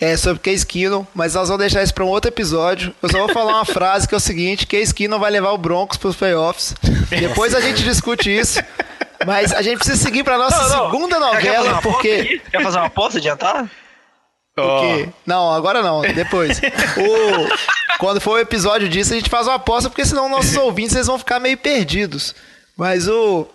é, 0.05 0.17
sobre 0.17 0.41
Case 0.41 0.67
Keenum, 0.67 1.07
mas 1.15 1.35
nós 1.35 1.49
vamos 1.49 1.61
deixar 1.61 1.83
isso 1.83 1.95
para 1.95 2.05
um 2.05 2.09
outro 2.09 2.29
episódio. 2.29 2.95
Eu 3.03 3.09
só 3.11 3.19
vou 3.19 3.29
falar 3.33 3.53
uma 3.55 3.65
frase 3.67 4.09
que 4.09 4.15
é 4.15 4.17
o 4.17 4.21
seguinte: 4.21 4.67
Case 4.67 4.93
Keenum 4.93 5.19
vai 5.19 5.31
levar 5.31 5.53
o 5.53 5.59
Broncos 5.59 5.97
para 5.97 6.09
os 6.09 6.17
playoffs. 6.17 6.75
Depois 7.09 7.55
a 7.55 7.61
gente 7.61 7.83
discute 7.85 8.37
isso. 8.37 8.61
Mas 9.25 9.53
a 9.53 9.63
gente 9.63 9.77
precisa 9.79 9.97
seguir 10.03 10.25
para 10.25 10.37
nossa 10.37 10.61
Não, 10.61 10.69
não. 10.69 10.91
segunda 10.91 11.15
Quer 11.17 11.21
novela, 11.21 11.71
aposta 11.71 11.83
porque? 11.89 12.41
Quer 12.51 12.63
fazer 12.63 12.79
uma 12.79 12.87
aposta 12.87 13.19
adiantar? 13.19 13.71
porque 14.55 15.09
não, 15.25 15.51
agora 15.53 15.81
não, 15.83 16.03
depois. 16.03 16.59
O- 16.61 17.99
quando 17.99 18.21
for 18.21 18.33
o 18.33 18.39
episódio 18.39 18.89
disso, 18.89 19.13
a 19.13 19.17
gente 19.17 19.31
faz 19.31 19.47
uma 19.47 19.55
aposta, 19.55 19.89
porque 19.89 20.05
senão 20.05 20.29
nossos 20.29 20.57
ouvintes 20.57 20.95
eles 20.97 21.07
vão 21.07 21.19
ficar 21.19 21.39
meio 21.39 21.57
perdidos. 21.57 22.35
Mas 22.77 23.07
o 23.09 23.47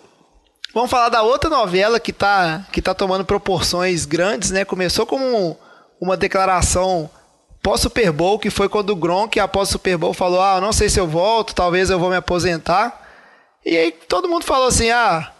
Vamos 0.74 0.90
falar 0.90 1.08
da 1.08 1.22
outra 1.22 1.48
novela 1.50 1.98
que 2.00 2.12
tá, 2.12 2.62
que 2.72 2.80
tá 2.82 2.94
tomando 2.94 3.24
proporções 3.24 4.04
grandes, 4.04 4.50
né? 4.50 4.64
Começou 4.64 5.06
como 5.06 5.24
um- 5.24 5.56
uma 6.00 6.16
declaração 6.16 7.10
pós-Super 7.62 8.12
Bowl, 8.12 8.38
que 8.38 8.50
foi 8.50 8.68
quando 8.68 8.90
o 8.90 8.96
Gronk, 8.96 9.38
após 9.40 9.68
o 9.68 9.72
Super 9.72 9.96
Bowl, 9.96 10.14
falou: 10.14 10.40
Ah, 10.40 10.60
não 10.60 10.72
sei 10.72 10.88
se 10.88 10.98
eu 11.00 11.06
volto, 11.06 11.54
talvez 11.54 11.90
eu 11.90 11.98
vou 11.98 12.10
me 12.10 12.16
aposentar. 12.16 13.06
E 13.64 13.76
aí 13.76 13.92
todo 13.92 14.28
mundo 14.28 14.44
falou 14.44 14.68
assim: 14.68 14.90
Ah, 14.90 15.32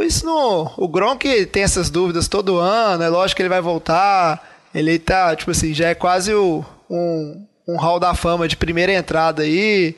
isso 0.00 0.24
não. 0.24 0.72
O 0.76 0.88
Gronk 0.88 1.46
tem 1.46 1.62
essas 1.62 1.90
dúvidas 1.90 2.28
todo 2.28 2.58
ano, 2.58 3.02
é 3.02 3.08
lógico 3.08 3.36
que 3.36 3.42
ele 3.42 3.48
vai 3.48 3.60
voltar. 3.60 4.42
Ele 4.74 4.98
tá, 4.98 5.34
tipo 5.34 5.50
assim, 5.50 5.72
já 5.72 5.88
é 5.88 5.94
quase 5.94 6.34
o- 6.34 6.64
um, 6.90 7.46
um 7.66 7.76
hall 7.78 7.98
da 7.98 8.14
fama 8.14 8.46
de 8.46 8.56
primeira 8.56 8.92
entrada 8.92 9.42
aí. 9.42 9.96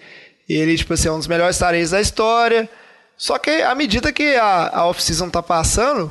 E 0.49 0.55
ele, 0.55 0.77
tipo 0.77 0.95
assim, 0.95 1.09
é 1.09 1.13
um 1.13 1.19
dos 1.19 1.27
melhores 1.27 1.59
tareias 1.59 1.91
da 1.91 2.01
história. 2.01 2.69
Só 3.17 3.39
que 3.39 3.51
à 3.51 3.75
medida 3.75 4.13
que 4.13 4.37
a, 4.37 4.71
a 4.73 4.87
off-season 4.87 5.29
tá 5.29 5.43
passando, 5.43 6.11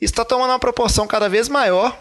isso 0.00 0.12
tá 0.12 0.24
tomando 0.24 0.50
uma 0.50 0.58
proporção 0.58 1.06
cada 1.06 1.28
vez 1.28 1.48
maior. 1.48 1.96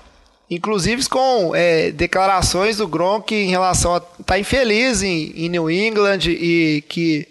Inclusive 0.52 1.08
com 1.08 1.56
é, 1.56 1.92
declarações 1.92 2.76
do 2.76 2.86
Gronk 2.86 3.34
em 3.34 3.50
relação 3.50 3.94
a 3.94 3.98
estar 4.00 4.24
tá 4.26 4.38
infeliz 4.38 5.02
em, 5.02 5.32
em 5.34 5.48
New 5.48 5.72
England 5.72 6.20
e 6.28 6.84
que 6.90 7.26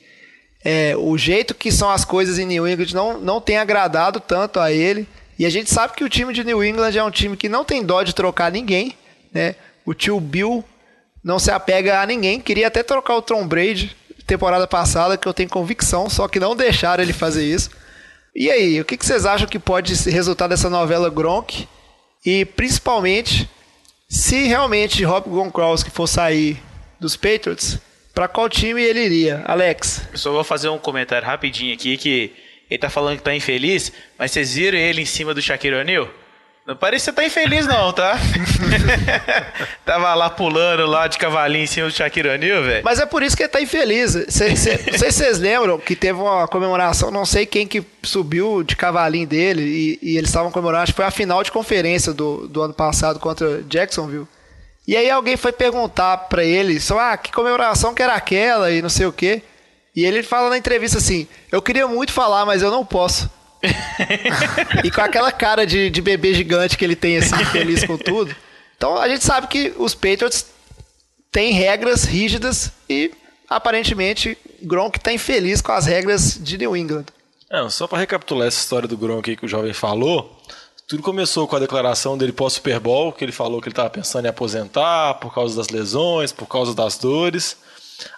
é, 0.64 0.96
o 0.96 1.18
jeito 1.18 1.54
que 1.54 1.70
são 1.70 1.90
as 1.90 2.02
coisas 2.02 2.38
em 2.38 2.46
New 2.46 2.66
England 2.66 2.94
não, 2.94 3.20
não 3.20 3.38
tem 3.38 3.58
agradado 3.58 4.20
tanto 4.20 4.58
a 4.58 4.72
ele. 4.72 5.06
E 5.38 5.44
a 5.44 5.50
gente 5.50 5.70
sabe 5.70 5.92
que 5.94 6.02
o 6.02 6.08
time 6.08 6.32
de 6.32 6.42
New 6.42 6.64
England 6.64 6.96
é 6.96 7.04
um 7.04 7.10
time 7.10 7.36
que 7.36 7.46
não 7.46 7.62
tem 7.62 7.84
dó 7.84 8.02
de 8.02 8.14
trocar 8.14 8.50
ninguém. 8.50 8.94
Né? 9.30 9.54
O 9.84 9.92
tio 9.92 10.18
Bill 10.18 10.64
não 11.22 11.38
se 11.38 11.50
apega 11.50 12.00
a 12.00 12.06
ninguém. 12.06 12.40
Queria 12.40 12.68
até 12.68 12.82
trocar 12.82 13.16
o 13.16 13.22
Tom 13.22 13.46
Brady 13.46 13.94
temporada 14.26 14.66
passada, 14.66 15.18
que 15.18 15.26
eu 15.26 15.34
tenho 15.34 15.48
convicção, 15.48 16.08
só 16.08 16.28
que 16.28 16.38
não 16.38 16.54
deixaram 16.56 17.02
ele 17.02 17.12
fazer 17.12 17.44
isso. 17.44 17.68
E 18.34 18.48
aí, 18.48 18.80
o 18.80 18.84
que 18.84 18.96
vocês 18.96 19.26
acham 19.26 19.48
que 19.48 19.58
pode 19.58 19.92
resultar 20.08 20.46
dessa 20.46 20.70
novela 20.70 21.10
Gronk? 21.10 21.68
E 22.24 22.44
principalmente, 22.44 23.48
se 24.08 24.46
realmente 24.46 25.02
Rob 25.04 25.28
Gronkowski 25.28 25.90
for 25.90 26.06
sair 26.06 26.60
dos 26.98 27.16
Patriots, 27.16 27.78
para 28.12 28.28
qual 28.28 28.48
time 28.48 28.82
ele 28.82 29.04
iria? 29.04 29.42
Alex? 29.46 30.02
Eu 30.12 30.18
só 30.18 30.32
vou 30.32 30.44
fazer 30.44 30.68
um 30.68 30.78
comentário 30.78 31.26
rapidinho 31.26 31.72
aqui 31.72 31.96
que 31.96 32.32
ele 32.70 32.78
tá 32.78 32.90
falando 32.90 33.18
que 33.18 33.22
tá 33.22 33.34
infeliz, 33.34 33.92
mas 34.18 34.30
vocês 34.30 34.54
viram 34.54 34.78
ele 34.78 35.02
em 35.02 35.06
cima 35.06 35.32
do 35.32 35.40
Shaquille 35.40 35.76
O'Neal? 35.76 36.08
Não 36.70 36.76
parece 36.76 37.10
que 37.10 37.16
tá 37.16 37.24
infeliz 37.24 37.66
não, 37.66 37.92
tá? 37.92 38.16
Tava 39.84 40.14
lá 40.14 40.30
pulando 40.30 40.86
lá 40.86 41.08
de 41.08 41.18
cavalinho 41.18 41.64
em 41.64 41.66
cima 41.66 41.88
do 41.88 41.92
Shaquille 41.92 42.28
O'Neal, 42.28 42.62
velho. 42.62 42.84
Mas 42.84 43.00
é 43.00 43.06
por 43.06 43.24
isso 43.24 43.36
que 43.36 43.42
ele 43.42 43.48
tá 43.48 43.60
infeliz. 43.60 44.12
Cê, 44.28 44.54
cê, 44.54 44.78
não 44.88 44.96
sei 44.96 45.10
se 45.10 45.18
vocês 45.18 45.40
lembram 45.40 45.80
que 45.80 45.96
teve 45.96 46.20
uma 46.20 46.46
comemoração, 46.46 47.10
não 47.10 47.26
sei 47.26 47.44
quem 47.44 47.66
que 47.66 47.82
subiu 48.04 48.62
de 48.62 48.76
cavalinho 48.76 49.26
dele 49.26 49.62
e, 49.62 49.98
e 50.00 50.16
eles 50.16 50.30
estavam 50.30 50.52
comemorando, 50.52 50.84
acho 50.84 50.92
que 50.92 50.96
foi 50.98 51.06
a 51.06 51.10
final 51.10 51.42
de 51.42 51.50
conferência 51.50 52.12
do, 52.12 52.46
do 52.46 52.62
ano 52.62 52.72
passado 52.72 53.18
contra 53.18 53.64
Jacksonville. 53.64 54.28
E 54.86 54.96
aí 54.96 55.10
alguém 55.10 55.36
foi 55.36 55.50
perguntar 55.50 56.18
pra 56.28 56.44
ele, 56.44 56.78
só, 56.78 57.00
ah, 57.00 57.16
que 57.16 57.32
comemoração 57.32 57.92
que 57.92 58.00
era 58.00 58.14
aquela 58.14 58.70
e 58.70 58.80
não 58.80 58.88
sei 58.88 59.06
o 59.06 59.12
quê. 59.12 59.42
E 59.96 60.04
ele 60.04 60.22
fala 60.22 60.48
na 60.48 60.56
entrevista 60.56 60.98
assim, 60.98 61.26
eu 61.50 61.60
queria 61.60 61.88
muito 61.88 62.12
falar, 62.12 62.46
mas 62.46 62.62
eu 62.62 62.70
não 62.70 62.86
posso. 62.86 63.28
e 64.84 64.90
com 64.90 65.00
aquela 65.00 65.30
cara 65.30 65.66
de, 65.66 65.90
de 65.90 66.00
bebê 66.00 66.34
gigante 66.34 66.76
que 66.76 66.84
ele 66.84 66.96
tem, 66.96 67.18
assim, 67.18 67.36
feliz 67.52 67.84
com 67.84 67.96
tudo. 67.96 68.34
Então 68.76 68.96
a 68.96 69.08
gente 69.08 69.24
sabe 69.24 69.46
que 69.46 69.74
os 69.76 69.94
Patriots 69.94 70.46
têm 71.30 71.52
regras 71.52 72.04
rígidas 72.04 72.72
e 72.88 73.12
aparentemente 73.48 74.38
Gronk 74.62 74.98
está 74.98 75.12
infeliz 75.12 75.60
com 75.60 75.72
as 75.72 75.86
regras 75.86 76.38
de 76.40 76.56
New 76.58 76.76
England. 76.76 77.06
Não, 77.50 77.68
só 77.68 77.86
para 77.86 77.98
recapitular 77.98 78.46
essa 78.46 78.60
história 78.60 78.88
do 78.88 78.96
Gronk 78.96 79.28
aí 79.28 79.36
que 79.36 79.44
o 79.44 79.48
jovem 79.48 79.72
falou, 79.72 80.40
tudo 80.90 81.02
começou 81.02 81.46
com 81.46 81.56
a 81.56 81.60
declaração 81.60 82.18
dele 82.18 82.32
pós 82.32 82.54
Super 82.54 82.80
Bowl, 82.80 83.12
que 83.12 83.24
ele 83.24 83.32
falou 83.32 83.60
que 83.60 83.68
ele 83.68 83.72
estava 83.72 83.90
pensando 83.90 84.26
em 84.26 84.28
aposentar 84.28 85.14
por 85.14 85.32
causa 85.32 85.56
das 85.56 85.68
lesões, 85.68 86.32
por 86.32 86.46
causa 86.46 86.74
das 86.74 86.96
dores. 86.98 87.56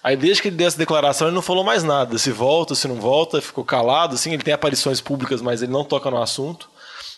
Aí 0.02 0.16
desde 0.16 0.42
que 0.42 0.48
ele 0.48 0.56
deu 0.56 0.66
essa 0.66 0.78
declaração, 0.78 1.28
ele 1.28 1.34
não 1.34 1.42
falou 1.42 1.64
mais 1.64 1.82
nada, 1.82 2.18
se 2.18 2.30
volta, 2.30 2.74
se 2.74 2.86
não 2.88 2.96
volta, 2.96 3.40
ficou 3.40 3.64
calado, 3.64 4.14
assim, 4.14 4.32
ele 4.32 4.42
tem 4.42 4.54
aparições 4.54 5.00
públicas, 5.00 5.40
mas 5.40 5.62
ele 5.62 5.72
não 5.72 5.84
toca 5.84 6.10
no 6.10 6.20
assunto. 6.20 6.68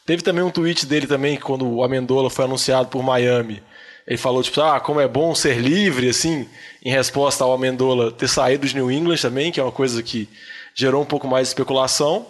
Teve 0.07 0.23
também 0.23 0.45
um 0.45 0.51
tweet 0.51 0.85
dele 0.87 1.07
também, 1.07 1.37
quando 1.39 1.67
o 1.67 1.83
Amendola 1.83 2.29
foi 2.29 2.45
anunciado 2.45 2.89
por 2.89 3.03
Miami, 3.03 3.63
ele 4.07 4.19
falou, 4.19 4.43
tipo, 4.43 4.61
ah, 4.61 4.79
como 4.79 5.01
é 5.01 5.09
bom 5.09 5.35
ser 5.35 5.59
livre, 5.59 6.11
assim, 6.11 6.47
em 6.85 6.91
resposta 6.91 7.43
ao 7.43 7.55
Amendola 7.55 8.13
ter 8.13 8.29
saído 8.29 8.67
de 8.67 8.75
New 8.75 8.91
England 8.91 9.17
também, 9.17 9.51
que 9.51 9.59
é 9.59 9.63
uma 9.63 9.73
coisa 9.73 10.03
que 10.03 10.29
gerou 10.75 11.03
um 11.03 11.07
pouco 11.07 11.27
mais 11.27 11.49
de 11.49 11.53
especulação. 11.53 12.27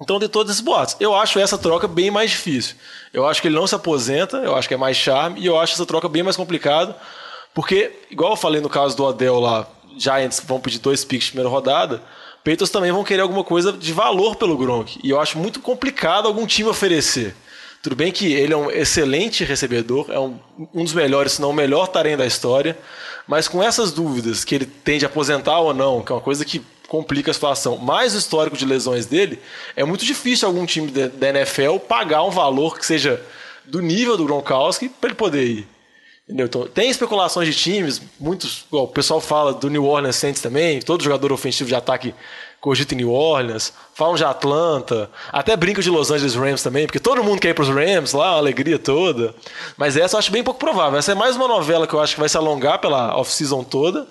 Então, 0.00 0.18
de 0.18 0.28
todos 0.28 0.50
esses 0.50 0.62
boatos, 0.62 0.96
eu 0.98 1.14
acho 1.14 1.38
essa 1.38 1.58
troca 1.58 1.86
bem 1.86 2.10
mais 2.10 2.30
difícil. 2.30 2.76
Eu 3.12 3.26
acho 3.26 3.42
que 3.42 3.48
ele 3.48 3.54
não 3.54 3.66
se 3.66 3.74
aposenta, 3.74 4.38
eu 4.38 4.56
acho 4.56 4.66
que 4.66 4.74
é 4.74 4.78
mais 4.78 4.96
charme, 4.96 5.40
e 5.40 5.46
eu 5.46 5.58
acho 5.58 5.74
essa 5.74 5.86
troca 5.86 6.08
bem 6.08 6.22
mais 6.22 6.36
complicada, 6.36 6.96
porque, 7.54 7.92
igual 8.10 8.32
eu 8.32 8.36
falei 8.36 8.60
no 8.60 8.68
caso 8.68 8.96
do 8.96 9.04
Odell 9.04 9.38
lá, 9.38 9.66
Giants 9.96 10.42
vão 10.44 10.60
pedir 10.60 10.80
dois 10.80 11.04
picks 11.04 11.26
de 11.26 11.32
primeira 11.32 11.48
rodada, 11.48 12.02
Patriots 12.38 12.68
também 12.68 12.92
vão 12.92 13.04
querer 13.04 13.22
alguma 13.22 13.44
coisa 13.44 13.72
de 13.72 13.92
valor 13.92 14.36
pelo 14.36 14.58
Gronk, 14.58 14.98
e 15.02 15.08
eu 15.08 15.20
acho 15.20 15.38
muito 15.38 15.60
complicado 15.60 16.26
algum 16.26 16.46
time 16.46 16.68
oferecer. 16.68 17.34
Tudo 17.82 17.96
bem 17.96 18.10
que 18.10 18.32
ele 18.32 18.52
é 18.52 18.56
um 18.56 18.70
excelente 18.70 19.44
recebedor, 19.44 20.06
é 20.10 20.18
um, 20.18 20.38
um 20.74 20.84
dos 20.84 20.92
melhores, 20.92 21.32
se 21.32 21.40
não 21.40 21.50
o 21.50 21.54
melhor 21.54 21.86
tarém 21.86 22.16
da 22.16 22.26
história, 22.26 22.76
mas 23.26 23.46
com 23.46 23.62
essas 23.62 23.92
dúvidas 23.92 24.44
que 24.44 24.54
ele 24.54 24.66
tem 24.66 24.98
de 24.98 25.06
aposentar 25.06 25.58
ou 25.60 25.72
não, 25.72 26.02
que 26.02 26.10
é 26.10 26.14
uma 26.14 26.20
coisa 26.20 26.44
que 26.44 26.62
complica 26.88 27.30
a 27.30 27.34
situação, 27.34 27.76
mais 27.76 28.14
o 28.14 28.18
histórico 28.18 28.56
de 28.56 28.64
lesões 28.64 29.06
dele, 29.06 29.38
é 29.74 29.84
muito 29.84 30.04
difícil 30.04 30.48
algum 30.48 30.66
time 30.66 30.90
da 30.90 31.28
NFL 31.28 31.78
pagar 31.88 32.22
um 32.24 32.30
valor 32.30 32.78
que 32.78 32.84
seja 32.84 33.20
do 33.64 33.80
nível 33.80 34.16
do 34.16 34.24
Gronkowski 34.24 34.88
para 34.88 35.08
ele 35.08 35.16
poder 35.16 35.44
ir. 35.44 35.73
Entendeu? 36.26 36.46
Então, 36.46 36.66
tem 36.66 36.88
especulações 36.88 37.46
de 37.46 37.54
times, 37.54 38.00
muitos, 38.18 38.64
igual 38.68 38.84
o 38.84 38.88
pessoal 38.88 39.20
fala 39.20 39.52
do 39.52 39.68
New 39.68 39.84
Orleans 39.84 40.16
Saints 40.16 40.40
também, 40.40 40.80
todo 40.80 41.04
jogador 41.04 41.30
ofensivo 41.32 41.68
de 41.68 41.74
ataque 41.74 42.14
cogita 42.62 42.94
em 42.94 42.96
New 42.96 43.12
Orleans, 43.12 43.74
falam 43.92 44.14
de 44.14 44.24
Atlanta, 44.24 45.10
até 45.30 45.54
brinca 45.54 45.82
de 45.82 45.90
Los 45.90 46.10
Angeles 46.10 46.34
Rams 46.34 46.62
também, 46.62 46.86
porque 46.86 46.98
todo 46.98 47.22
mundo 47.22 47.38
quer 47.38 47.50
ir 47.50 47.54
pros 47.54 47.68
Rams 47.68 48.14
lá, 48.14 48.28
a 48.28 48.36
alegria 48.38 48.78
toda. 48.78 49.34
Mas 49.76 49.98
essa 49.98 50.16
eu 50.16 50.18
acho 50.18 50.32
bem 50.32 50.42
pouco 50.42 50.58
provável. 50.58 50.98
Essa 50.98 51.12
é 51.12 51.14
mais 51.14 51.36
uma 51.36 51.46
novela 51.46 51.86
que 51.86 51.92
eu 51.92 52.00
acho 52.00 52.14
que 52.14 52.20
vai 52.20 52.28
se 52.28 52.38
alongar 52.38 52.78
pela 52.78 53.14
off-season 53.18 53.62
toda, 53.62 54.06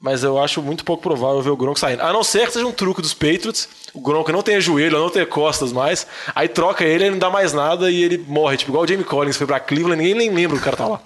mas 0.00 0.24
eu 0.24 0.38
acho 0.38 0.62
muito 0.62 0.82
pouco 0.82 1.02
provável 1.02 1.42
ver 1.42 1.50
o 1.50 1.56
Gronk 1.58 1.78
saindo. 1.78 2.00
A 2.00 2.10
não 2.10 2.24
ser 2.24 2.46
que 2.46 2.54
seja 2.54 2.66
um 2.66 2.72
truque 2.72 3.02
dos 3.02 3.12
Patriots, 3.12 3.68
o 3.92 4.00
Gronk 4.00 4.32
não 4.32 4.40
tenha 4.40 4.62
joelho, 4.62 4.98
não 4.98 5.10
tenha 5.10 5.26
costas 5.26 5.70
mais, 5.70 6.06
aí 6.34 6.48
troca 6.48 6.84
ele, 6.84 7.04
ele 7.04 7.10
não 7.10 7.18
dá 7.18 7.28
mais 7.28 7.52
nada 7.52 7.90
e 7.90 8.02
ele 8.02 8.16
morre, 8.16 8.56
tipo 8.56 8.70
igual 8.70 8.84
o 8.84 8.86
Jamie 8.86 9.04
Collins 9.04 9.36
foi 9.36 9.46
pra 9.46 9.60
Cleveland, 9.60 10.02
ninguém 10.02 10.14
nem 10.14 10.30
lembra 10.30 10.56
o 10.56 10.60
cara 10.60 10.74
tá 10.74 10.88
lá. 10.88 11.00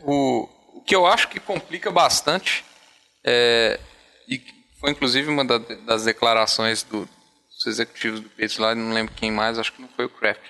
O, 0.00 0.48
o 0.74 0.80
que 0.82 0.94
eu 0.94 1.06
acho 1.06 1.28
que 1.28 1.38
complica 1.40 1.90
bastante, 1.90 2.64
é, 3.24 3.78
e 4.28 4.40
foi 4.80 4.90
inclusive 4.90 5.28
uma 5.28 5.44
da- 5.44 5.58
das 5.58 6.04
declarações 6.04 6.82
do- 6.82 7.06
dos 7.06 7.66
executivos 7.66 8.20
do 8.20 8.28
Patriots 8.28 8.58
lá, 8.58 8.74
não 8.74 8.92
lembro 8.92 9.14
quem 9.14 9.30
mais, 9.30 9.58
acho 9.58 9.72
que 9.72 9.80
não 9.82 9.88
foi 9.88 10.06
o 10.06 10.08
Kraft, 10.10 10.42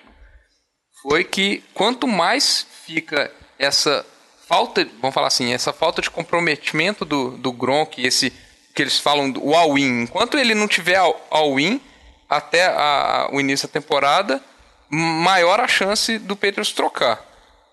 foi 1.02 1.24
que 1.24 1.62
quanto 1.74 2.06
mais 2.06 2.66
fica 2.86 3.30
essa 3.58 4.04
falta, 4.46 4.84
vamos 5.00 5.14
falar 5.14 5.26
assim, 5.28 5.52
essa 5.52 5.72
falta 5.72 6.00
de 6.02 6.10
comprometimento 6.10 7.04
do, 7.04 7.36
do 7.36 7.52
Gronk, 7.52 8.00
esse 8.04 8.30
que 8.74 8.80
eles 8.82 8.98
falam 8.98 9.30
do 9.30 9.44
o 9.46 9.54
all-in, 9.54 10.02
enquanto 10.02 10.38
ele 10.38 10.54
não 10.54 10.66
tiver 10.66 10.96
all- 10.96 11.26
all-in 11.30 11.80
até 12.28 12.66
a- 12.66 13.28
o 13.32 13.40
início 13.40 13.68
da 13.68 13.72
temporada, 13.72 14.42
maior 14.88 15.60
a 15.60 15.68
chance 15.68 16.18
do 16.18 16.34
Patriots 16.36 16.72
trocar. 16.72 17.22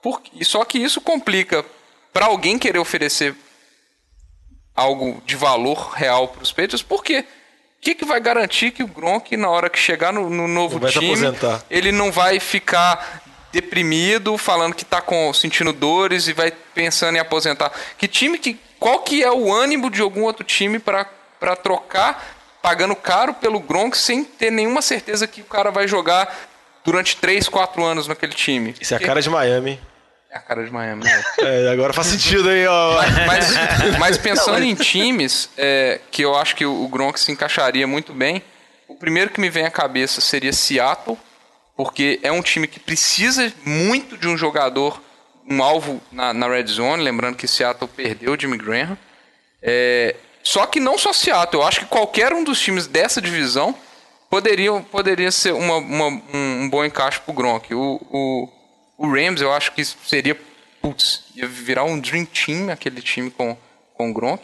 Por, 0.02 0.22
só 0.44 0.64
que 0.64 0.78
isso 0.78 1.02
complica 1.02 1.66
para 2.14 2.26
alguém 2.26 2.58
querer 2.58 2.80
oferecer 2.80 3.36
algo 4.76 5.22
de 5.26 5.36
valor 5.36 5.92
real 5.92 6.30
para 6.30 6.44
os 6.44 6.52
Patriots, 6.52 6.82
por 6.82 7.04
quê? 7.04 7.26
O 7.78 7.82
que, 7.82 7.96
que 7.96 8.06
vai 8.06 8.20
garantir 8.20 8.72
que 8.72 8.84
o 8.84 8.88
Gronk, 8.88 9.36
na 9.38 9.50
hora 9.50 9.70
que 9.70 9.80
chegar 9.80 10.12
no, 10.12 10.30
no 10.30 10.48
novo 10.48 10.86
se 10.86 11.00
time, 11.00 11.16
ele 11.70 11.92
não 11.92 12.12
vai 12.12 12.40
ficar 12.40 13.22
deprimido, 13.52 14.38
falando 14.38 14.76
que 14.76 14.84
está 14.84 15.02
com, 15.02 15.34
sentindo 15.34 15.72
dores 15.72 16.28
e 16.28 16.34
vai 16.34 16.52
pensando 16.74 17.16
em 17.16 17.20
aposentar? 17.20 17.72
Que 17.98 18.08
time 18.08 18.38
que. 18.38 18.60
Qual 18.80 19.00
que 19.00 19.24
é 19.24 19.32
o 19.32 19.52
ânimo 19.52 19.90
de 19.90 20.02
algum 20.02 20.24
outro 20.24 20.44
time 20.44 20.80
para 20.80 21.06
trocar, 21.62 22.38
pagando 22.62 22.96
caro 22.96 23.34
pelo 23.34 23.60
Gronk, 23.60 23.98
sem 23.98 24.24
ter 24.24 24.52
nenhuma 24.52 24.82
certeza 24.82 25.28
que 25.28 25.42
o 25.42 25.46
cara 25.46 25.70
vai 25.70 25.86
jogar 25.86 26.34
durante 26.86 27.18
3, 27.18 27.50
4 27.50 27.84
anos 27.84 28.08
naquele 28.08 28.34
time? 28.34 28.74
Isso 28.80 28.94
é 28.94 28.98
a 28.98 29.00
cara 29.00 29.22
de 29.22 29.30
Miami. 29.30 29.80
É 30.32 30.38
a 30.38 30.40
cara 30.40 30.64
de 30.64 30.72
Miami, 30.72 31.04
né? 31.04 31.24
É, 31.42 31.70
agora 31.72 31.92
faz 31.94 32.08
sentido 32.08 32.50
aí, 32.50 32.66
ó. 32.68 33.02
Mas, 33.26 33.48
mas 33.98 34.18
pensando 34.20 34.64
em 34.64 34.76
times 34.76 35.50
é, 35.58 36.00
que 36.12 36.22
eu 36.24 36.36
acho 36.36 36.56
que 36.56 36.66
o 36.66 36.88
Gronk 36.88 37.20
se 37.20 37.32
encaixaria 37.32 37.88
muito 37.88 38.14
bem, 38.14 38.44
o 38.88 38.96
primeiro 38.96 39.30
que 39.32 39.40
me 39.42 39.50
vem 39.50 39.66
à 39.66 39.72
cabeça 39.72 40.22
seria 40.22 40.54
Seattle, 40.54 41.18
porque 41.76 42.20
é 42.22 42.32
um 42.32 42.42
time 42.42 42.68
que 42.68 42.80
precisa 42.80 43.52
muito 43.66 44.18
de 44.18 44.28
um 44.28 44.38
jogador, 44.38 45.02
um 45.50 45.64
alvo 45.64 46.02
na, 46.12 46.34
na 46.34 46.48
red 46.48 46.68
zone, 46.68 47.02
lembrando 47.04 47.36
que 47.36 47.48
Seattle 47.48 47.88
perdeu 47.96 48.34
o 48.34 48.40
Jimmy 48.40 48.58
Graham. 48.58 48.98
É, 49.64 50.16
só 50.44 50.66
que 50.66 50.80
não 50.80 50.98
só 50.98 51.12
Seattle, 51.14 51.62
eu 51.62 51.68
acho 51.68 51.80
que 51.82 51.86
qualquer 51.88 52.34
um 52.34 52.44
dos 52.44 52.60
times 52.60 52.86
dessa 52.86 53.22
divisão 53.22 53.74
poderia, 54.30 54.72
poderia 54.92 55.32
ser 55.32 55.54
uma, 55.54 55.78
uma- 55.78 56.08
um, 56.08 56.62
um 56.64 56.70
bom 56.70 56.84
encaixe 56.86 57.20
pro 57.20 57.34
Gronk. 57.34 57.74
O, 57.74 58.50
o, 59.00 59.08
Rams, 59.12 59.42
eu 59.42 59.52
acho 59.54 59.72
que 59.72 59.84
seria, 59.84 60.40
putz, 60.82 61.24
ia 61.36 61.48
virar 61.48 61.84
um 61.86 62.00
Dream 62.00 62.26
Team, 62.26 62.70
aquele 62.70 63.02
time 63.02 63.32
com, 63.32 63.58
com 63.96 64.10
o 64.12 64.14
Gronk. 64.14 64.44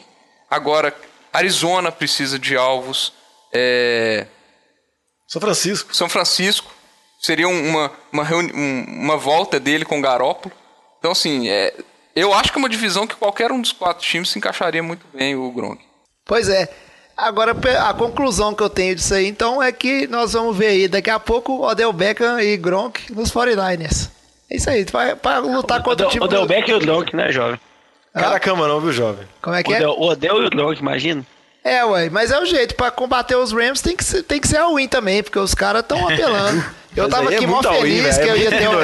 Agora, 0.50 0.96
Arizona 1.34 1.92
precisa 1.92 2.40
de 2.40 2.56
alvos. 2.56 3.14
É, 3.54 4.26
São 5.28 5.42
Francisco. 5.42 5.96
São 5.96 6.08
Francisco 6.10 6.74
seria 7.22 7.48
um- 7.48 7.70
uma, 7.70 7.92
uma, 8.12 8.24
reuni- 8.24 8.54
um- 8.54 8.86
uma 9.04 9.18
volta 9.18 9.60
dele 9.60 9.84
com 9.86 10.00
o 10.00 10.02
Garópolo. 10.02 10.54
Então, 11.00 11.12
assim, 11.12 11.50
é, 11.50 11.74
eu 12.16 12.34
acho 12.34 12.52
que 12.52 12.58
é 12.58 12.60
uma 12.60 12.70
divisão 12.70 13.06
que 13.08 13.16
qualquer 13.16 13.52
um 13.52 13.60
dos 13.62 13.72
quatro 13.72 14.06
times 14.06 14.30
se 14.30 14.38
encaixaria 14.40 14.82
muito 14.84 15.06
bem, 15.14 15.36
o 15.36 15.52
Gronk. 15.52 15.84
Pois 16.26 16.48
é. 16.50 16.70
Agora, 17.18 17.56
a 17.88 17.94
conclusão 17.94 18.54
que 18.54 18.62
eu 18.62 18.70
tenho 18.70 18.94
disso 18.96 19.14
aí, 19.14 19.26
então, 19.28 19.64
é 19.64 19.72
que 19.72 20.06
nós 20.08 20.34
vamos 20.34 20.56
ver 20.58 20.68
aí 20.68 20.88
daqui 20.88 21.10
a 21.10 21.20
pouco 21.20 21.66
Odell 21.66 21.94
Beckham 21.94 22.40
e 22.42 22.58
Gronk 22.58 23.12
nos 23.14 23.32
49ers. 23.32 24.10
É 24.50 24.58
isso 24.58 24.70
aí, 24.70 24.86
vai 24.86 25.16
pra 25.16 25.40
lutar 25.40 25.82
contra 25.82 26.08
o 26.08 26.10
time... 26.10 26.24
O 26.24 26.28
Del 26.28 26.46
Beck 26.46 26.70
e 26.70 26.74
o 26.74 26.80
Gronk, 26.80 27.16
né, 27.16 27.32
jovem? 27.32 27.60
Cara 28.14 28.40
cama 28.40 28.68
não, 28.68 28.80
viu, 28.80 28.94
jovem? 28.94 29.28
Como 29.42 29.56
é 29.56 29.64
que 29.64 29.72
O 29.72 29.76
é? 29.76 29.80
Del, 29.80 29.92
o 29.92 30.08
Odell 30.10 30.44
e 30.44 30.46
o 30.46 30.50
Gronk, 30.50 30.80
imagina. 30.80 31.26
É, 31.64 31.84
ué, 31.84 32.10
mas 32.12 32.30
é 32.32 32.40
o 32.40 32.46
jeito, 32.46 32.76
pra 32.76 32.92
combater 32.92 33.36
os 33.36 33.52
Rams 33.52 33.82
tem 33.82 33.96
que 33.96 34.04
ser, 34.04 34.22
tem 34.22 34.40
que 34.40 34.48
ser 34.48 34.58
a 34.58 34.68
win 34.70 34.88
também, 34.88 35.24
porque 35.24 35.40
os 35.40 35.56
caras 35.56 35.82
estão 35.82 36.08
apelando. 36.08 36.64
Eu 36.96 37.10
tava 37.10 37.34
é 37.34 37.36
aqui 37.36 37.46
mó 37.46 37.56
muito 37.56 37.68
all-in, 37.68 37.82
feliz 37.82 38.18
que 38.18 38.24
é 38.24 38.30
eu 38.30 38.38
ia, 38.38 38.50
ter 38.50 38.70
uma, 38.70 38.82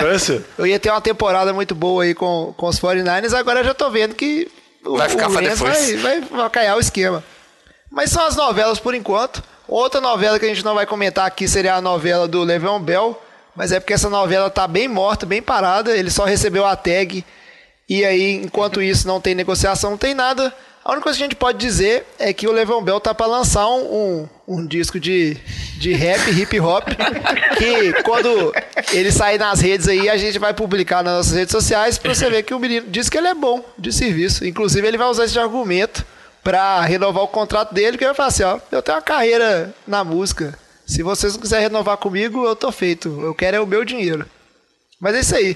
eu 0.58 0.68
ia 0.68 0.78
ter 0.78 0.90
uma 0.90 1.00
temporada 1.00 1.54
muito 1.54 1.74
boa 1.74 2.04
aí 2.04 2.14
com, 2.14 2.54
com 2.58 2.68
os 2.68 2.78
49ers, 2.78 3.34
agora 3.34 3.62
eu 3.62 3.64
já 3.64 3.74
tô 3.74 3.90
vendo 3.90 4.14
que 4.14 4.52
o, 4.84 4.98
Vai 4.98 5.08
ficar 5.08 5.30
o 5.30 5.34
Rams 5.34 5.60
depois. 5.60 6.02
vai, 6.02 6.20
vai, 6.20 6.30
vai 6.30 6.50
caiar 6.50 6.76
o 6.76 6.80
esquema. 6.82 7.24
Mas 7.90 8.10
são 8.10 8.26
as 8.26 8.36
novelas 8.36 8.80
por 8.80 8.94
enquanto. 8.94 9.42
Outra 9.66 10.02
novela 10.02 10.38
que 10.38 10.44
a 10.44 10.50
gente 10.50 10.66
não 10.66 10.76
vai 10.76 10.86
comentar 10.86 11.26
aqui 11.26 11.48
seria 11.48 11.76
a 11.76 11.82
novela 11.82 12.28
do 12.28 12.44
Le'Veon 12.44 12.82
Bell, 12.82 13.22
mas 13.56 13.72
é 13.72 13.80
porque 13.80 13.94
essa 13.94 14.10
novela 14.10 14.50
tá 14.50 14.68
bem 14.68 14.88
morta, 14.88 15.26
bem 15.26 15.42
parada, 15.42 15.96
ele 15.96 16.10
só 16.10 16.26
recebeu 16.26 16.66
a 16.66 16.76
tag 16.76 17.24
e 17.92 18.06
aí, 18.06 18.36
enquanto 18.36 18.82
isso, 18.84 19.06
não 19.06 19.20
tem 19.20 19.36
negociação, 19.36 19.92
não 19.92 19.98
tem 19.98 20.14
nada. 20.14 20.54
A 20.84 20.92
única 20.92 21.04
coisa 21.04 21.18
que 21.18 21.24
a 21.24 21.28
gente 21.28 21.36
pode 21.36 21.60
dizer 21.60 22.06
é 22.18 22.34
que 22.34 22.48
o 22.48 22.52
Le'Veon 22.52 22.82
Bell 22.82 23.00
tá 23.00 23.14
para 23.14 23.28
lançar 23.28 23.68
um, 23.68 23.84
um, 23.84 24.30
um 24.48 24.66
disco 24.66 25.00
de, 25.00 25.38
de 25.78 25.94
rap, 25.94 26.22
hip 26.32 26.60
hop, 26.60 26.88
que 27.58 28.02
quando 28.02 28.52
ele 28.92 29.12
sair 29.12 29.38
nas 29.38 29.60
redes 29.60 29.88
aí, 29.88 30.10
a 30.10 30.18
gente 30.18 30.40
vai 30.40 30.54
publicar 30.54 31.04
nas 31.04 31.18
nossas 31.18 31.34
redes 31.34 31.52
sociais 31.52 32.00
para 32.00 32.16
você 32.16 32.30
ver 32.30 32.44
que 32.44 32.54
o 32.54 32.60
menino 32.60 32.88
diz 32.90 33.10
que 33.10 33.18
ele 33.18 33.28
é 33.28 33.36
bom 33.36 33.64
de 33.78 33.92
serviço. 33.92 34.44
Inclusive, 34.44 34.88
ele 34.88 34.98
vai 34.98 35.08
usar 35.08 35.26
esse 35.26 35.38
argumento 35.38 36.04
para 36.44 36.82
renovar 36.82 37.24
o 37.24 37.28
contrato 37.28 37.74
dele, 37.74 37.98
que 37.98 38.04
ele 38.04 38.14
vai 38.14 38.16
falar 38.16 38.30
assim, 38.30 38.44
ó, 38.44 38.58
eu 38.72 38.82
tenho 38.82 38.98
uma 38.98 39.04
carreira 39.04 39.72
na 39.86 40.04
música. 40.04 40.58
Se 40.92 41.02
vocês 41.04 41.34
não 41.34 41.42
quiserem 41.42 41.68
renovar 41.68 41.96
comigo, 41.96 42.46
eu 42.46 42.54
tô 42.54 42.70
feito. 42.70 43.08
Eu 43.24 43.34
quero 43.34 43.56
é 43.56 43.62
o 43.62 43.66
meu 43.66 43.86
dinheiro. 43.86 44.26
Mas 45.00 45.16
é 45.16 45.20
isso 45.22 45.34
aí. 45.34 45.56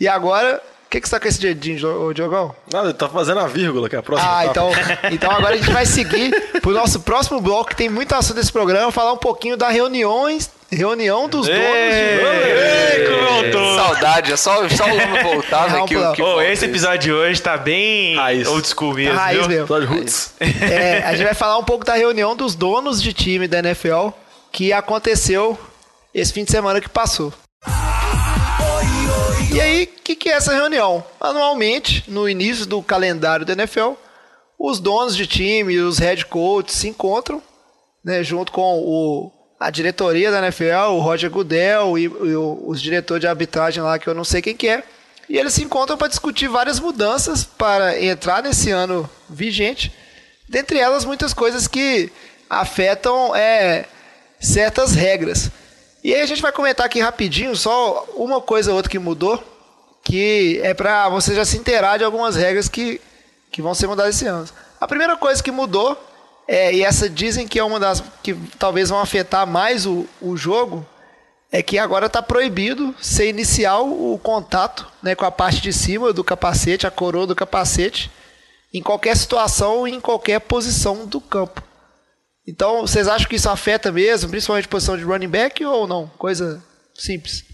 E 0.00 0.08
agora, 0.08 0.56
o 0.86 0.88
que, 0.88 0.98
que 1.02 1.06
você 1.06 1.14
tá 1.14 1.20
com 1.20 1.28
esse 1.28 1.38
dedinho, 1.38 2.14
Diogão? 2.14 2.56
Nada, 2.72 2.86
ele 2.86 2.94
tá 2.94 3.06
fazendo 3.06 3.40
a 3.40 3.46
vírgula, 3.46 3.90
que 3.90 3.94
é 3.94 3.98
a 3.98 4.02
próxima. 4.02 4.38
Ah, 4.38 4.46
etapa. 4.46 4.70
então, 4.72 5.12
então 5.12 5.30
agora 5.30 5.52
a 5.52 5.58
gente 5.58 5.70
vai 5.70 5.84
seguir 5.84 6.30
pro 6.62 6.70
nosso 6.72 7.00
próximo 7.00 7.42
bloco, 7.42 7.68
que 7.68 7.76
tem 7.76 7.90
muito 7.90 8.14
assunto 8.14 8.36
desse 8.36 8.50
programa, 8.50 8.90
falar 8.90 9.12
um 9.12 9.18
pouquinho 9.18 9.54
da 9.54 9.68
reuniões, 9.68 10.50
reunião 10.72 11.28
dos 11.28 11.46
donos 11.46 11.60
Ei, 11.60 13.04
como 13.06 13.44
eu 13.44 13.50
tô? 13.52 13.76
Saudade, 13.76 14.32
é 14.32 14.36
só, 14.38 14.66
só 14.70 14.84
o 14.84 14.96
Lama 14.96 15.22
voltar, 15.22 15.68
Não, 15.70 15.80
né? 15.80 15.86
Que, 15.88 15.94
pô. 15.94 16.12
que 16.12 16.22
volta 16.22 16.44
esse 16.44 16.52
isso. 16.54 16.64
episódio 16.64 16.98
de 17.00 17.12
hoje 17.12 17.42
tá 17.42 17.58
bem 17.58 18.16
Raiz. 18.16 18.48
old 18.48 18.66
school 18.66 18.94
de 18.94 19.02
mesmo, 19.02 19.18
raiz 19.18 19.46
viu? 19.46 19.66
mesmo. 19.68 19.94
Roots. 19.94 20.32
É, 20.40 21.02
a 21.04 21.12
gente 21.12 21.24
vai 21.24 21.34
falar 21.34 21.58
um 21.58 21.64
pouco 21.64 21.84
da 21.84 21.94
reunião 21.96 22.34
dos 22.34 22.54
donos 22.54 23.02
de 23.02 23.12
time 23.12 23.46
da 23.46 23.58
NFL, 23.58 24.08
que 24.52 24.72
aconteceu 24.72 25.58
esse 26.14 26.32
fim 26.32 26.44
de 26.44 26.50
semana 26.50 26.80
que 26.80 26.88
passou. 26.88 27.32
E 29.52 29.60
aí, 29.60 29.84
o 29.84 30.02
que, 30.02 30.14
que 30.14 30.28
é 30.28 30.32
essa 30.34 30.52
reunião? 30.54 31.04
Anualmente, 31.20 32.04
no 32.08 32.28
início 32.28 32.66
do 32.66 32.80
calendário 32.82 33.44
da 33.44 33.52
NFL, 33.52 33.92
os 34.58 34.78
donos 34.78 35.16
de 35.16 35.26
time 35.26 35.78
os 35.78 35.98
head 35.98 36.24
coaches 36.26 36.76
se 36.76 36.88
encontram, 36.88 37.42
né, 38.04 38.22
junto 38.22 38.52
com 38.52 38.78
o, 38.78 39.32
a 39.58 39.70
diretoria 39.70 40.30
da 40.30 40.38
NFL, 40.38 40.90
o 40.92 41.00
Roger 41.00 41.30
Goodell 41.30 41.98
e, 41.98 42.04
e 42.04 42.08
o- 42.08 42.62
os 42.66 42.80
diretores 42.80 43.20
de 43.20 43.26
arbitragem 43.26 43.82
lá, 43.82 43.98
que 43.98 44.06
eu 44.08 44.14
não 44.14 44.24
sei 44.24 44.40
quem 44.40 44.56
que 44.56 44.68
é. 44.68 44.82
E 45.28 45.36
eles 45.38 45.54
se 45.54 45.62
encontram 45.64 45.96
para 45.96 46.08
discutir 46.08 46.48
várias 46.48 46.78
mudanças 46.80 47.44
para 47.44 48.00
entrar 48.02 48.42
nesse 48.42 48.70
ano 48.70 49.08
vigente. 49.28 49.92
Dentre 50.48 50.78
elas, 50.78 51.04
muitas 51.04 51.32
coisas 51.34 51.66
que 51.68 52.10
afetam 52.48 53.34
é, 53.34 53.84
certas 54.40 54.94
regras. 54.94 55.50
E 56.02 56.14
aí 56.14 56.22
a 56.22 56.26
gente 56.26 56.40
vai 56.40 56.50
comentar 56.50 56.86
aqui 56.86 56.98
rapidinho 57.00 57.54
só 57.54 58.06
uma 58.16 58.40
coisa 58.40 58.70
ou 58.70 58.76
outra 58.76 58.90
que 58.90 58.98
mudou, 58.98 59.42
que 60.02 60.58
é 60.62 60.72
para 60.72 61.08
você 61.10 61.34
já 61.34 61.44
se 61.44 61.58
inteirar 61.58 61.98
de 61.98 62.04
algumas 62.04 62.36
regras 62.36 62.68
que, 62.68 63.00
que 63.52 63.60
vão 63.60 63.74
ser 63.74 63.86
mudadas 63.86 64.16
esse 64.16 64.26
ano. 64.26 64.48
A 64.80 64.88
primeira 64.88 65.16
coisa 65.16 65.42
que 65.42 65.50
mudou, 65.50 66.02
é, 66.48 66.72
e 66.74 66.82
essa 66.82 67.08
dizem 67.08 67.46
que 67.46 67.58
é 67.58 67.64
uma 67.64 67.78
das 67.78 68.02
que 68.22 68.34
talvez 68.58 68.88
vão 68.88 68.98
afetar 68.98 69.46
mais 69.46 69.84
o, 69.84 70.06
o 70.22 70.36
jogo, 70.36 70.86
é 71.52 71.62
que 71.62 71.78
agora 71.78 72.06
está 72.06 72.22
proibido 72.22 72.94
você 73.00 73.28
iniciar 73.28 73.80
o, 73.80 74.18
contato 74.22 74.86
né, 75.02 75.14
com 75.14 75.24
a 75.24 75.30
parte 75.30 75.60
de 75.60 75.72
cima 75.72 76.12
do 76.12 76.24
capacete, 76.24 76.86
a 76.86 76.90
coroa 76.90 77.26
do 77.26 77.34
capacete, 77.34 78.10
em 78.72 78.80
qualquer 78.80 79.16
situação 79.16 79.86
e 79.86 79.92
em 79.92 80.00
qualquer 80.00 80.40
posição 80.40 81.06
do 81.06 81.20
campo. 81.20 81.62
Então, 82.50 82.80
vocês 82.80 83.06
acham 83.06 83.28
que 83.28 83.36
isso 83.36 83.48
afeta 83.48 83.92
mesmo, 83.92 84.28
principalmente 84.28 84.66
posição 84.66 84.96
de 84.96 85.04
running 85.04 85.28
back 85.28 85.64
ou 85.64 85.86
não? 85.86 86.08
Coisa 86.18 86.60
simples. 86.92 87.44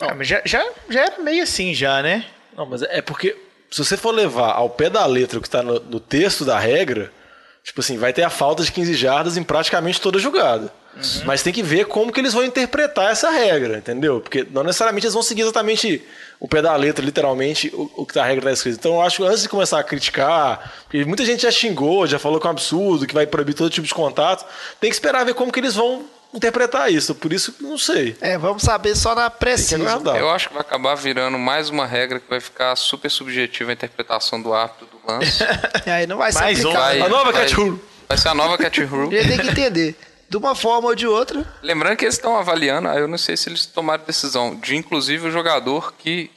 Ah, 0.00 0.14
mas 0.14 0.28
já, 0.28 0.40
já, 0.44 0.64
já 0.88 1.00
era 1.06 1.18
meio 1.18 1.42
assim 1.42 1.74
já, 1.74 2.00
né? 2.00 2.24
Não, 2.56 2.64
mas 2.64 2.82
é 2.82 3.02
porque 3.02 3.36
se 3.68 3.84
você 3.84 3.96
for 3.96 4.12
levar 4.12 4.52
ao 4.52 4.70
pé 4.70 4.88
da 4.88 5.04
letra 5.06 5.38
o 5.38 5.42
que 5.42 5.48
está 5.48 5.60
no, 5.60 5.80
no 5.80 5.98
texto 5.98 6.44
da 6.44 6.56
regra, 6.56 7.12
tipo 7.62 7.80
assim, 7.80 7.96
vai 7.96 8.12
ter 8.12 8.22
a 8.22 8.30
falta 8.30 8.62
de 8.64 8.72
15 8.72 8.94
jardas 8.94 9.36
em 9.36 9.42
praticamente 9.42 10.00
toda 10.00 10.18
jogada. 10.18 10.72
Mas 11.24 11.42
tem 11.42 11.52
que 11.52 11.62
ver 11.62 11.86
como 11.86 12.12
que 12.12 12.20
eles 12.20 12.34
vão 12.34 12.44
interpretar 12.44 13.10
essa 13.10 13.30
regra, 13.30 13.78
entendeu? 13.78 14.20
Porque 14.20 14.46
não 14.50 14.62
necessariamente 14.62 15.06
eles 15.06 15.14
vão 15.14 15.22
seguir 15.22 15.42
exatamente 15.42 16.02
o 16.38 16.46
pé 16.46 16.60
da 16.60 16.76
letra, 16.76 17.02
literalmente, 17.04 17.70
o, 17.74 17.90
o 17.96 18.06
que 18.06 18.18
a 18.18 18.24
regra 18.24 18.50
está 18.50 18.52
escrito. 18.52 18.78
Então 18.78 18.94
eu 18.96 19.02
acho 19.02 19.16
que 19.18 19.24
antes 19.24 19.42
de 19.42 19.48
começar 19.48 19.78
a 19.78 19.84
criticar, 19.84 20.72
porque 20.82 21.02
muita 21.04 21.24
gente 21.24 21.42
já 21.42 21.50
xingou, 21.50 22.06
já 22.06 22.18
falou 22.18 22.38
que 22.38 22.46
é 22.46 22.50
um 22.50 22.52
absurdo, 22.52 23.06
que 23.06 23.14
vai 23.14 23.26
proibir 23.26 23.54
todo 23.54 23.70
tipo 23.70 23.86
de 23.86 23.94
contato, 23.94 24.44
tem 24.78 24.90
que 24.90 24.96
esperar 24.96 25.24
ver 25.24 25.34
como 25.34 25.50
que 25.50 25.60
eles 25.60 25.74
vão 25.74 26.04
interpretar 26.34 26.90
isso. 26.92 27.14
Por 27.14 27.32
isso, 27.32 27.54
não 27.60 27.76
sei. 27.76 28.16
É, 28.20 28.38
vamos 28.38 28.62
saber 28.62 28.96
só 28.96 29.14
na 29.14 29.26
aguardar. 29.26 30.16
Eu 30.16 30.30
acho 30.30 30.48
que 30.48 30.54
vai 30.54 30.62
acabar 30.62 30.94
virando 30.94 31.38
mais 31.38 31.68
uma 31.68 31.86
regra 31.86 32.18
que 32.18 32.28
vai 32.28 32.40
ficar 32.40 32.74
super 32.76 33.10
subjetiva 33.10 33.70
a 33.70 33.74
interpretação 33.74 34.40
do 34.40 34.52
árbitro 34.54 34.86
do 34.86 35.12
lance. 35.12 35.42
E 35.86 35.90
aí 35.90 36.06
não 36.06 36.18
vai 36.18 36.32
ser 36.32 36.40
Mais 36.40 36.64
um. 36.64 36.72
Vai, 36.72 37.00
A 37.00 37.08
nova 37.08 37.32
vai- 37.32 37.42
cat 37.42 37.54
rule. 37.54 37.80
Vai 38.08 38.18
ser 38.18 38.28
a 38.28 38.34
nova 38.34 38.58
cat 38.58 38.82
rule. 38.84 39.14
Ele 39.16 39.28
tem 39.28 39.38
que 39.38 39.48
entender. 39.48 39.96
De 40.28 40.36
uma 40.38 40.54
forma 40.54 40.88
ou 40.88 40.94
de 40.94 41.06
outra, 41.06 41.44
Lembrando 41.62 41.94
que 41.98 42.06
eles 42.06 42.14
estão 42.14 42.38
avaliando, 42.38 42.88
aí 42.88 43.00
eu 43.00 43.06
não 43.06 43.18
sei 43.18 43.36
se 43.36 43.50
eles 43.50 43.66
tomaram 43.66 44.02
decisão 44.06 44.56
de, 44.56 44.74
inclusive, 44.74 45.28
o 45.28 45.30
jogador 45.30 45.92
que 45.98 46.30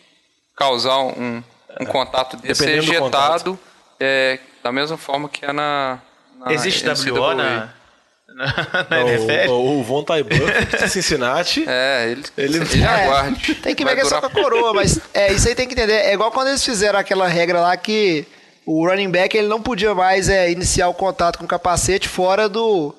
causar 0.53 0.97
um, 0.99 1.41
um 1.79 1.85
contato 1.85 2.35
desse 2.35 2.61
ser 2.61 2.77
ejetado 2.79 3.57
é, 3.97 4.37
da 4.61 4.69
mesma 4.69 4.97
forma 4.97 5.29
que 5.29 5.45
é 5.45 5.53
na. 5.53 5.99
na 6.37 6.51
Existe 6.51 6.85
NCAA. 6.85 7.13
WO 7.13 7.35
na, 7.35 7.73
na, 8.27 8.45
na 8.89 9.01
NFL? 9.01 9.51
O, 9.51 9.79
o 9.79 9.83
Von 9.83 10.03
Buff 10.03 10.77
de 10.83 10.89
Cincinnati. 10.89 11.65
É, 11.69 12.09
ele, 12.11 12.23
Ele- 12.37 12.57
ele 12.57 12.65
já 12.65 12.99
É, 12.99 13.05
aguarde. 13.05 13.55
tem 13.55 13.75
que 13.75 13.83
ver 13.85 13.95
que 13.95 14.01
é 14.01 14.05
só 14.05 14.19
com 14.19 14.27
a 14.27 14.29
coroa, 14.29 14.73
mas 14.73 14.99
é, 15.13 15.31
isso 15.33 15.47
aí 15.47 15.55
tem 15.55 15.67
que 15.67 15.73
entender. 15.73 15.93
É 15.93 16.13
igual 16.13 16.31
quando 16.31 16.47
eles 16.49 16.63
fizeram 16.63 16.97
aquela 16.99 17.27
regra 17.27 17.61
lá 17.61 17.75
que 17.77 18.25
o 18.65 18.87
running 18.87 19.09
back 19.09 19.35
ele 19.37 19.47
não 19.47 19.61
podia 19.61 19.93
mais 19.93 20.27
é, 20.29 20.49
iniciar 20.51 20.87
o 20.89 20.93
contato 20.93 21.37
com 21.37 21.45
o 21.45 21.47
capacete 21.47 22.07
fora 22.09 22.49
do, 22.49 22.93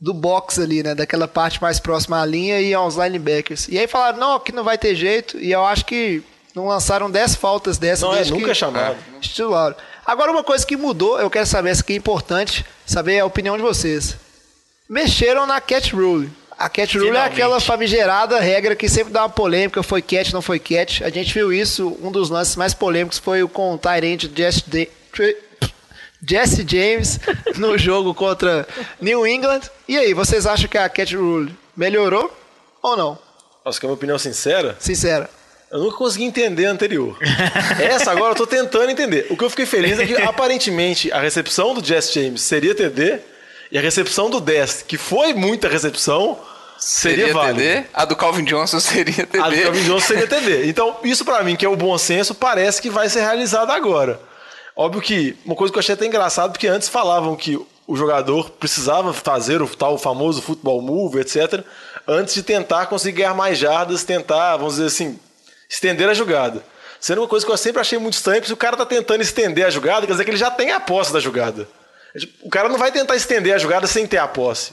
do 0.00 0.12
box 0.12 0.60
ali, 0.60 0.82
né? 0.82 0.94
Daquela 0.94 1.28
parte 1.28 1.60
mais 1.62 1.78
próxima 1.78 2.20
à 2.20 2.26
linha 2.26 2.60
e 2.60 2.74
aos 2.74 2.96
linebackers. 2.96 3.68
E 3.68 3.78
aí 3.78 3.86
falaram, 3.86 4.18
não, 4.18 4.34
aqui 4.34 4.50
não 4.52 4.64
vai 4.64 4.76
ter 4.76 4.94
jeito. 4.94 5.38
E 5.38 5.52
eu 5.52 5.64
acho 5.64 5.84
que 5.84 6.22
não 6.54 6.66
lançaram 6.66 7.10
10 7.10 7.36
faltas 7.36 7.78
dessa. 7.78 8.04
Não, 8.04 8.14
é, 8.14 8.24
nunca 8.24 8.44
que 8.46 8.50
é 8.50 8.54
chamado. 8.54 8.96
Estipularam. 9.20 9.76
Agora, 10.04 10.32
uma 10.32 10.42
coisa 10.42 10.66
que 10.66 10.76
mudou, 10.76 11.20
eu 11.20 11.30
quero 11.30 11.46
saber, 11.46 11.70
essa 11.70 11.80
aqui 11.82 11.92
é 11.92 11.96
importante, 11.96 12.66
saber 12.84 13.20
a 13.20 13.24
opinião 13.24 13.56
de 13.56 13.62
vocês. 13.62 14.16
Mexeram 14.92 15.46
na 15.46 15.58
catch 15.58 15.92
rule. 15.94 16.28
A 16.58 16.68
catch 16.68 16.94
rule 16.96 17.06
Finalmente. 17.06 17.30
é 17.30 17.32
aquela 17.32 17.58
famigerada 17.60 18.38
regra 18.38 18.76
que 18.76 18.88
sempre 18.90 19.10
dá 19.10 19.22
uma 19.22 19.30
polêmica, 19.30 19.82
foi 19.82 20.02
catch, 20.02 20.32
não 20.32 20.42
foi 20.42 20.58
catch. 20.58 21.00
A 21.00 21.08
gente 21.08 21.32
viu 21.32 21.50
isso, 21.50 21.96
um 22.02 22.12
dos 22.12 22.28
lances 22.28 22.56
mais 22.56 22.74
polêmicos 22.74 23.18
foi 23.18 23.42
o 23.42 23.48
com 23.48 23.72
o 23.74 23.78
Tyrant 23.78 24.26
Jesse, 24.36 24.62
De- 24.68 24.90
Jesse 26.28 26.64
James 26.68 27.18
no 27.56 27.78
jogo 27.78 28.12
contra 28.12 28.68
New 29.00 29.26
England. 29.26 29.62
E 29.88 29.96
aí, 29.96 30.12
vocês 30.12 30.46
acham 30.46 30.68
que 30.68 30.76
a 30.76 30.88
catch 30.90 31.14
rule 31.14 31.50
melhorou 31.74 32.30
ou 32.82 32.94
não? 32.94 33.18
Nossa, 33.64 33.80
que 33.80 33.86
é 33.86 33.88
uma 33.88 33.94
opinião 33.94 34.18
sincera, 34.18 34.76
Sincera. 34.78 35.30
eu 35.70 35.78
nunca 35.78 35.96
consegui 35.96 36.24
entender 36.24 36.66
a 36.66 36.70
anterior. 36.70 37.16
Essa 37.80 38.10
agora 38.10 38.32
eu 38.32 38.36
tô 38.36 38.46
tentando 38.46 38.90
entender. 38.90 39.26
O 39.30 39.38
que 39.38 39.44
eu 39.44 39.48
fiquei 39.50 39.64
feliz 39.64 39.98
é 39.98 40.06
que 40.06 40.14
aparentemente 40.20 41.10
a 41.10 41.18
recepção 41.18 41.72
do 41.72 41.82
Jess 41.82 42.12
James 42.12 42.42
seria 42.42 42.74
TD 42.74 43.20
e 43.72 43.78
a 43.78 43.80
recepção 43.80 44.28
do 44.28 44.38
Dest, 44.38 44.84
que 44.84 44.98
foi 44.98 45.32
muita 45.32 45.66
recepção, 45.66 46.38
seria, 46.78 47.28
Seria 47.28 47.34
válida. 47.34 47.58
TD. 47.58 47.86
A 47.94 48.04
do 48.04 48.14
Calvin 48.14 48.44
Johnson 48.44 48.78
seria 48.78 49.26
TD. 49.26 49.38
A 49.38 49.48
do 49.48 49.62
Calvin 49.62 49.84
Johnson 49.84 50.06
seria 50.06 50.26
TD. 50.26 50.66
Então, 50.68 50.98
isso 51.02 51.24
pra 51.24 51.42
mim, 51.42 51.56
que 51.56 51.64
é 51.64 51.68
o 51.70 51.74
bom 51.74 51.96
senso, 51.96 52.34
parece 52.34 52.82
que 52.82 52.90
vai 52.90 53.08
ser 53.08 53.20
realizado 53.20 53.70
agora. 53.72 54.20
Óbvio 54.76 55.00
que, 55.00 55.34
uma 55.46 55.54
coisa 55.54 55.72
que 55.72 55.78
eu 55.78 55.80
achei 55.80 55.94
até 55.94 56.04
engraçado, 56.04 56.52
porque 56.52 56.68
antes 56.68 56.86
falavam 56.86 57.34
que 57.34 57.58
o 57.86 57.96
jogador 57.96 58.50
precisava 58.50 59.14
fazer 59.14 59.62
o 59.62 59.68
tal 59.68 59.96
famoso 59.96 60.42
futebol 60.42 60.82
move, 60.82 61.18
etc., 61.20 61.64
antes 62.06 62.34
de 62.34 62.42
tentar 62.42 62.86
conseguir 62.86 63.18
ganhar 63.18 63.34
mais 63.34 63.56
jardas, 63.56 64.04
tentar, 64.04 64.58
vamos 64.58 64.74
dizer 64.74 64.88
assim, 64.88 65.18
estender 65.66 66.10
a 66.10 66.14
jogada. 66.14 66.62
Sendo 67.00 67.22
uma 67.22 67.28
coisa 67.28 67.46
que 67.46 67.50
eu 67.50 67.56
sempre 67.56 67.80
achei 67.80 67.98
muito 67.98 68.14
estranha, 68.14 68.38
porque 68.38 68.48
se 68.48 68.52
o 68.52 68.56
cara 68.56 68.76
tá 68.76 68.84
tentando 68.84 69.22
estender 69.22 69.64
a 69.64 69.70
jogada, 69.70 70.06
quer 70.06 70.12
dizer 70.12 70.24
que 70.24 70.30
ele 70.30 70.36
já 70.36 70.50
tem 70.50 70.72
a 70.72 70.78
posse 70.78 71.10
da 71.10 71.20
jogada. 71.20 71.66
O 72.42 72.50
cara 72.50 72.68
não 72.68 72.78
vai 72.78 72.92
tentar 72.92 73.16
estender 73.16 73.54
a 73.54 73.58
jogada 73.58 73.86
sem 73.86 74.06
ter 74.06 74.18
a 74.18 74.28
posse. 74.28 74.72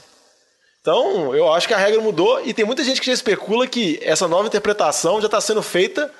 Então, 0.80 1.34
eu 1.34 1.52
acho 1.52 1.68
que 1.68 1.74
a 1.74 1.78
regra 1.78 2.00
mudou 2.00 2.40
e 2.44 2.54
tem 2.54 2.64
muita 2.64 2.82
gente 2.82 3.00
que 3.00 3.06
já 3.06 3.12
especula 3.12 3.66
que 3.66 3.98
essa 4.02 4.26
nova 4.26 4.46
interpretação 4.46 5.20
já 5.20 5.26
está 5.26 5.40
sendo 5.40 5.62
feita 5.62 6.10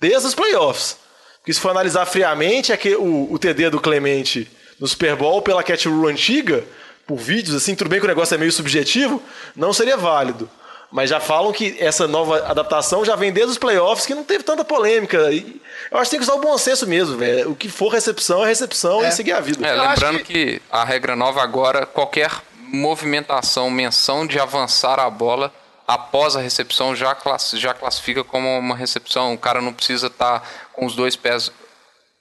desde 0.00 0.26
os 0.26 0.34
playoffs. 0.34 0.96
Porque 1.38 1.52
se 1.52 1.60
for 1.60 1.70
analisar 1.70 2.04
friamente, 2.04 2.72
é 2.72 2.76
que 2.76 2.96
o, 2.96 3.32
o 3.32 3.38
TD 3.38 3.70
do 3.70 3.80
Clemente 3.80 4.50
no 4.80 4.86
Super 4.86 5.16
Bowl 5.16 5.40
pela 5.40 5.62
catch 5.62 5.86
rule 5.86 6.12
antiga, 6.12 6.64
por 7.06 7.16
vídeos, 7.16 7.56
assim, 7.56 7.74
tudo 7.74 7.88
bem 7.88 8.00
que 8.00 8.04
o 8.04 8.08
negócio 8.08 8.34
é 8.34 8.38
meio 8.38 8.52
subjetivo, 8.52 9.22
não 9.56 9.72
seria 9.72 9.96
válido. 9.96 10.50
Mas 10.90 11.10
já 11.10 11.20
falam 11.20 11.52
que 11.52 11.76
essa 11.78 12.08
nova 12.08 12.46
adaptação 12.46 13.04
já 13.04 13.14
vem 13.14 13.30
desde 13.30 13.52
os 13.52 13.58
playoffs, 13.58 14.06
que 14.06 14.14
não 14.14 14.24
teve 14.24 14.42
tanta 14.42 14.64
polêmica. 14.64 15.30
E 15.30 15.60
eu 15.90 15.98
acho 15.98 16.04
que 16.04 16.16
tem 16.16 16.18
que 16.20 16.24
usar 16.24 16.34
o 16.34 16.40
bom 16.40 16.56
senso 16.56 16.86
mesmo, 16.86 17.18
velho. 17.18 17.50
O 17.50 17.54
que 17.54 17.68
for 17.68 17.88
recepção 17.88 18.42
é 18.42 18.48
recepção 18.48 19.04
e 19.04 19.12
seguir 19.12 19.32
a 19.32 19.40
vida. 19.40 19.66
É, 19.66 19.72
lembrando 19.74 20.20
que... 20.20 20.62
a 20.70 20.84
regra 20.84 21.14
nova 21.14 21.42
agora, 21.42 21.84
qualquer 21.84 22.30
movimentação, 22.56 23.70
menção 23.70 24.26
de 24.26 24.40
avançar 24.40 24.98
a 24.98 25.10
bola 25.10 25.52
após 25.86 26.36
a 26.36 26.40
recepção 26.40 26.96
já, 26.96 27.14
class- 27.14 27.52
já 27.58 27.74
classifica 27.74 28.24
como 28.24 28.58
uma 28.58 28.74
recepção. 28.74 29.34
O 29.34 29.38
cara 29.38 29.60
não 29.60 29.72
precisa 29.74 30.06
estar 30.06 30.42
com 30.72 30.86
os 30.86 30.94
dois 30.94 31.16
pés. 31.16 31.50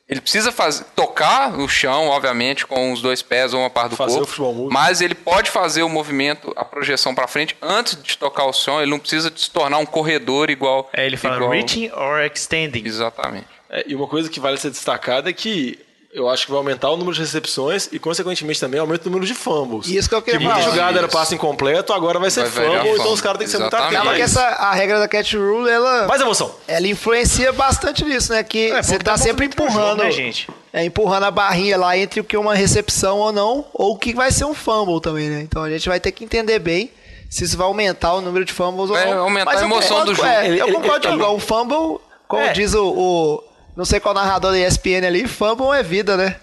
Ele 0.10 0.22
precisa 0.22 0.52
fazer, 0.54 0.86
tocar 0.96 1.52
no 1.52 1.68
chão, 1.68 2.08
obviamente, 2.08 2.66
com 2.66 2.94
os 2.94 3.02
dois 3.02 3.22
pés 3.22 3.54
ou 3.54 3.60
uma 3.60 3.70
parte 3.70 3.90
do 3.92 3.96
Fazer 3.98 4.14
o 4.14 4.18
corpo. 4.20 4.30
futebol 4.32 4.54
move. 4.54 4.74
Mas 4.74 5.02
ele 5.02 5.14
pode 5.14 5.50
fazer 5.52 5.84
o 5.84 5.90
movimento, 5.90 6.54
a 6.56 6.64
projeção 6.64 7.14
para 7.14 7.28
frente, 7.28 7.58
antes 7.62 8.02
de 8.02 8.18
tocar 8.18 8.46
o 8.46 8.54
chão. 8.54 8.82
Ele 8.82 8.90
não 8.92 9.00
precisa 9.00 9.30
se 9.36 9.52
tornar 9.52 9.80
um 9.80 9.86
corredor 9.86 10.50
igual. 10.50 10.90
É, 10.94 11.06
ele 11.06 11.18
fala 11.18 11.36
igual- 11.36 11.52
reaching 11.52 11.92
or 11.92 12.22
extending. 12.22 12.84
Exatamente. 12.86 13.48
É, 13.70 13.84
e 13.86 13.96
uma 13.96 14.08
coisa 14.08 14.30
que 14.30 14.40
vale 14.40 14.58
ser 14.58 14.70
destacada 14.70 15.30
é 15.30 15.34
que 15.34 15.78
eu 16.18 16.28
acho 16.30 16.46
que 16.46 16.52
vai 16.52 16.58
aumentar 16.58 16.90
o 16.90 16.98
número 16.98 17.14
de 17.16 17.22
recepções 17.22 17.88
e, 17.92 18.00
consequentemente, 18.00 18.60
também 18.60 18.80
aumenta 18.80 19.08
o 19.08 19.12
número 19.12 19.26
de 19.28 19.36
fumbles. 19.36 19.88
Isso 19.88 20.10
que 20.10 20.16
eu 20.16 20.22
queria 20.22 20.40
que 20.40 20.46
muita 20.46 20.62
jogada 20.64 20.98
era 20.98 21.08
passe 21.08 21.36
incompleto, 21.36 21.94
agora 21.94 22.18
vai 22.18 22.32
ser 22.32 22.42
Vai 22.46 22.50
virar 22.50 22.66
fumble, 22.66 22.80
então 22.90 22.98
fumble. 22.98 23.14
os 23.14 23.22
caras 23.22 23.38
têm 23.38 23.46
que 23.46 23.52
ser 23.52 23.60
muito 23.60 23.74
Exatamente. 23.74 23.96
Acaba 23.98 24.16
que 24.16 24.22
atentos. 24.24 24.38
essa, 24.38 24.48
a 24.48 24.74
regra 24.74 25.00
da 25.00 25.08
catch 25.08 25.34
rule, 25.36 25.70
ela, 25.70 26.08
Mais 26.08 26.20
emoção. 26.22 26.52
ela 26.68 26.88
influencia 26.88 27.54
bastante 27.54 28.04
nisso, 28.04 28.32
né? 28.34 28.44
Que 28.44 28.72
É, 28.72 28.82
você 28.82 28.98
tá 28.98 29.12
dá 29.12 29.18
sempre 29.18 29.46
empurrando. 29.46 29.90
jogo, 30.00 30.04
né, 30.04 30.12
gente? 30.12 30.50
É, 30.74 30.84
empurrando 30.84 31.24
a 31.26 31.32
barrinha 31.32 31.78
lá 31.78 31.96
entre 31.98 32.20
o 32.20 32.24
que 32.24 32.36
é 32.36 32.40
uma 32.40 32.56
recepção 32.56 33.20
ou 33.20 33.32
não, 33.32 33.66
ou 33.74 33.94
o 33.94 33.98
que 33.98 34.14
vai 34.14 34.32
ser 34.32 34.46
um 34.46 34.54
fumble 34.54 35.00
também, 35.00 35.30
né? 35.30 35.42
Então 35.42 35.64
a 35.64 35.70
gente 35.70 35.88
vai 35.88 36.00
ter 36.00 36.12
que 36.12 36.24
entender 36.24 36.60
bem 36.60 36.90
se 37.30 37.44
isso 37.44 37.58
vai 37.58 37.68
aumentar 37.68 38.14
o 38.14 38.22
número 38.22 38.44
de 38.44 38.54
fumbles 38.54 38.90
Vai 38.90 39.08
ou 39.08 39.16
não. 39.16 39.24
aumentar 39.24 39.46
Mas 39.52 39.62
a 39.62 39.66
emoção 39.66 39.90
concordo 40.00 40.12
do 40.12 40.16
jogo. 40.16 40.28
É, 40.30 40.48
Ele- 40.48 40.62
eu 40.62 40.68
ele- 40.68 40.76
concordo, 40.76 41.08
ele- 41.08 41.16
Diogão. 41.18 41.36
O 41.36 41.40
fumble, 41.40 42.00
como 42.28 42.42
É. 42.42 42.54
diz 42.54 42.74
o, 42.74 42.86
o- 42.88 43.44
Não 43.78 43.86
sei 43.86 44.00
qual 44.00 44.16
narrador 44.16 44.54
da 44.54 44.58
ESPN 44.58 45.06
ali, 45.06 45.28
fumble 45.28 45.68
é 45.78 45.84
vida, 45.84 46.18
né? 46.18 46.40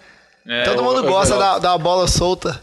Todo 0.64 0.84
mundo 0.84 1.04
é 1.04 1.10
gosta 1.10 1.36
da, 1.36 1.58
da 1.58 1.76
bola 1.76 2.06
solta. 2.06 2.62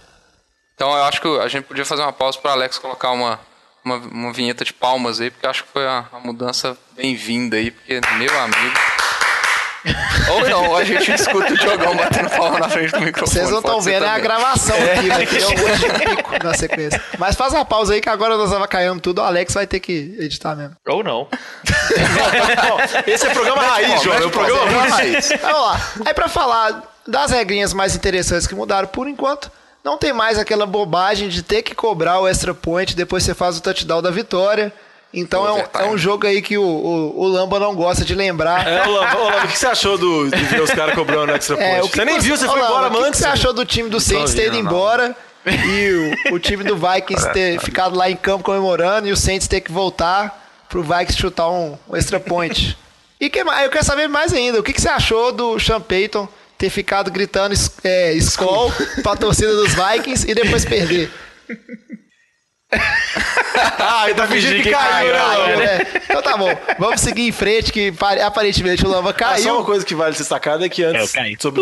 Então 0.74 0.96
eu 0.96 1.04
acho 1.04 1.20
que 1.20 1.28
a 1.28 1.48
gente 1.50 1.66
podia 1.66 1.84
fazer 1.84 2.02
uma 2.04 2.14
pausa 2.14 2.40
para 2.40 2.54
Alex 2.54 2.78
colocar 2.78 3.12
uma, 3.12 3.38
uma, 3.84 3.98
uma 3.98 4.32
vinheta 4.32 4.64
de 4.64 4.72
palmas 4.72 5.20
aí, 5.20 5.30
porque 5.30 5.46
eu 5.46 5.50
acho 5.50 5.66
que 5.66 5.70
foi 5.74 5.86
uma, 5.86 6.08
uma 6.14 6.22
mudança 6.22 6.78
bem-vinda 6.96 7.58
aí, 7.58 7.70
porque, 7.70 8.00
meu 8.18 8.40
amigo. 8.40 8.80
Ou 10.30 10.50
não, 10.50 10.70
ou 10.70 10.78
a 10.78 10.84
gente 10.84 11.12
escuta 11.12 11.54
o 11.54 11.58
Diogão 11.58 11.96
batendo 11.96 12.30
palma 12.30 12.60
na 12.60 12.70
frente 12.70 12.92
do 12.92 13.02
microfone. 13.02 13.32
Vocês 13.32 13.50
não 13.50 13.60
estão 13.60 13.82
vendo 13.82 14.06
é 14.06 14.10
a 14.10 14.20
gravação 14.20 14.76
aqui, 14.76 15.08
vai 15.10 15.26
ter 15.26 15.44
um 15.46 15.50
monte 15.50 15.80
de 15.80 16.16
pico 16.16 16.44
na 16.44 16.54
sequência. 16.54 17.02
Mas 17.18 17.36
faz 17.36 17.54
uma 17.54 17.66
pausa 17.66 17.94
aí 17.94 18.02
que 18.02 18.10
agora 18.10 18.38
nós 18.38 18.54
avacaiamos 18.54 19.02
tudo, 19.02 19.20
o 19.20 19.24
Alex 19.24 19.54
vai 19.54 19.66
ter 19.66 19.80
que 19.80 20.16
editar 20.20 20.56
mesmo. 20.56 20.76
Ou 20.88 21.04
não. 21.04 21.28
Esse 23.08 23.26
é 23.26 23.30
programa 23.32 23.62
raiz, 23.64 24.02
João. 24.04 24.18
É 24.18 24.26
o 24.26 24.30
programa 24.30 24.88
raiz. 24.88 25.30
Vamos 25.42 25.62
lá. 25.62 25.82
Aí 26.06 26.14
pra 26.14 26.28
falar 26.28 26.84
das 27.08 27.32
regrinhas 27.32 27.74
mais 27.74 27.96
interessantes 27.96 28.46
que 28.46 28.54
mudaram 28.54 28.88
por 28.88 29.08
enquanto, 29.08 29.52
não 29.84 29.98
tem 29.98 30.14
mais 30.14 30.38
aquela 30.38 30.68
bobagem 30.68 31.28
de 31.28 31.42
ter 31.42 31.64
que 31.64 31.74
cobrar 31.74 32.20
o 32.20 32.28
extra 32.28 32.54
point 32.54 32.96
depois 32.96 33.24
você 33.24 33.34
faz 33.34 33.58
o 33.58 33.62
touchdown 33.62 34.02
da 34.02 34.12
vitória. 34.12 34.72
Então 35.14 35.46
é 35.46 35.52
um, 35.52 35.82
é 35.82 35.90
um 35.90 35.98
jogo 35.98 36.26
aí 36.26 36.42
que 36.42 36.58
o, 36.58 36.64
o, 36.64 37.22
o 37.24 37.28
Lamba 37.28 37.60
não 37.60 37.76
gosta 37.76 38.06
de 38.06 38.16
lembrar. 38.16 38.66
É, 38.66 38.88
ô, 38.88 38.92
Lamba, 38.92 39.18
ô, 39.18 39.24
Lamba, 39.26 39.46
o 39.46 39.48
que 39.50 39.58
você 39.58 39.68
achou 39.68 39.98
do, 39.98 40.30
de 40.30 40.44
ver 40.46 40.62
os 40.62 40.72
caras 40.72 40.96
cobrando 40.96 41.34
extra 41.34 41.58
point? 41.58 41.76
É, 41.76 41.84
o 41.84 41.90
que 41.90 41.96
você 41.96 42.06
nem 42.06 42.20
viu, 42.20 42.38
você 42.38 42.46
foi 42.48 42.62
Lamba, 42.62 42.68
embora 42.68 42.88
O 42.88 42.98
que 42.98 43.08
antes. 43.08 43.20
você 43.20 43.28
achou 43.28 43.52
do 43.54 43.66
time 43.66 43.90
do 43.90 44.00
Saints 44.00 44.34
ter 44.34 44.48
ido 44.48 44.54
não. 44.54 44.62
embora 44.62 45.16
e 45.46 46.16
o, 46.30 46.36
o 46.36 46.40
time 46.40 46.64
do 46.64 46.78
Vikings 46.78 47.30
ter 47.34 47.60
ficado 47.60 47.96
lá 47.98 48.10
em 48.10 48.16
campo 48.16 48.44
comemorando 48.44 49.08
e 49.08 49.12
o 49.12 49.18
Saints 49.18 49.48
ter 49.48 49.60
que 49.60 49.72
voltar 49.72 50.40
pro 50.70 50.82
Vikings 50.82 51.18
chutar 51.20 51.50
um, 51.50 51.78
um 51.90 51.98
extra 51.98 52.20
point? 52.20 52.78
E 53.20 53.30
que 53.30 53.44
mais? 53.44 53.66
Eu 53.66 53.70
quero 53.70 53.84
saber 53.86 54.08
mais 54.08 54.34
ainda, 54.34 54.60
o 54.60 54.64
que, 54.64 54.72
que 54.72 54.82
você 54.82 54.90
achou 54.90 55.32
do 55.32 55.60
Sean 55.60 55.82
Payton 55.82 56.28
ter 56.58 56.70
ficado 56.70 57.12
gritando 57.12 57.54
é, 57.84 58.14
Skull 58.14 58.72
pra 59.04 59.16
torcida 59.16 59.54
dos 59.56 59.74
Vikings 59.74 60.30
e 60.30 60.34
depois 60.34 60.64
perder? 60.64 61.12
Ah, 63.80 64.06
ele 64.06 64.16
tá 64.16 64.28
fingindo 64.28 64.64
que 64.64 64.72
caiu, 64.72 65.12
né, 65.12 65.20
Caiu, 65.20 65.42
Lamba? 65.42 65.58
né? 65.58 65.80
Então 66.10 66.22
tá 66.22 66.38
bom, 66.38 66.50
vamos 66.80 67.02
seguir 67.02 67.28
em 67.28 67.32
frente 67.32 67.72
que 67.72 67.92
pare- 67.92 68.22
aparentemente 68.22 68.86
o 68.86 68.90
Lamba 68.90 69.10
Ah, 69.10 69.14
caiu. 69.14 69.44
só 69.44 69.56
uma 69.58 69.66
coisa 69.66 69.86
que 69.86 69.94
vale 69.94 70.14
ser 70.14 70.20
destacada 70.20 70.66
é 70.66 70.70
que 70.70 70.84
antes, 70.84 71.02
eu 71.02 71.22
caí. 71.22 71.38
sobre, 71.40 71.62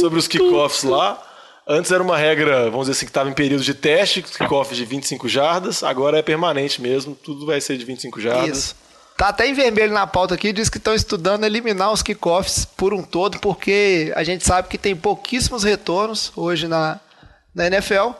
sobre 0.00 0.18
os 0.18 0.28
kickoffs 0.28 0.82
lá, 0.84 1.20
antes 1.66 1.90
era 1.90 2.02
uma 2.02 2.16
regra, 2.18 2.64
vamos 2.70 2.86
dizer 2.86 2.92
assim, 2.92 3.06
que 3.06 3.10
estava 3.10 3.30
em 3.30 3.32
período 3.32 3.62
de 3.64 3.74
teste, 3.74 4.22
kickoff 4.22 4.74
de 4.74 4.84
25 4.84 5.28
jardas, 5.28 5.82
agora 5.82 6.18
é 6.18 6.22
permanente 6.22 6.80
mesmo, 6.82 7.14
tudo 7.14 7.46
vai 7.46 7.60
ser 7.60 7.76
de 7.78 7.84
25 7.84 8.20
jardas. 8.20 8.58
Isso. 8.58 8.76
Tá 9.16 9.28
até 9.28 9.46
em 9.46 9.54
vermelho 9.54 9.92
na 9.92 10.06
pauta 10.06 10.34
aqui, 10.34 10.52
diz 10.52 10.68
que 10.68 10.78
estão 10.78 10.94
estudando 10.94 11.44
eliminar 11.44 11.92
os 11.92 12.02
kickoffs 12.02 12.64
por 12.64 12.92
um 12.92 13.02
todo, 13.02 13.38
porque 13.38 14.12
a 14.16 14.24
gente 14.24 14.44
sabe 14.44 14.68
que 14.68 14.78
tem 14.78 14.96
pouquíssimos 14.96 15.62
retornos 15.64 16.32
hoje 16.34 16.66
na, 16.66 16.98
na 17.54 17.66
NFL. 17.68 18.10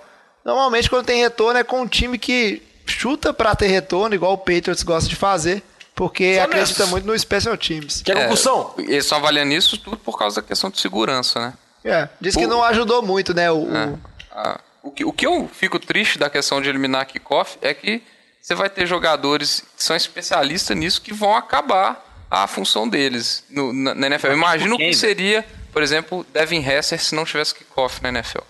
Normalmente, 0.44 0.90
quando 0.90 1.06
tem 1.06 1.20
retorno, 1.20 1.58
é 1.58 1.64
com 1.64 1.82
um 1.82 1.86
time 1.86 2.18
que 2.18 2.62
chuta 2.86 3.32
pra 3.32 3.54
ter 3.54 3.68
retorno, 3.68 4.14
igual 4.14 4.32
o 4.32 4.38
Patriots 4.38 4.82
gosta 4.82 5.08
de 5.08 5.14
fazer, 5.16 5.62
porque 5.94 6.36
Só 6.36 6.42
acredita 6.42 6.86
muito 6.86 7.06
no 7.06 7.18
special 7.18 7.56
teams. 7.56 8.02
Quer 8.02 8.16
concussão? 8.24 8.74
É, 8.78 8.82
eles 8.82 9.04
estão 9.04 9.18
avaliando 9.18 9.52
isso 9.54 9.78
tudo 9.78 9.96
por 9.96 10.18
causa 10.18 10.40
da 10.40 10.46
questão 10.46 10.68
de 10.70 10.80
segurança, 10.80 11.38
né? 11.40 11.52
É, 11.84 12.08
diz 12.20 12.34
que 12.36 12.44
O- 12.44 12.48
não 12.48 12.62
ajudou 12.64 13.02
muito, 13.02 13.34
né? 13.34 13.50
O, 13.50 13.64
o- 13.64 13.98
Ah, 14.30 14.58
o, 14.82 14.90
que, 14.90 15.04
o 15.04 15.12
que 15.12 15.26
eu 15.26 15.48
fico 15.52 15.78
triste 15.78 16.18
da 16.18 16.30
questão 16.30 16.60
de 16.60 16.68
eliminar 16.68 17.06
kickoff 17.06 17.56
é 17.60 17.72
que 17.74 18.02
você 18.40 18.54
vai 18.54 18.68
ter 18.70 18.86
jogadores 18.86 19.62
que 19.76 19.84
são 19.84 19.94
especialistas 19.94 20.76
nisso 20.76 21.00
que 21.02 21.12
vão 21.12 21.36
acabar 21.36 22.04
a 22.30 22.46
função 22.46 22.88
deles 22.88 23.44
no, 23.50 23.72
na, 23.72 23.94
na 23.94 24.06
NFL. 24.08 24.32
Imagina 24.32 24.74
o 24.74 24.78
que 24.78 24.94
seria, 24.94 25.44
por 25.72 25.82
exemplo, 25.82 26.26
Devin 26.32 26.64
Hester 26.66 26.98
se 27.00 27.14
não 27.14 27.24
tivesse 27.24 27.54
kickoff 27.54 28.02
na 28.02 28.08
NFL. 28.08 28.40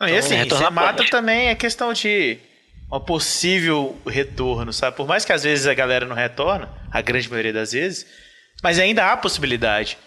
Não, 0.00 0.08
e 0.08 0.16
assim, 0.16 0.34
retornar 0.34 0.68
você 0.68 0.74
mata 0.74 1.04
também 1.10 1.50
a 1.50 1.56
questão 1.56 1.92
de 1.92 2.38
um 2.90 3.00
possível 3.00 3.96
retorno, 4.06 4.72
sabe? 4.72 4.96
Por 4.96 5.06
mais 5.06 5.24
que 5.24 5.32
às 5.32 5.42
vezes 5.42 5.66
a 5.66 5.74
galera 5.74 6.06
não 6.06 6.14
retorna, 6.16 6.68
a 6.90 7.00
grande 7.02 7.28
maioria 7.28 7.52
das 7.52 7.72
vezes, 7.72 8.06
mas 8.62 8.78
ainda 8.78 9.10
há 9.12 9.16
possibilidade. 9.16 9.98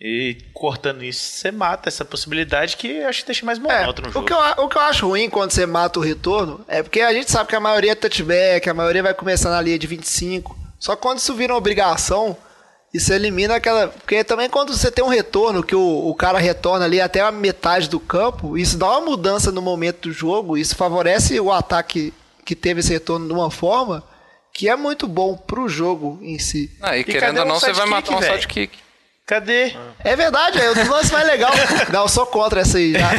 E 0.00 0.36
cortando 0.54 1.02
isso, 1.02 1.20
você 1.20 1.50
mata 1.50 1.88
essa 1.88 2.04
possibilidade 2.04 2.76
que 2.76 2.86
eu 2.86 3.08
acho 3.08 3.20
que 3.22 3.26
deixa 3.26 3.44
mais 3.44 3.58
É, 3.58 3.62
monótono 3.62 4.06
no 4.06 4.10
o 4.10 4.12
jogo. 4.12 4.26
que, 4.26 4.32
eu, 4.32 4.64
o 4.64 4.68
que 4.68 4.76
eu 4.76 4.82
acho 4.82 5.08
ruim 5.08 5.28
quando 5.28 5.50
você 5.50 5.66
mata 5.66 5.98
o 5.98 6.02
retorno 6.02 6.64
é 6.68 6.84
porque 6.84 7.00
a 7.00 7.12
gente 7.12 7.32
sabe 7.32 7.48
que 7.48 7.56
a 7.56 7.60
maioria 7.60 7.92
é 7.92 7.94
touchback, 7.96 8.68
a 8.70 8.74
maioria 8.74 9.02
vai 9.02 9.12
começar 9.12 9.50
na 9.50 9.60
linha 9.60 9.76
de 9.76 9.88
25. 9.88 10.56
Só 10.78 10.94
que 10.94 11.02
quando 11.02 11.18
isso 11.18 11.34
vira 11.34 11.52
uma 11.52 11.58
obrigação, 11.58 12.36
isso 12.92 13.12
elimina 13.12 13.56
aquela. 13.56 13.88
Porque 13.88 14.24
também 14.24 14.48
quando 14.48 14.76
você 14.76 14.90
tem 14.90 15.04
um 15.04 15.08
retorno, 15.08 15.62
que 15.62 15.74
o, 15.74 16.08
o 16.08 16.14
cara 16.14 16.38
retorna 16.38 16.84
ali 16.84 17.00
até 17.00 17.20
a 17.20 17.30
metade 17.30 17.88
do 17.88 18.00
campo, 18.00 18.56
isso 18.56 18.78
dá 18.78 18.88
uma 18.90 19.02
mudança 19.02 19.52
no 19.52 19.60
momento 19.60 20.08
do 20.08 20.12
jogo, 20.12 20.56
isso 20.56 20.74
favorece 20.74 21.38
o 21.38 21.52
ataque 21.52 22.12
que 22.44 22.54
teve 22.54 22.80
esse 22.80 22.92
retorno 22.92 23.26
de 23.26 23.32
uma 23.32 23.50
forma 23.50 24.02
que 24.52 24.68
é 24.68 24.74
muito 24.74 25.06
bom 25.06 25.36
pro 25.36 25.68
jogo 25.68 26.18
em 26.22 26.38
si. 26.38 26.70
Ah, 26.80 26.96
e, 26.96 27.00
E 27.02 27.04
querendo 27.04 27.38
ou 27.38 27.44
um 27.44 27.48
não, 27.48 27.60
você 27.60 27.72
vai 27.72 27.86
matar 27.86 28.16
um 28.16 28.22
sidekick. 28.22 28.78
Cadê? 29.28 29.74
É 30.02 30.16
verdade, 30.16 30.58
é 30.58 30.70
o 30.70 30.90
lance 30.90 31.12
mais 31.12 31.26
legal. 31.26 31.52
Não, 31.92 32.00
eu 32.02 32.08
sou 32.08 32.24
contra 32.24 32.62
essa 32.62 32.78
aí. 32.78 32.92
já. 32.94 33.10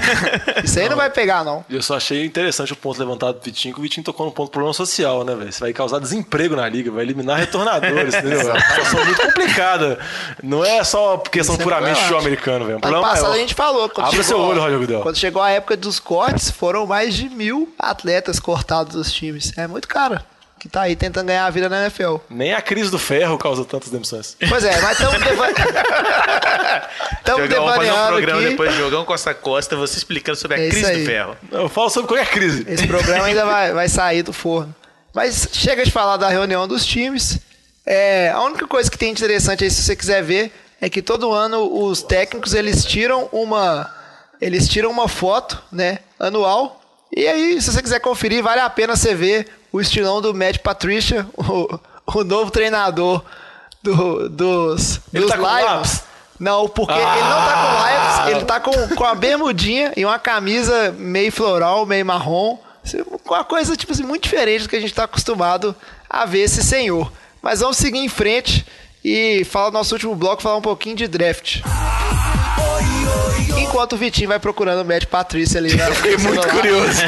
Isso 0.64 0.80
aí 0.80 0.90
não 0.90 0.98
vai 0.98 1.10
pegar, 1.12 1.44
não. 1.44 1.64
E 1.70 1.76
eu 1.76 1.84
só 1.84 1.98
achei 1.98 2.26
interessante 2.26 2.74
o 2.74 2.76
ponto 2.76 3.00
levantado 3.00 3.38
do 3.38 3.44
Vitinho, 3.44 3.76
que 3.76 3.80
o 3.80 3.84
Vitinho 3.84 4.04
tocou 4.04 4.26
no 4.26 4.32
ponto 4.32 4.48
do 4.50 4.52
problema 4.52 4.74
social, 4.74 5.24
né, 5.24 5.36
velho? 5.36 5.52
Você 5.54 5.60
vai 5.60 5.72
causar 5.72 6.00
desemprego 6.00 6.56
na 6.56 6.68
liga, 6.68 6.90
vai 6.92 7.04
eliminar 7.04 7.38
retornadores, 7.38 8.14
entendeu? 8.18 8.42
É 8.42 8.44
uma 8.54 8.60
situação 8.60 9.06
muito 9.06 9.22
complicada. 9.22 10.00
Não 10.42 10.66
é 10.66 10.84
só 10.84 11.18
questão 11.20 11.54
Isso 11.54 11.62
é 11.62 11.64
puramente 11.64 12.00
problemático. 12.00 12.10
show-americano, 12.10 12.66
velho. 12.66 12.72
É 12.72 12.74
um 12.74 12.78
Ano 12.78 12.82
problema 12.82 13.08
passado 13.08 13.22
maior. 13.24 13.36
a 13.36 13.38
gente 13.40 13.54
falou. 13.54 13.92
Chegou, 14.10 14.24
seu 14.24 14.40
olho, 14.40 14.62
Roger 14.62 14.80
Goodell. 14.80 15.02
Quando 15.02 15.18
chegou 15.18 15.42
a 15.44 15.52
época 15.52 15.78
dos 15.78 16.00
cortes, 16.00 16.50
foram 16.50 16.88
mais 16.88 17.14
de 17.14 17.30
mil 17.30 17.72
atletas 17.78 18.40
cortados 18.40 18.96
dos 18.96 19.12
times. 19.14 19.56
É 19.56 19.68
muito 19.68 19.88
caro. 19.88 20.20
Que 20.60 20.68
tá 20.68 20.82
aí 20.82 20.96
tentando 20.96 21.28
ganhar 21.28 21.46
a 21.46 21.50
vida 21.50 21.70
na 21.70 21.82
NFL. 21.84 22.18
Nem 22.30 22.54
a 22.54 22.62
crise 22.62 22.92
do 22.92 23.00
ferro 23.00 23.38
causa 23.38 23.64
tantas 23.64 23.90
demissões. 23.90 24.36
Pois 24.50 24.64
é, 24.64 24.82
mas 24.82 25.00
estamos 25.00 25.22
deva... 25.24 25.48
Tamo 27.24 27.40
Jogar, 27.44 27.56
vamos 27.56 27.76
fazer 27.76 27.92
um 27.92 27.94
devaneando 27.94 28.08
programa 28.08 28.40
aqui. 28.42 28.50
depois 28.50 28.72
de 28.72 28.78
Jogão 28.78 29.06
Costa 29.06 29.32
a 29.32 29.34
Costa, 29.34 29.76
você 29.76 29.98
explicando 29.98 30.38
sobre 30.38 30.58
a 30.58 30.60
É 30.60 30.70
crise 30.70 30.86
aí. 30.86 31.00
do 31.00 31.06
ferro. 31.06 31.38
Eu 31.52 31.70
falo 31.70 31.90
sobre 31.90 32.08
qualquer 32.10 32.30
crise. 32.30 32.66
Esse 32.68 32.86
programa 32.88 33.26
ainda 33.26 33.46
vai, 33.46 33.74
vai 33.74 33.88
sair 33.88 34.22
do 34.22 34.34
forno. 34.34 34.76
Mas 35.14 35.48
chega 35.54 35.86
de 35.86 35.92
falar 35.92 36.18
da 36.18 36.28
reunião 36.30 36.68
dos 36.68 36.86
times. 36.86 37.40
É, 37.86 38.30
a 38.30 38.42
única 38.42 38.68
coisa 38.68 38.92
que 38.92 38.98
tem 38.98 39.12
interessante 39.12 39.64
aí, 39.64 39.72
se 39.72 39.82
você 39.84 39.96
quiser 39.96 40.22
ver, 40.22 40.52
é 40.82 40.90
que 40.90 41.02
todo 41.02 41.32
ano 41.32 41.84
os 41.86 42.04
técnicos 42.04 42.54
eles 42.54 42.86
tiram 42.86 43.30
uma 43.32 43.90
eles 44.42 44.68
tiram 44.68 44.90
uma 44.90 45.08
foto, 45.08 45.62
né, 45.72 46.00
anual. 46.20 46.82
E 47.16 47.28
aí, 47.28 47.62
se 47.62 47.72
você 47.74 47.82
quiser 47.82 48.00
conferir, 48.00 48.42
vale 48.44 48.62
a 48.62 48.70
pena 48.70 48.96
você 48.96 49.14
ver 49.14 49.48
o 49.72 49.80
estilão 49.82 50.22
do 50.22 50.34
Matt 50.34 50.58
Patricia, 50.60 51.28
o, 51.38 51.80
o 52.16 52.24
novo 52.24 52.52
treinador 52.52 53.24
do- 53.84 54.30
dos, 54.30 55.00
Ele 55.14 55.26
dos 55.26 55.32
tá 55.36 55.38
Lions. 55.62 56.02
Não, 56.40 56.70
porque 56.70 56.94
ele 56.94 57.02
não 57.02 57.10
tá 57.46 57.54
com 57.54 57.82
lápis, 57.82 58.32
ele 58.32 58.46
tá 58.46 58.60
com, 58.62 58.96
com 58.96 59.04
a 59.04 59.14
bermudinha 59.14 59.92
e 59.98 60.06
uma 60.06 60.18
camisa 60.18 60.96
meio 60.98 61.32
floral, 61.34 61.86
meio 61.86 62.06
marrom. 62.06 62.58
Assim, 62.84 63.04
Uma 63.28 63.44
coisa, 63.44 63.76
tipo 63.76 63.92
assim, 63.92 64.04
muito 64.04 64.24
diferente 64.24 64.64
do 64.64 64.70
que 64.70 64.76
a 64.78 64.80
gente 64.80 64.94
tá 64.94 65.04
acostumado 65.04 65.76
a 66.10 66.26
ver 66.26 66.40
esse 66.44 66.64
senhor. 66.64 67.12
Mas 67.42 67.60
vamos 67.60 67.76
seguir 67.76 68.00
em 68.00 68.08
frente 68.08 68.66
e 69.04 69.44
falar 69.46 69.70
do 69.70 69.74
nosso 69.74 69.94
último 69.94 70.16
bloco, 70.16 70.42
falar 70.42 70.56
um 70.56 70.62
pouquinho 70.62 70.96
de 70.96 71.08
draft. 71.10 71.58
Enquanto 73.62 73.94
o 73.94 73.98
Vitinho 73.98 74.28
vai 74.30 74.40
procurando 74.40 74.82
o 74.82 74.86
Matt 74.86 75.06
Patrícia 75.06 75.60
ali. 75.60 75.72
Eu 75.80 75.96
fiquei 75.96 76.18
muito 76.18 76.48
curioso. 76.48 77.02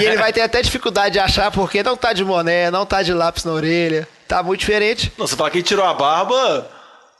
E 0.00 0.04
ele 0.04 0.16
vai 0.16 0.32
ter 0.32 0.40
até 0.42 0.60
dificuldade 0.62 1.14
de 1.14 1.18
achar, 1.18 1.50
porque 1.50 1.82
não 1.82 1.96
tá 1.96 2.12
de 2.12 2.24
boné, 2.24 2.70
não 2.70 2.84
tá 2.86 3.02
de 3.02 3.12
lápis 3.12 3.44
na 3.44 3.52
orelha. 3.52 4.08
Tá 4.26 4.42
muito 4.42 4.60
diferente. 4.60 5.12
Não, 5.16 5.26
você 5.26 5.36
fala 5.36 5.50
que 5.50 5.62
tirou 5.62 5.84
a 5.84 5.94
barba. 5.94 6.68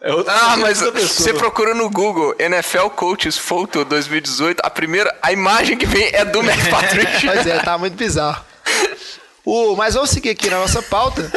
É 0.01 0.12
outra 0.14 0.32
Ah, 0.32 0.57
mas 0.57 0.78
você 0.80 1.34
procura 1.34 1.74
no 1.74 1.91
Google 1.91 2.34
NFL 2.39 2.89
Coaches 2.91 3.36
Photo 3.36 3.84
2018, 3.84 4.61
a 4.62 4.70
primeira, 4.70 5.12
a 5.20 5.32
imagem 5.32 5.76
que 5.76 5.86
vem 5.86 6.09
é 6.12 6.24
do 6.24 6.43
Matt 6.43 6.59
Patrick. 6.70 7.26
Pois 7.26 7.47
é, 7.47 7.59
tá 7.59 7.76
muito 7.76 7.95
bizarro. 7.97 8.45
O, 9.45 9.74
mas 9.74 9.95
vamos 9.95 10.11
seguir 10.11 10.30
aqui 10.30 10.49
na 10.51 10.59
nossa 10.59 10.82
pauta. 10.82 11.28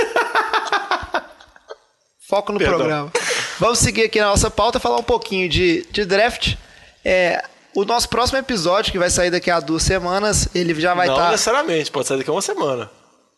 Foco 2.29 2.51
no 2.51 2.59
Perdão. 2.59 2.77
programa. 2.77 3.11
Vamos 3.59 3.79
seguir 3.79 4.03
aqui 4.03 4.19
na 4.19 4.27
nossa 4.27 4.49
pauta, 4.51 4.79
falar 4.79 4.97
um 4.97 5.03
pouquinho 5.03 5.49
de, 5.49 5.85
de 5.91 6.05
draft. 6.05 6.55
É, 7.03 7.43
o 7.75 7.83
nosso 7.85 8.09
próximo 8.09 8.37
episódio, 8.39 8.91
que 8.91 8.99
vai 8.99 9.09
sair 9.09 9.31
daqui 9.31 9.49
a 9.49 9.59
duas 9.59 9.83
semanas, 9.83 10.47
ele 10.53 10.73
já 10.79 10.93
vai 10.93 11.07
tá- 11.07 11.13
Não 11.13 11.19
estar. 11.19 11.31
necessariamente, 11.31 11.91
pode 11.91 12.07
sair 12.07 12.17
daqui 12.17 12.29
a 12.29 12.33
uma 12.33 12.41
semana. 12.41 12.89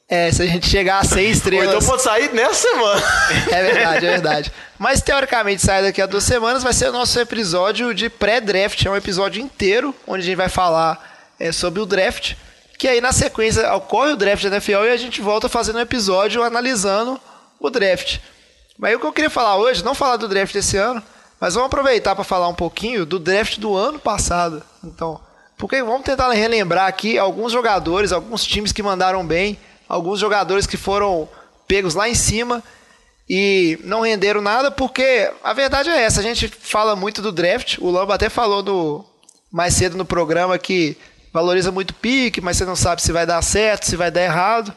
É, 0.10 0.32
se 0.32 0.42
a 0.44 0.46
gente 0.46 0.68
chegar 0.68 1.00
a 1.00 1.04
seis 1.04 1.28
Ou 1.28 1.32
estrelas. 1.38 1.76
então 1.76 1.88
pode 1.90 2.02
sair 2.04 2.34
nessa 2.34 2.54
semana. 2.70 3.02
É 3.52 3.64
verdade, 3.64 4.06
é 4.06 4.10
verdade. 4.12 4.52
Mas 4.78 5.02
teoricamente 5.02 5.62
sai 5.62 5.82
daqui 5.82 6.02
a 6.02 6.06
duas 6.06 6.24
semanas, 6.24 6.62
vai 6.62 6.74
ser 6.74 6.90
o 6.90 6.92
nosso 6.92 7.18
episódio 7.20 7.94
de 7.94 8.10
pré-draft. 8.10 8.86
É 8.86 8.90
um 8.90 8.96
episódio 8.98 9.42
inteiro 9.42 9.96
onde 10.06 10.22
a 10.24 10.26
gente 10.26 10.36
vai 10.36 10.50
falar 10.50 11.32
é, 11.40 11.52
sobre 11.52 11.80
o 11.80 11.86
draft. 11.86 12.36
Que 12.78 12.88
aí 12.88 13.00
na 13.00 13.14
sequência 13.14 13.74
ocorre 13.76 14.12
o 14.12 14.16
draft 14.18 14.44
da 14.44 14.50
NFL 14.58 14.84
e 14.86 14.90
a 14.90 14.98
gente 14.98 15.22
volta 15.22 15.48
fazendo 15.48 15.78
um 15.78 15.82
episódio 15.82 16.44
analisando 16.44 17.20
o 17.60 17.70
draft. 17.70 18.20
Mas 18.78 18.96
o 18.96 19.00
que 19.00 19.06
eu 19.06 19.14
queria 19.14 19.30
falar 19.30 19.56
hoje, 19.56 19.86
não 19.86 19.96
falar 19.96 20.18
do 20.18 20.28
draft 20.28 20.54
desse 20.54 20.76
ano, 20.76 21.02
mas 21.44 21.56
vamos 21.56 21.68
aproveitar 21.68 22.16
para 22.16 22.24
falar 22.24 22.48
um 22.48 22.54
pouquinho 22.54 23.06
do 23.06 23.20
draft 23.20 23.60
do 23.60 23.76
ano 23.76 24.00
passado. 24.00 24.64
Então, 24.82 25.20
porque 25.58 25.84
vamos 25.84 26.04
tentar 26.04 26.32
relembrar 26.32 26.88
aqui 26.88 27.18
alguns 27.18 27.52
jogadores, 27.52 28.14
alguns 28.14 28.46
times 28.46 28.72
que 28.72 28.82
mandaram 28.82 29.28
bem, 29.28 29.60
alguns 29.90 30.22
jogadores 30.22 30.66
que 30.66 30.78
foram 30.78 31.28
pegos 31.68 31.96
lá 31.96 32.08
em 32.08 32.16
cima 32.16 32.64
e 33.30 33.78
não 33.84 34.00
renderam 34.00 34.40
nada, 34.40 34.72
porque 34.72 35.30
a 35.44 35.52
verdade 35.52 35.90
é 35.90 36.04
essa, 36.04 36.22
a 36.22 36.24
gente 36.24 36.48
fala 36.48 36.96
muito 36.96 37.22
do 37.22 37.30
draft, 37.30 37.78
o 37.82 37.92
Lamba 37.92 38.16
até 38.16 38.30
falou 38.30 38.64
no, 38.64 39.06
mais 39.52 39.74
cedo 39.74 39.98
no 39.98 40.06
programa 40.06 40.58
que 40.58 40.96
valoriza 41.34 41.74
muito 41.74 41.94
pique, 41.94 42.40
mas 42.40 42.56
você 42.56 42.64
não 42.64 42.78
sabe 42.78 43.02
se 43.02 43.12
vai 43.12 43.26
dar 43.26 43.42
certo, 43.42 43.86
se 43.86 43.98
vai 43.98 44.10
dar 44.10 44.22
errado. 44.22 44.74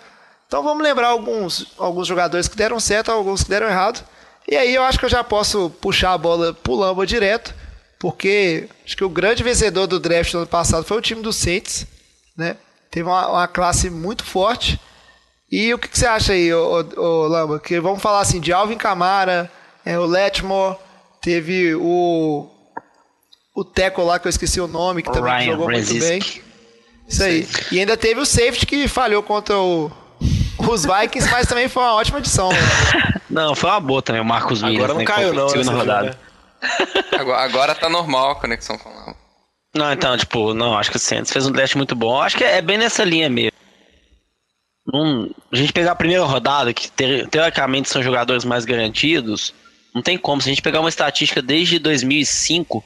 Então 0.49 0.65
vamos 0.65 0.83
lembrar 0.83 1.11
alguns, 1.11 1.69
alguns 1.79 2.09
jogadores 2.09 2.49
que 2.49 2.57
deram 2.57 2.81
certo, 2.81 3.13
alguns 3.13 3.45
que 3.45 3.51
deram 3.51 3.69
errado. 3.69 4.05
E 4.49 4.57
aí 4.57 4.75
eu 4.75 4.83
acho 4.83 4.99
que 4.99 5.05
eu 5.05 5.11
já 5.11 5.25
posso 5.25 5.71
puxar 5.81 6.13
a 6.13 6.19
bola 6.19 6.55
pro 6.55 6.75
Lamba 6.75 7.07
direto, 7.07 7.55
porque 7.99 8.69
acho 8.85 8.97
que 8.97 9.05
o 9.05 9.09
grande 9.09 9.43
vencedor 9.43 9.87
do 9.87 9.99
draft 9.99 10.31
do 10.33 10.39
ano 10.39 10.47
passado 10.47 10.85
foi 10.85 10.97
o 10.97 11.03
time 11.03 11.23
do 11.23 11.33
Saints, 11.33 11.87
né? 12.37 12.57
Teve 12.91 13.09
uma, 13.09 13.29
uma 13.29 13.49
classe 13.49 13.91
muito 13.91 14.25
forte. 14.25 14.81
E 15.51 15.73
o 15.75 15.79
que, 15.79 15.89
que 15.89 15.99
você 15.99 16.07
acha 16.07 16.33
aí, 16.33 16.53
ô, 16.53 16.85
ô, 16.97 17.01
ô, 17.01 17.27
Lamba? 17.27 17.59
Que 17.59 17.81
vamos 17.81 18.01
falar 18.01 18.21
assim 18.21 18.41
de 18.41 18.53
Alvin 18.53 18.77
Kamara, 18.77 19.51
é, 19.85 19.99
o 19.99 20.07
Letmore, 20.07 20.77
teve 21.21 21.75
o 21.75 22.49
o 23.55 23.65
Teco 23.65 24.03
lá 24.05 24.19
que 24.19 24.27
eu 24.27 24.31
esqueci 24.31 24.61
o 24.61 24.69
nome, 24.69 25.03
que 25.03 25.11
também 25.11 25.33
Ryan 25.33 25.45
jogou 25.53 25.71
muito 25.71 25.87
Brzezinski. 25.87 26.41
bem. 26.41 26.47
Isso 27.09 27.23
aí. 27.23 27.49
E 27.73 27.81
ainda 27.81 27.97
teve 27.97 28.21
o 28.21 28.27
safety 28.27 28.67
que 28.67 28.87
falhou 28.87 29.23
contra 29.23 29.59
o, 29.59 29.91
os 30.59 30.85
Vikings, 30.85 31.31
mas 31.31 31.47
também 31.47 31.69
foi 31.69 31.83
uma 31.83 31.95
ótima 31.95 32.19
edição. 32.19 32.49
né? 32.51 32.59
Não, 33.29 33.55
foi 33.55 33.69
uma 33.71 33.81
boa 33.81 34.01
também 34.03 34.23
o 34.23 34.25
Marcos 34.25 34.63
Williams. 34.63 34.85
Agora 34.85 34.93
não 34.95 35.01
né, 35.01 35.05
caiu, 35.05 35.35
não. 35.35 35.49
segunda 35.49 35.71
nessa 35.73 35.79
rodada. 35.79 36.19
né? 36.63 37.19
Agora, 37.19 37.43
agora 37.45 37.75
tá 37.75 37.89
normal 37.89 38.31
a 38.31 38.35
conexão 38.37 38.79
com 38.79 38.89
o 38.89 39.15
Não, 39.75 39.93
então, 39.93 40.17
tipo, 40.17 40.55
não, 40.55 40.79
acho 40.79 40.91
que 40.91 40.97
o 40.97 41.01
Santos 41.01 41.33
fez 41.33 41.47
um 41.47 41.51
draft 41.53 41.75
muito 41.75 41.95
bom. 41.95 42.21
Acho 42.23 42.37
que 42.37 42.45
é 42.45 42.63
bem 42.63 42.79
nessa 42.79 43.05
linha 43.05 43.29
mesmo. 43.29 43.51
Não- 44.87 45.29
a 45.53 45.57
gente 45.57 45.73
pegar 45.73 45.93
a 45.93 45.97
primeira 45.97 46.25
rodada, 46.25 46.73
que 46.73 46.91
te- 46.91 47.27
teoricamente 47.31 47.89
são 47.91 48.03
jogadores 48.03 48.45
mais 48.45 48.65
garantidos, 48.65 49.53
não 49.95 50.01
tem 50.01 50.17
como. 50.17 50.41
Se 50.41 50.49
a 50.49 50.53
gente 50.53 50.63
pegar 50.63 50.81
uma 50.81 50.89
estatística 50.89 51.43
desde 51.43 51.79
2005, 51.79 52.83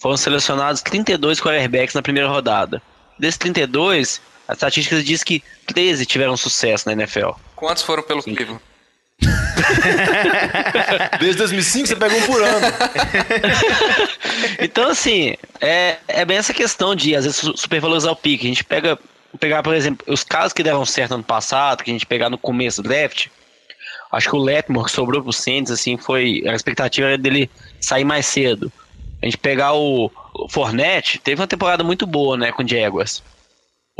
foram 0.00 0.16
selecionados 0.16 0.80
32 0.82 1.40
quarterbacks 1.40 1.94
na 1.94 2.02
primeira 2.02 2.28
rodada. 2.28 2.80
Desses 3.18 3.36
32, 3.38 4.22
a 4.50 4.52
estatística 4.52 5.00
diz 5.02 5.22
que 5.22 5.42
13 5.66 6.04
tiveram 6.04 6.36
sucesso 6.36 6.86
na 6.86 6.92
NFL. 6.92 7.30
Quantos 7.54 7.82
foram 7.84 8.02
pelo 8.02 8.22
Cleveland? 8.22 8.60
Desde 11.20 11.38
2005 11.38 11.86
você 11.86 11.96
pega 11.96 12.14
um 12.16 12.22
por 12.22 12.42
ano. 12.42 12.66
Então, 14.58 14.90
assim, 14.90 15.34
é, 15.60 15.96
é 16.08 16.24
bem 16.24 16.36
essa 16.36 16.52
questão 16.52 16.94
de, 16.94 17.14
às 17.14 17.24
vezes, 17.24 17.40
su- 17.40 17.56
supervalorizar 17.56 18.12
o 18.12 18.16
pique. 18.16 18.46
A 18.46 18.48
gente 18.48 18.64
pega, 18.64 18.98
pegar, 19.38 19.62
por 19.62 19.74
exemplo, 19.74 20.04
os 20.12 20.22
casos 20.22 20.52
que 20.52 20.62
deram 20.62 20.84
certo 20.84 21.14
ano 21.14 21.24
passado, 21.24 21.82
que 21.82 21.90
a 21.90 21.92
gente 21.92 22.06
pegar 22.06 22.30
no 22.30 22.38
começo 22.38 22.82
do 22.82 22.88
draft, 22.88 23.26
acho 24.12 24.28
que 24.28 24.36
o 24.36 24.38
Letmore, 24.38 24.86
que 24.86 24.92
sobrou 24.92 25.22
pro 25.22 25.32
Saints, 25.32 25.70
assim, 25.70 25.96
foi, 25.96 26.42
a 26.46 26.54
expectativa 26.54 27.08
era 27.08 27.18
dele 27.18 27.50
sair 27.80 28.04
mais 28.04 28.26
cedo. 28.26 28.72
A 29.22 29.26
gente 29.26 29.38
pegar 29.38 29.74
o, 29.74 30.10
o 30.34 30.48
Fournette, 30.48 31.18
teve 31.18 31.40
uma 31.40 31.46
temporada 31.48 31.84
muito 31.84 32.06
boa, 32.06 32.36
né, 32.36 32.52
com 32.52 32.62
o 32.62 32.68
Jaguars. 32.68 33.22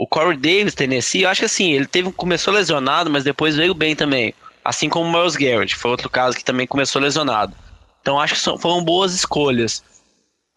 O 0.02 0.06
Corey 0.06 0.36
Davis, 0.38 0.74
Tennessee, 0.74 1.22
eu 1.24 1.28
acho 1.28 1.40
que 1.40 1.44
assim, 1.44 1.72
ele 1.72 1.86
teve, 1.86 2.10
começou 2.12 2.54
lesionado, 2.54 3.10
mas 3.10 3.22
depois 3.22 3.54
veio 3.54 3.74
bem 3.74 3.94
também. 3.94 4.32
Assim 4.64 4.88
como 4.88 5.06
o 5.06 5.12
Miles 5.12 5.36
Garrett, 5.36 5.76
foi 5.76 5.90
outro 5.90 6.08
caso 6.08 6.34
que 6.36 6.42
também 6.44 6.66
começou 6.66 7.02
lesionado. 7.02 7.52
Então 8.00 8.18
acho 8.18 8.32
que 8.34 8.40
são- 8.40 8.56
foram 8.58 8.82
boas 8.82 9.12
escolhas. 9.14 9.82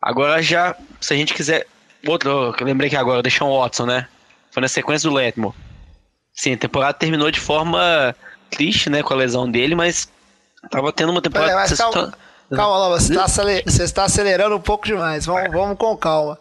Agora 0.02 0.42
já, 0.42 0.76
se 1.02 1.14
a 1.14 1.18
gente 1.18 1.34
quiser. 1.34 1.68
Outro, 2.08 2.56
eu 2.58 2.66
lembrei 2.66 2.90
que 2.90 2.96
agora, 2.96 3.20
o 3.20 3.22
Deshaun 3.22 3.58
Watson, 3.60 3.86
né? 3.86 4.08
Foi 4.52 4.62
na 4.62 4.68
sequência 4.70 5.10
do 5.10 5.16
Letmore. 5.16 5.54
Sim, 6.34 6.54
a 6.54 6.58
temporada 6.58 6.94
terminou 6.94 7.30
de 7.30 7.40
forma 7.42 8.16
triste, 8.50 8.90
né? 8.90 9.04
Com 9.04 9.14
a 9.14 9.18
lesão 9.18 9.50
dele, 9.52 9.76
mas 9.76 10.08
tava 10.72 10.92
tendo 10.94 11.12
uma 11.12 11.22
temporada. 11.22 11.52
É, 11.52 11.76
calma, 11.76 12.14
calma 12.56 12.90
você 12.98 13.12
está 13.14 13.26
acele- 13.26 13.64
você 13.66 13.84
está 13.84 14.04
acelerando 14.06 14.56
um 14.56 14.62
pouco 14.62 14.86
demais. 14.86 15.26
Vamos, 15.26 15.52
vamos 15.52 15.78
com 15.78 15.98
calma. 15.98 16.38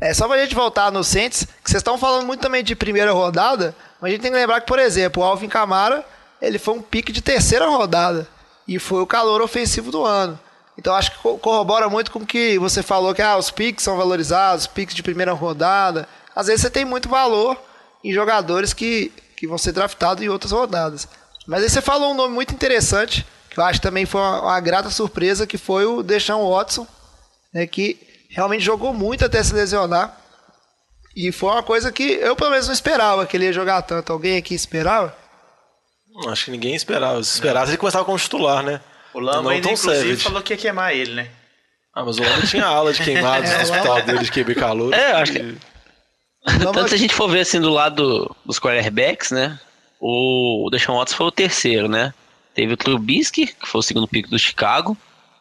É 0.00 0.12
só 0.12 0.28
pra 0.28 0.38
gente 0.38 0.54
voltar 0.54 0.92
no 0.92 1.02
Saints, 1.02 1.46
que 1.64 1.70
vocês 1.70 1.80
estão 1.80 1.96
falando 1.96 2.26
muito 2.26 2.40
também 2.40 2.62
de 2.62 2.76
primeira 2.76 3.12
rodada, 3.12 3.74
mas 4.00 4.08
a 4.10 4.12
gente 4.12 4.22
tem 4.22 4.30
que 4.30 4.36
lembrar 4.36 4.60
que, 4.60 4.66
por 4.66 4.78
exemplo, 4.78 5.22
o 5.22 5.26
Alvin 5.26 5.48
Kamara, 5.48 6.04
ele 6.40 6.58
foi 6.58 6.74
um 6.74 6.82
pique 6.82 7.12
de 7.12 7.22
terceira 7.22 7.66
rodada 7.66 8.28
e 8.68 8.78
foi 8.78 9.00
o 9.00 9.06
calor 9.06 9.40
ofensivo 9.40 9.90
do 9.90 10.04
ano. 10.04 10.38
Então 10.78 10.94
acho 10.94 11.10
que 11.12 11.18
co- 11.18 11.38
corrobora 11.38 11.88
muito 11.88 12.10
com 12.10 12.18
o 12.18 12.26
que 12.26 12.58
você 12.58 12.82
falou 12.82 13.14
que 13.14 13.22
ah, 13.22 13.38
os 13.38 13.50
piques 13.50 13.82
são 13.82 13.96
valorizados, 13.96 14.66
piques 14.66 14.94
de 14.94 15.02
primeira 15.02 15.32
rodada. 15.32 16.06
Às 16.34 16.48
vezes 16.48 16.60
você 16.62 16.70
tem 16.70 16.84
muito 16.84 17.08
valor 17.08 17.56
em 18.04 18.12
jogadores 18.12 18.72
que 18.74 19.12
que 19.34 19.46
vão 19.46 19.58
ser 19.58 19.72
draftados 19.72 20.24
em 20.24 20.30
outras 20.30 20.50
rodadas. 20.50 21.06
Mas 21.46 21.62
aí 21.62 21.68
você 21.68 21.82
falou 21.82 22.10
um 22.10 22.14
nome 22.14 22.32
muito 22.34 22.54
interessante, 22.54 23.26
que 23.50 23.60
eu 23.60 23.64
acho 23.64 23.78
que 23.80 23.86
também 23.86 24.06
foi 24.06 24.18
uma, 24.18 24.40
uma 24.40 24.60
grata 24.60 24.88
surpresa, 24.88 25.46
que 25.46 25.58
foi 25.58 25.84
o 25.84 26.02
Deshaun 26.02 26.48
Watson, 26.50 26.86
né, 27.52 27.66
que 27.66 27.98
realmente 28.36 28.62
jogou 28.62 28.92
muito 28.92 29.24
até 29.24 29.42
se 29.42 29.54
lesionar. 29.54 30.14
E 31.16 31.32
foi 31.32 31.50
uma 31.50 31.62
coisa 31.62 31.90
que 31.90 32.02
eu 32.02 32.36
pelo 32.36 32.50
menos 32.50 32.66
não 32.66 32.74
esperava 32.74 33.24
que 33.26 33.36
ele 33.36 33.46
ia 33.46 33.52
jogar 33.52 33.80
tanto. 33.82 34.12
Alguém 34.12 34.36
aqui 34.36 34.54
esperava? 34.54 35.16
Acho 36.28 36.44
que 36.46 36.50
ninguém 36.50 36.74
esperava. 36.74 37.22
Se 37.22 37.34
esperasse, 37.34 37.70
ele 37.70 37.78
começava 37.78 38.04
como 38.04 38.18
titular, 38.18 38.62
né? 38.62 38.80
O 39.14 39.18
Lamba 39.20 39.42
Não 39.42 39.50
ainda, 39.50 39.70
inclusive, 39.70 40.02
savage. 40.02 40.22
falou 40.22 40.42
que 40.42 40.52
ia 40.52 40.56
queimar 40.58 40.94
ele, 40.94 41.14
né? 41.14 41.30
Ah, 41.94 42.04
mas 42.04 42.18
o 42.18 42.22
homem 42.22 42.42
tinha 42.42 42.66
ala 42.66 42.92
de 42.92 43.02
queimados 43.02 43.48
no 43.56 43.60
hospital 43.62 44.02
dele 44.02 44.18
de 44.18 44.30
QB 44.30 44.54
calor. 44.54 44.92
É, 44.92 45.12
eu 45.12 45.16
acho 45.16 45.32
que- 45.32 45.58
Não, 46.62 46.72
Tanto 46.72 46.90
se 46.90 46.94
a 46.94 46.98
gente 46.98 47.14
for 47.14 47.28
ver 47.28 47.40
assim 47.40 47.60
do 47.60 47.70
lado 47.70 48.36
dos 48.44 48.58
quarterbacks, 48.60 49.30
né? 49.30 49.58
O 49.98 50.68
Deshaun 50.70 50.98
Watson 50.98 51.16
foi 51.16 51.26
o 51.26 51.32
terceiro, 51.32 51.88
né? 51.88 52.12
Teve 52.54 52.74
o 52.74 52.76
Trubisky, 52.76 53.46
que 53.46 53.66
foi 53.66 53.78
o 53.78 53.82
segundo 53.82 54.06
pico 54.06 54.28
do 54.28 54.38
Chicago. 54.38 54.96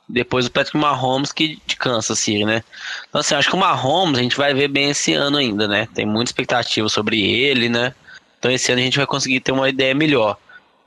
Depois 0.07 0.45
o 0.45 0.51
Patrick 0.51 0.77
Mahomes, 0.77 1.31
que 1.31 1.59
de 1.65 1.75
Kansas 1.75 2.19
City, 2.19 2.45
né? 2.45 2.63
Então, 3.09 3.21
assim, 3.21 3.33
acho 3.33 3.49
que 3.49 3.55
o 3.55 3.59
Mahomes 3.59 4.19
a 4.19 4.21
gente 4.21 4.37
vai 4.37 4.53
ver 4.53 4.67
bem 4.67 4.91
esse 4.91 5.13
ano 5.13 5.37
ainda, 5.37 5.67
né? 5.67 5.87
Tem 5.93 6.05
muita 6.05 6.29
expectativa 6.29 6.87
sobre 6.87 7.19
ele, 7.21 7.69
né? 7.69 7.93
Então 8.37 8.51
esse 8.51 8.71
ano 8.71 8.81
a 8.81 8.83
gente 8.83 8.97
vai 8.97 9.07
conseguir 9.07 9.39
ter 9.39 9.51
uma 9.51 9.67
ideia 9.67 9.95
melhor. 9.95 10.37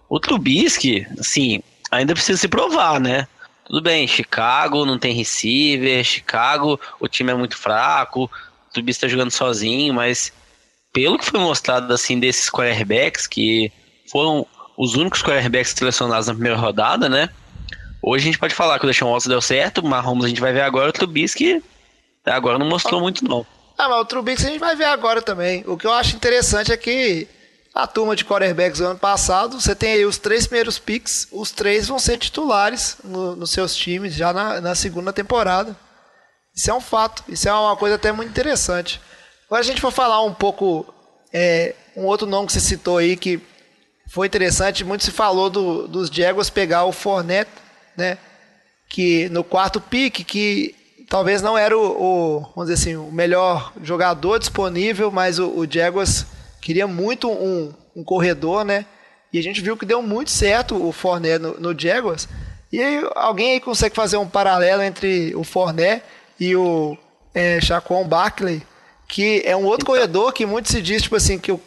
O 0.08 0.20
Trubisky, 0.20 1.06
assim, 1.18 1.60
ainda 1.90 2.14
precisa 2.14 2.38
se 2.38 2.46
provar, 2.46 3.00
né? 3.00 3.26
Tudo 3.64 3.82
bem, 3.82 4.06
Chicago 4.06 4.86
não 4.86 4.98
tem 4.98 5.12
receiver, 5.12 6.02
Chicago 6.04 6.80
o 7.00 7.08
time 7.08 7.32
é 7.32 7.34
muito 7.34 7.56
fraco, 7.56 8.24
o 8.24 8.72
Trubisky 8.72 9.02
tá 9.02 9.08
jogando 9.08 9.32
sozinho, 9.32 9.92
mas 9.92 10.32
pelo 10.92 11.18
que 11.18 11.26
foi 11.26 11.40
mostrado 11.40 11.92
assim 11.92 12.18
desses 12.18 12.48
quarterbacks 12.48 13.26
que 13.26 13.72
foram 14.10 14.46
os 14.76 14.94
únicos 14.94 15.22
quarterbacks 15.22 15.74
selecionados 15.76 16.28
na 16.28 16.34
primeira 16.34 16.56
rodada, 16.56 17.08
né? 17.08 17.28
Hoje 18.10 18.22
a 18.22 18.26
gente 18.26 18.38
pode 18.38 18.54
falar 18.54 18.78
que 18.78 18.86
o 18.86 18.88
Deshaun 18.88 19.12
Watson 19.12 19.28
deu 19.28 19.40
certo, 19.42 19.78
o 19.78 19.86
Mahomes 19.86 20.24
a 20.24 20.28
gente 20.28 20.40
vai 20.40 20.52
ver 20.52 20.62
agora, 20.62 20.88
o 20.88 20.92
Trubisky 20.92 21.62
agora 22.24 22.58
não 22.58 22.66
mostrou 22.66 23.00
muito 23.02 23.22
não. 23.22 23.44
Ah, 23.76 23.86
mas 23.88 24.00
o 24.00 24.04
Trubisky 24.06 24.46
a 24.46 24.50
gente 24.50 24.58
vai 24.60 24.74
ver 24.74 24.84
agora 24.86 25.20
também. 25.20 25.62
O 25.66 25.76
que 25.76 25.86
eu 25.86 25.92
acho 25.92 26.16
interessante 26.16 26.72
é 26.72 26.76
que 26.76 27.28
a 27.74 27.86
turma 27.86 28.16
de 28.16 28.24
quarterbacks 28.24 28.78
do 28.80 28.86
ano 28.86 28.98
passado, 28.98 29.60
você 29.60 29.74
tem 29.74 29.92
aí 29.92 30.06
os 30.06 30.16
três 30.16 30.46
primeiros 30.46 30.78
picks, 30.78 31.28
os 31.30 31.50
três 31.50 31.86
vão 31.86 31.98
ser 31.98 32.16
titulares 32.16 32.96
no- 33.04 33.36
nos 33.36 33.50
seus 33.50 33.76
times 33.76 34.14
já 34.14 34.32
na, 34.32 34.58
na 34.60 34.74
segunda 34.74 35.12
temporada. 35.12 35.76
Isso 36.56 36.70
é 36.70 36.74
um 36.74 36.80
fato, 36.80 37.22
isso 37.28 37.46
é 37.46 37.52
uma 37.52 37.76
coisa 37.76 37.96
até 37.96 38.10
muito 38.10 38.30
interessante. 38.30 39.00
Agora 39.46 39.60
a 39.60 39.64
gente 39.66 39.80
for 39.82 39.92
falar 39.92 40.22
um 40.24 40.32
pouco, 40.32 40.86
é, 41.32 41.74
um 41.94 42.06
outro 42.06 42.26
nome 42.26 42.46
que 42.46 42.54
você 42.54 42.60
citou 42.60 42.96
aí 42.98 43.16
que 43.16 43.38
foi 44.10 44.26
interessante, 44.26 44.82
muito 44.82 45.04
se 45.04 45.10
falou 45.10 45.50
do- 45.50 45.86
dos 45.86 46.08
Jaguars 46.08 46.48
pegar 46.50 46.84
o 46.84 46.92
Fournette, 46.92 47.50
né? 47.98 48.16
que 48.88 49.28
no 49.28 49.44
quarto 49.44 49.80
pick, 49.80 50.24
que 50.24 50.74
talvez 51.08 51.42
não 51.42 51.56
era 51.56 51.76
o, 51.76 51.82
o, 51.82 52.40
vamos 52.54 52.70
dizer 52.70 52.74
assim, 52.74 52.96
o 52.96 53.12
melhor 53.12 53.72
jogador 53.82 54.38
disponível, 54.38 55.10
mas 55.10 55.38
o, 55.38 55.48
o 55.48 55.70
Jaguars 55.70 56.24
queria 56.60 56.86
muito 56.86 57.30
um, 57.30 57.72
um 57.94 58.02
corredor, 58.02 58.64
né? 58.64 58.86
E 59.32 59.38
a 59.38 59.42
gente 59.42 59.60
viu 59.60 59.76
que 59.76 59.84
deu 59.84 60.00
muito 60.00 60.30
certo 60.30 60.82
o 60.82 60.90
Fournette 60.90 61.38
no, 61.38 61.60
no 61.60 61.78
Jaguars. 61.78 62.26
E 62.72 62.82
aí, 62.82 63.06
alguém 63.14 63.52
aí 63.52 63.60
consegue 63.60 63.94
fazer 63.94 64.16
um 64.16 64.26
paralelo 64.26 64.82
entre 64.82 65.34
o 65.36 65.44
Fournette 65.44 66.02
e 66.40 66.56
o 66.56 66.96
é, 67.34 67.58
Barkley, 68.06 68.62
que 69.06 69.42
é 69.44 69.54
um 69.54 69.64
outro 69.64 69.84
corredor 69.84 70.32
que 70.32 70.46
muito 70.46 70.70
se 70.70 70.80
diz, 70.80 71.02
tipo 71.02 71.16
assim, 71.16 71.38
que, 71.38 71.52
o, 71.52 71.60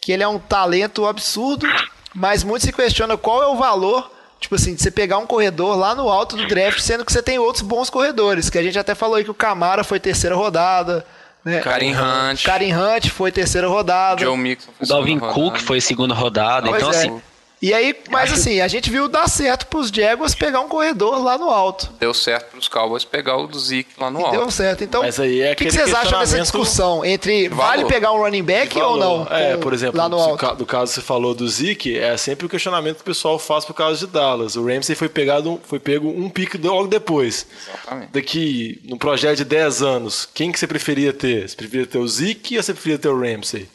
que 0.00 0.12
ele 0.12 0.22
é 0.22 0.28
um 0.28 0.38
talento 0.38 1.06
absurdo, 1.06 1.66
mas 2.14 2.44
muito 2.44 2.64
se 2.64 2.72
questiona 2.72 3.16
qual 3.16 3.42
é 3.42 3.46
o 3.48 3.56
valor 3.56 4.17
Tipo 4.40 4.54
assim, 4.54 4.74
de 4.74 4.80
você 4.82 4.90
pegar 4.90 5.18
um 5.18 5.26
corredor 5.26 5.76
lá 5.76 5.94
no 5.94 6.08
alto 6.08 6.36
do 6.36 6.46
draft, 6.46 6.78
sendo 6.80 7.04
que 7.04 7.12
você 7.12 7.22
tem 7.22 7.38
outros 7.38 7.62
bons 7.62 7.90
corredores. 7.90 8.48
Que 8.48 8.58
a 8.58 8.62
gente 8.62 8.78
até 8.78 8.94
falou 8.94 9.16
aí 9.16 9.24
que 9.24 9.30
o 9.30 9.34
Camara 9.34 9.82
foi 9.82 9.98
terceira 9.98 10.36
rodada. 10.36 11.04
Né? 11.44 11.60
Karim 11.60 11.92
Hunt. 11.94 12.44
Karim 12.44 12.72
Hunt 12.72 13.08
foi 13.10 13.32
terceira 13.32 13.68
rodada. 13.68 14.20
Joe 14.20 14.36
Mixon 14.36 14.70
foi 14.76 14.84
O 14.84 14.88
Dalvin 14.88 15.14
segunda 15.14 15.32
Cook 15.32 15.44
rodada. 15.44 15.64
foi 15.66 15.80
segunda 15.80 16.14
rodada, 16.14 16.68
Pois 16.68 16.82
então 16.82 16.92
é. 16.92 16.96
assim, 16.96 17.22
E 17.60 17.74
aí, 17.74 17.92
mas 18.08 18.32
assim, 18.32 18.60
a 18.60 18.68
gente 18.68 18.88
viu 18.88 19.08
dar 19.08 19.28
certo 19.28 19.66
pros 19.66 19.88
Jaguars 19.88 20.32
pegar 20.32 20.60
um 20.60 20.68
corredor 20.68 21.20
lá 21.22 21.36
no 21.36 21.50
alto. 21.50 21.90
Deu 21.98 22.14
certo 22.14 22.52
pros 22.52 22.68
Cowboys 22.68 23.04
pegar 23.04 23.36
o 23.36 23.48
do 23.48 23.58
Zeke 23.58 23.90
lá 23.98 24.10
no 24.12 24.20
E 24.20 24.30
deu 24.30 24.42
alto. 24.42 24.52
certo. 24.52 24.84
Então, 24.84 25.02
Mas 25.02 25.18
aí 25.18 25.40
é 25.40 25.52
o 25.52 25.56
que, 25.56 25.64
que 25.64 25.72
vocês 25.72 25.92
acham 25.92 26.20
dessa 26.20 26.40
discussão 26.40 27.04
entre 27.04 27.48
vale 27.48 27.84
pegar 27.86 28.12
um 28.12 28.18
running 28.18 28.44
back 28.44 28.80
ou 28.80 28.96
não? 28.96 29.26
É, 29.28 29.54
com- 29.54 29.60
por 29.60 29.72
exemplo, 29.72 29.98
lá 29.98 30.08
no 30.08 30.18
alto. 30.18 30.54
do 30.54 30.64
caso 30.64 30.92
que 30.92 30.94
você 31.00 31.00
falou 31.04 31.34
do 31.34 31.48
Zeke, 31.48 31.98
é 31.98 32.16
sempre 32.16 32.46
o 32.46 32.48
questionamento 32.48 32.96
que 32.96 33.02
o 33.02 33.06
pessoal 33.06 33.40
faz 33.40 33.64
por 33.64 33.74
causa 33.74 34.06
de 34.06 34.12
Dallas. 34.12 34.54
O 34.54 34.64
Ramsey 34.64 34.94
foi 34.94 35.08
pegado, 35.08 35.60
foi 35.64 35.80
pego 35.80 36.08
um 36.08 36.30
pique 36.30 36.56
logo 36.58 36.86
depois. 36.86 37.44
Exatamente. 37.68 38.12
Daqui, 38.12 38.80
no 38.84 38.96
projeto 38.96 39.36
de 39.38 39.44
10 39.44 39.82
anos, 39.82 40.28
quem 40.32 40.52
que 40.52 40.60
você 40.60 40.66
preferia 40.68 41.12
ter? 41.12 41.48
Você 41.48 41.56
preferia 41.56 41.86
ter 41.86 41.98
o 41.98 42.06
Zeke 42.06 42.56
ou 42.56 42.62
você 42.62 42.72
preferia 42.72 42.98
ter 42.98 43.08
o 43.08 43.18
Ramsey? 43.18 43.68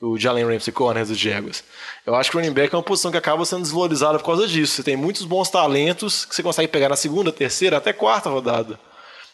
O 0.00 0.18
Jalen 0.18 0.44
Ramsey, 0.44 0.72
corner 0.72 1.06
dos 1.06 1.18
Jaguars. 1.18 1.64
Eu 2.04 2.14
acho 2.14 2.30
que 2.30 2.36
o 2.36 2.40
running 2.40 2.52
back 2.52 2.74
é 2.74 2.76
uma 2.76 2.82
posição 2.82 3.10
que 3.10 3.16
acaba 3.16 3.44
sendo 3.46 3.62
desvalorizada 3.62 4.18
por 4.18 4.26
causa 4.26 4.46
disso. 4.46 4.74
Você 4.74 4.82
tem 4.82 4.96
muitos 4.96 5.24
bons 5.24 5.48
talentos 5.48 6.26
que 6.26 6.34
você 6.34 6.42
consegue 6.42 6.68
pegar 6.68 6.90
na 6.90 6.96
segunda, 6.96 7.32
terceira, 7.32 7.78
até 7.78 7.92
quarta 7.92 8.28
rodada. 8.28 8.78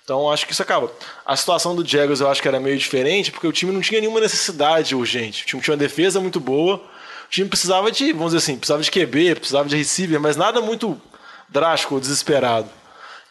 Então 0.05 0.31
acho 0.31 0.47
que 0.47 0.53
isso 0.53 0.63
acaba. 0.63 0.91
A 1.27 1.37
situação 1.37 1.75
do 1.75 1.87
Jaguars 1.87 2.21
eu 2.21 2.29
acho 2.29 2.41
que 2.41 2.49
era 2.49 2.61
meio 2.61 2.77
diferente, 2.77 3.33
porque 3.33 3.47
o 3.47 3.53
time 3.53 3.73
não 3.73 3.81
tinha 3.81 4.01
nenhuma 4.01 4.21
necessidade 4.21 4.95
urgente. 4.95 5.43
O 5.43 5.47
time 5.47 5.63
tinha 5.63 5.73
uma 5.73 5.79
defesa 5.79 6.21
muito 6.21 6.39
boa. 6.39 6.77
O 6.77 7.31
time 7.31 7.49
precisava 7.49 7.91
de, 7.91 8.13
vamos 8.13 8.33
dizer 8.33 8.39
assim, 8.39 8.57
precisava 8.57 8.83
de 8.83 8.91
QB, 8.91 9.37
precisava 9.37 9.69
de 9.69 9.77
receiver, 9.77 10.21
mas 10.21 10.37
nada 10.37 10.61
muito 10.61 11.01
drástico 11.49 11.95
ou 11.95 12.01
desesperado. 12.01 12.69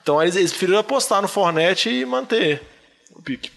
Então 0.01 0.21
eles, 0.21 0.35
eles 0.35 0.51
preferiram 0.51 0.79
apostar 0.79 1.21
no 1.21 1.27
Fournette 1.27 1.89
e 1.89 2.05
manter 2.05 2.61
o 3.13 3.21
pique. 3.21 3.51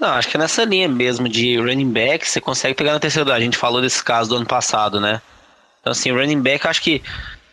Não, 0.00 0.08
acho 0.08 0.28
que 0.28 0.36
é 0.38 0.40
nessa 0.40 0.64
linha 0.64 0.88
mesmo 0.88 1.28
de 1.28 1.58
running 1.58 1.92
back, 1.92 2.26
você 2.26 2.40
consegue 2.40 2.74
pegar 2.74 2.94
na 2.94 2.98
terceira. 2.98 3.34
A 3.34 3.40
gente 3.40 3.58
falou 3.58 3.82
desse 3.82 4.02
caso 4.02 4.30
do 4.30 4.36
ano 4.36 4.46
passado, 4.46 4.98
né? 4.98 5.20
Então, 5.78 5.92
assim, 5.92 6.10
running 6.10 6.40
back, 6.40 6.66
acho 6.66 6.80
que 6.80 7.02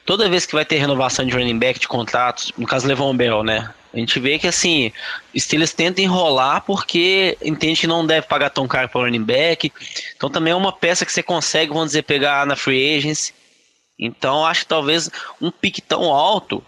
toda 0.05 0.29
vez 0.29 0.45
que 0.45 0.55
vai 0.55 0.63
ter 0.63 0.77
renovação 0.77 1.25
de 1.25 1.33
running 1.33 1.59
back, 1.59 1.77
de 1.77 1.89
contratos, 1.89 2.53
no 2.57 2.65
caso 2.65 2.87
Levon 2.87 3.13
Bell, 3.17 3.43
né? 3.43 3.69
A 3.93 3.97
gente 3.97 4.17
vê 4.17 4.39
que, 4.39 4.47
assim, 4.47 4.93
Steelers 5.37 5.73
tenta 5.73 6.01
enrolar 6.01 6.61
porque 6.61 7.37
entende 7.41 7.81
que 7.81 7.87
não 7.87 8.05
deve 8.05 8.27
pagar 8.27 8.49
tão 8.49 8.65
caro 8.65 8.87
para 8.87 9.01
running 9.01 9.23
back. 9.23 9.71
Então, 10.15 10.29
também 10.29 10.53
é 10.53 10.55
uma 10.55 10.71
peça 10.71 11.05
que 11.05 11.11
você 11.11 11.21
consegue, 11.21 11.73
vamos 11.73 11.87
dizer, 11.87 12.03
pegar 12.03 12.45
na 12.45 12.55
free 12.55 12.95
agency. 12.97 13.33
Então, 13.99 14.45
acho 14.45 14.61
que 14.61 14.67
talvez 14.67 15.09
um 15.41 15.51
pique 15.51 15.81
tão 15.81 16.03
alto, 16.03 16.63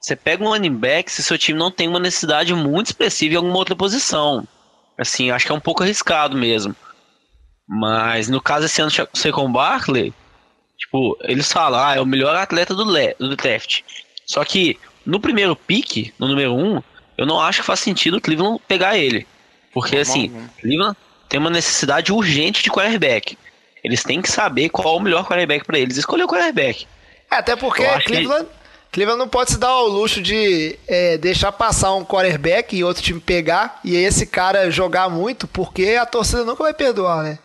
você 0.00 0.14
pega 0.14 0.44
um 0.44 0.50
running 0.50 0.74
back 0.74 1.10
se 1.10 1.24
seu 1.24 1.36
time 1.36 1.58
não 1.58 1.72
tem 1.72 1.88
uma 1.88 1.98
necessidade 1.98 2.54
muito 2.54 2.88
expressiva 2.88 3.34
em 3.34 3.36
alguma 3.38 3.56
outra 3.56 3.74
posição. 3.74 4.46
Assim, 4.98 5.30
acho 5.30 5.46
que 5.46 5.52
é 5.52 5.54
um 5.54 5.60
pouco 5.60 5.82
arriscado 5.82 6.36
mesmo. 6.36 6.74
Mas 7.68 8.28
no 8.28 8.40
caso 8.40 8.66
esse 8.66 8.80
ano 8.80 8.90
do 8.90 9.18
Saquon 9.18 9.50
Barkley, 9.50 10.12
tipo, 10.78 11.16
eles 11.22 11.50
falam, 11.50 11.80
ah, 11.80 11.94
é 11.96 12.00
o 12.00 12.06
melhor 12.06 12.34
atleta 12.36 12.74
do, 12.74 12.84
le 12.84 13.14
do 13.18 13.34
draft. 13.36 13.80
Só 14.26 14.44
que 14.44 14.78
no 15.04 15.18
primeiro 15.20 15.56
pique, 15.56 16.12
no 16.18 16.28
número 16.28 16.54
1, 16.54 16.76
um, 16.76 16.82
eu 17.16 17.26
não 17.26 17.40
acho 17.40 17.60
que 17.60 17.66
faz 17.66 17.80
sentido 17.80 18.18
o 18.18 18.20
Cleveland 18.20 18.60
pegar 18.68 18.96
ele. 18.98 19.26
Porque 19.72 19.96
assim, 19.98 20.28
Cleveland 20.60 20.96
tem 21.28 21.40
uma 21.40 21.50
necessidade 21.50 22.12
urgente 22.12 22.62
de 22.62 22.70
quarterback. 22.70 23.36
Eles 23.82 24.02
têm 24.02 24.22
que 24.22 24.30
saber 24.30 24.68
qual 24.68 24.94
é 24.94 24.98
o 24.98 25.00
melhor 25.00 25.24
quarterback 25.26 25.64
para 25.64 25.78
eles. 25.78 25.96
Escolher 25.96 26.24
o 26.24 26.28
quarterback. 26.28 26.86
É, 27.30 27.36
até 27.36 27.56
porque 27.56 27.82
acho 27.96 28.06
que- 28.06 28.12
Cleveland, 28.94 29.18
Cleveland 29.18 29.18
não 29.18 29.28
pode 29.28 29.50
se 29.50 29.58
dar 29.58 29.68
ao 29.68 29.88
luxo 29.88 30.22
de 30.22 30.78
é, 30.86 31.18
deixar 31.18 31.50
passar 31.50 31.92
um 31.94 32.04
quarterback 32.04 32.76
e 32.76 32.84
outro 32.84 33.02
time 33.02 33.20
pegar 33.20 33.80
e 33.84 33.96
esse 33.96 34.24
cara 34.24 34.70
jogar 34.70 35.10
muito, 35.10 35.48
porque 35.48 35.96
a 36.00 36.06
torcida 36.06 36.44
nunca 36.44 36.62
vai 36.62 36.72
perdoar, 36.72 37.24
né? 37.24 37.38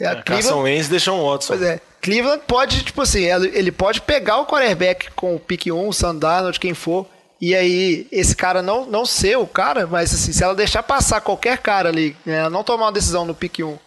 A 0.00 0.12
É, 0.12 0.22
Carson 0.22 0.62
Wentz 0.62 0.88
deixa 0.88 1.12
um 1.12 1.22
Watson. 1.22 1.48
Pois 1.48 1.62
é. 1.62 1.80
Cleveland 2.00 2.42
pode, 2.46 2.82
tipo 2.82 3.02
assim, 3.02 3.24
ele 3.24 3.50
ele 3.54 3.72
pode 3.72 4.00
pegar 4.00 4.38
o 4.38 4.46
quarterback 4.46 5.10
com 5.12 5.34
o 5.34 5.40
pick 5.40 5.66
1, 5.66 5.88
o 5.88 5.92
Sandarnold, 5.92 6.58
quem 6.58 6.72
for, 6.72 7.06
e 7.40 7.54
aí 7.54 8.06
esse 8.10 8.34
cara 8.34 8.62
não, 8.62 8.86
não 8.86 9.04
ser 9.04 9.36
o 9.36 9.46
cara, 9.46 9.86
mas 9.86 10.14
assim, 10.14 10.32
se 10.32 10.42
ela 10.42 10.54
deixar 10.54 10.82
passar 10.82 11.20
qualquer 11.20 11.58
cara 11.58 11.88
ali, 11.88 12.16
né, 12.24 12.48
não 12.48 12.64
tomar 12.64 12.86
uma 12.86 12.92
decisão 12.92 13.24
no 13.24 13.34
pick 13.34 13.58
1 13.60 13.78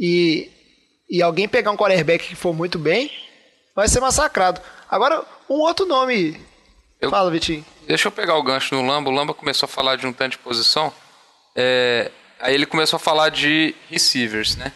e, 0.00 0.50
e 1.08 1.22
alguém 1.22 1.48
pegar 1.48 1.70
um 1.70 1.76
quarterback 1.76 2.26
que 2.26 2.34
for 2.34 2.52
muito 2.52 2.78
bem, 2.78 3.10
vai 3.74 3.88
ser 3.88 4.00
massacrado. 4.00 4.60
Agora, 4.90 5.22
um 5.48 5.54
outro 5.54 5.86
nome. 5.86 6.40
Eu- 7.00 7.10
Fala, 7.10 7.30
Vitinho. 7.30 7.64
Deixa 7.86 8.08
eu 8.08 8.12
pegar 8.12 8.36
o 8.36 8.42
gancho 8.42 8.74
no 8.74 8.86
Lamba. 8.86 9.10
O 9.10 9.12
Lamba 9.12 9.34
começou 9.34 9.66
a 9.66 9.68
falar 9.68 9.96
de 9.96 10.06
um 10.06 10.12
tanto 10.12 10.32
de 10.32 10.38
posição. 10.38 10.92
É, 11.54 12.10
aí 12.40 12.54
ele 12.54 12.66
começou 12.66 12.96
a 12.96 13.00
falar 13.00 13.28
de 13.28 13.74
receivers, 13.90 14.56
né? 14.56 14.72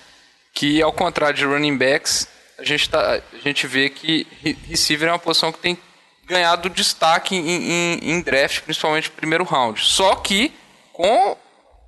Que 0.53 0.83
ao 0.83 0.93
contrário 0.93 1.37
de 1.37 1.45
running 1.45 1.77
backs, 1.77 2.29
a 2.59 2.65
gente, 2.65 2.89
tá, 2.91 3.21
a 3.33 3.39
gente 3.39 3.67
vê 3.67 3.89
que 3.89 4.27
re- 4.43 4.57
receiver 4.69 5.09
é 5.09 5.13
uma 5.13 5.19
posição 5.19 5.51
que 5.53 5.59
tem 5.59 5.79
ganhado 6.27 6.69
destaque 6.69 7.35
em, 7.35 7.49
em- 7.49 7.99
em 8.13 8.21
draft, 8.21 8.61
principalmente 8.61 9.09
no 9.09 9.17
primeiro 9.17 9.45
round. 9.45 9.81
Só 9.83 10.15
que 10.17 10.53
com 10.93 11.37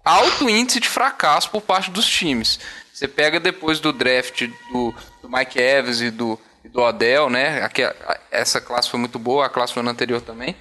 alto 0.05 0.49
índice 0.49 0.81
de 0.81 0.89
fracasso 0.89 1.51
por 1.51 1.61
parte 1.61 1.91
dos 1.91 2.07
times. 2.07 2.59
Você 2.93 3.07
pega 3.07 3.39
depois 3.39 3.79
do 3.81 3.93
draft 3.93 4.47
do, 4.73 4.95
do 5.23 5.29
Mike 5.29 5.59
Evans 5.59 6.01
e 6.01 6.11
do, 6.11 6.39
e 6.65 6.69
do 6.69 6.81
Odell, 6.81 7.31
né? 7.31 7.63
Aqui, 7.63 7.83
essa 8.31 8.61
classe 8.61 8.89
foi 8.91 8.99
muito 9.01 9.19
boa, 9.19 9.47
a 9.47 9.49
classe 9.49 9.73
foi 9.73 9.81
ano 9.81 9.91
anterior 9.91 10.21
também. 10.21 10.55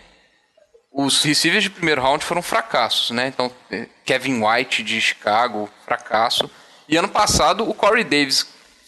Os 0.92 1.24
receivers 1.24 1.64
de 1.64 1.70
primeiro 1.70 2.02
round 2.02 2.24
foram 2.26 2.42
fracassos, 2.42 3.12
né? 3.12 3.28
Então, 3.28 3.52
eh, 3.72 3.88
Kevin 4.04 4.42
White 4.44 4.82
de 4.84 5.00
Chicago, 5.00 5.70
fracasso. 5.86 6.50
E 6.88 6.98
ano 6.98 7.08
passado, 7.08 7.70
o 7.70 7.74
Corey 7.74 8.04
Davis 8.04 8.48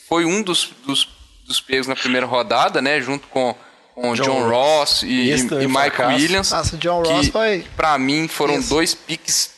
foi 0.09 0.25
um 0.25 0.41
dos, 0.41 0.73
dos, 0.85 1.07
dos 1.45 1.61
pegos 1.61 1.85
na 1.87 1.95
primeira 1.95 2.25
rodada, 2.25 2.81
né? 2.81 2.99
Junto 2.99 3.27
com, 3.27 3.55
com 3.93 4.13
John 4.15 4.23
John, 4.23 4.49
Ross 4.49 5.03
e, 5.03 5.29
Esse 5.29 5.45
e, 5.53 5.67
Mike 5.67 5.73
fracasso. 5.91 6.15
Williams. 6.15 6.51
Nossa, 6.51 6.77
John 6.77 7.03
que, 7.03 7.11
Ross 7.11 7.27
foi- 7.27 7.65
Pra 7.75 7.97
mim, 7.99 8.27
foram 8.27 8.57
Isso. 8.57 8.69
dois 8.69 8.95
piques 8.95 9.51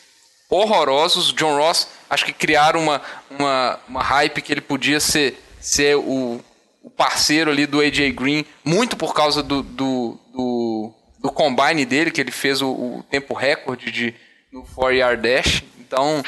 horrorosos. 0.49 1.31
John 1.33 1.55
Ross, 1.57 1.87
acho 2.09 2.25
que 2.25 2.33
criaram 2.33 2.81
uma, 2.81 3.01
uma, 3.29 3.79
uma 3.87 4.03
hype 4.03 4.41
que 4.41 4.51
ele 4.51 4.61
podia 4.61 4.99
ser, 4.99 5.41
ser 5.61 5.95
o, 5.95 6.41
o 6.83 6.89
parceiro 6.89 7.49
ali 7.49 7.65
do 7.65 7.79
AJ 7.79 8.11
Green, 8.13 8.45
muito 8.63 8.95
por 8.97 9.13
causa 9.15 9.41
do, 9.41 9.63
do, 9.63 10.19
do, 10.33 10.93
do 11.19 11.31
combine 11.31 11.85
dele, 11.85 12.11
que 12.11 12.19
ele 12.21 12.31
fez 12.31 12.61
o, 12.61 12.67
o 12.69 13.05
tempo 13.09 13.33
recorde 13.33 13.89
de, 13.91 14.13
no 14.51 14.63
4-yard 14.63 15.21
dash. 15.21 15.63
Então, 15.79 16.21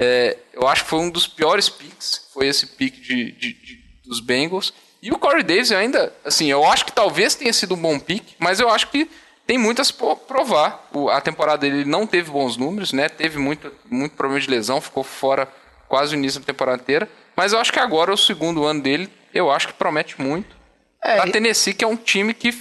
é, 0.00 0.36
eu 0.54 0.66
acho 0.66 0.84
que 0.84 0.90
foi 0.90 1.00
um 1.00 1.10
dos 1.10 1.26
piores 1.26 1.68
picks, 1.68 2.28
foi 2.32 2.46
esse 2.48 2.66
pick 2.66 2.94
de, 3.00 3.32
de- 3.32 3.52
de- 3.52 3.80
dos 4.06 4.20
Bengals. 4.20 4.72
E 5.02 5.10
o 5.12 5.18
Corey 5.18 5.42
Davis 5.42 5.70
ainda, 5.72 6.12
assim, 6.24 6.46
eu 6.50 6.64
acho 6.64 6.84
que 6.86 6.92
talvez 6.92 7.34
tenha 7.34 7.52
sido 7.52 7.74
um 7.74 7.80
bom 7.80 7.98
pick, 7.98 8.24
mas 8.38 8.58
eu 8.60 8.68
acho 8.70 8.88
que 8.88 9.08
tem 9.46 9.56
muito 9.58 9.80
a 9.82 9.84
se 9.84 9.92
po- 9.92 10.16
provar. 10.16 10.88
O- 10.92 11.08
a 11.10 11.20
temporada 11.20 11.58
dele 11.58 11.84
não 11.84 12.06
teve 12.06 12.30
bons 12.30 12.56
números, 12.56 12.92
né? 12.92 13.08
Teve 13.08 13.38
muito, 13.38 13.70
muito 13.90 14.14
problema 14.16 14.40
de 14.40 14.48
lesão, 14.50 14.80
ficou 14.80 15.04
fora 15.04 15.46
quase 15.88 16.14
o 16.14 16.18
início 16.18 16.40
da 16.40 16.46
temporada 16.46 16.80
inteira. 16.82 17.08
Mas 17.36 17.52
eu 17.52 17.58
acho 17.60 17.72
que 17.72 17.78
agora, 17.78 18.12
o 18.12 18.16
segundo 18.16 18.64
ano 18.64 18.80
dele, 18.82 19.08
eu 19.34 19.50
acho 19.50 19.68
que 19.68 19.72
promete 19.74 20.20
muito. 20.20 20.56
É, 21.02 21.16
pra 21.20 21.30
Tennessee, 21.30 21.72
que 21.74 21.84
é 21.84 21.88
um 21.88 21.96
time 21.96 22.34
que 22.34 22.52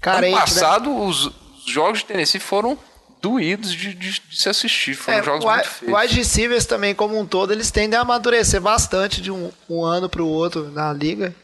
Carente, 0.00 0.26
ano 0.28 0.34
né? 0.36 0.40
passado 0.40 0.96
os, 1.04 1.26
os 1.26 1.64
jogos 1.66 1.98
de 2.00 2.06
Tennessee 2.06 2.40
foram 2.40 2.78
doídos 3.20 3.72
de, 3.72 3.94
de- 3.94 4.20
de 4.20 4.36
se 4.36 4.48
assistir. 4.48 4.94
Foram 4.94 5.18
É, 5.18 5.22
jogos 5.22 5.44
muito 5.44 5.68
feios. 5.68 5.94
wide 6.00 6.14
receivers 6.16 6.66
também, 6.66 6.94
como 6.94 7.18
um 7.18 7.26
todo, 7.26 7.52
eles 7.52 7.70
tendem 7.70 7.98
a 7.98 8.02
amadurecer 8.02 8.60
bastante 8.60 9.20
de 9.22 9.30
um, 9.30 9.52
um 9.68 9.84
ano 9.84 10.08
para 10.08 10.22
o 10.22 10.26
outro 10.28 10.70
na 10.72 10.92
liga. 10.92 11.34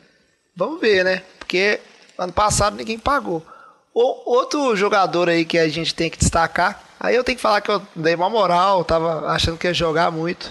Vamos 0.57 0.81
ver, 0.81 1.05
né? 1.05 1.22
Porque 1.39 1.79
ano 2.16 2.33
passado 2.33 2.76
ninguém 2.76 2.99
pagou. 2.99 3.47
O, 3.95 4.33
outro 4.35 4.74
jogador 4.74 5.29
aí 5.29 5.45
que 5.45 5.59
a 5.59 5.68
gente 5.68 5.95
tem 5.95 6.09
que 6.11 6.18
destacar, 6.18 6.83
aí 6.99 7.14
eu 7.14 7.22
tenho 7.22 7.37
que 7.37 7.43
falar 7.43 7.61
que 7.61 7.70
eu 7.70 7.81
dei 7.95 8.14
uma 8.14 8.31
moral, 8.31 8.85
tava 8.85 9.29
achando 9.31 9.57
que 9.59 9.66
ia 9.68 9.74
jogar 9.74 10.11
muito. 10.11 10.51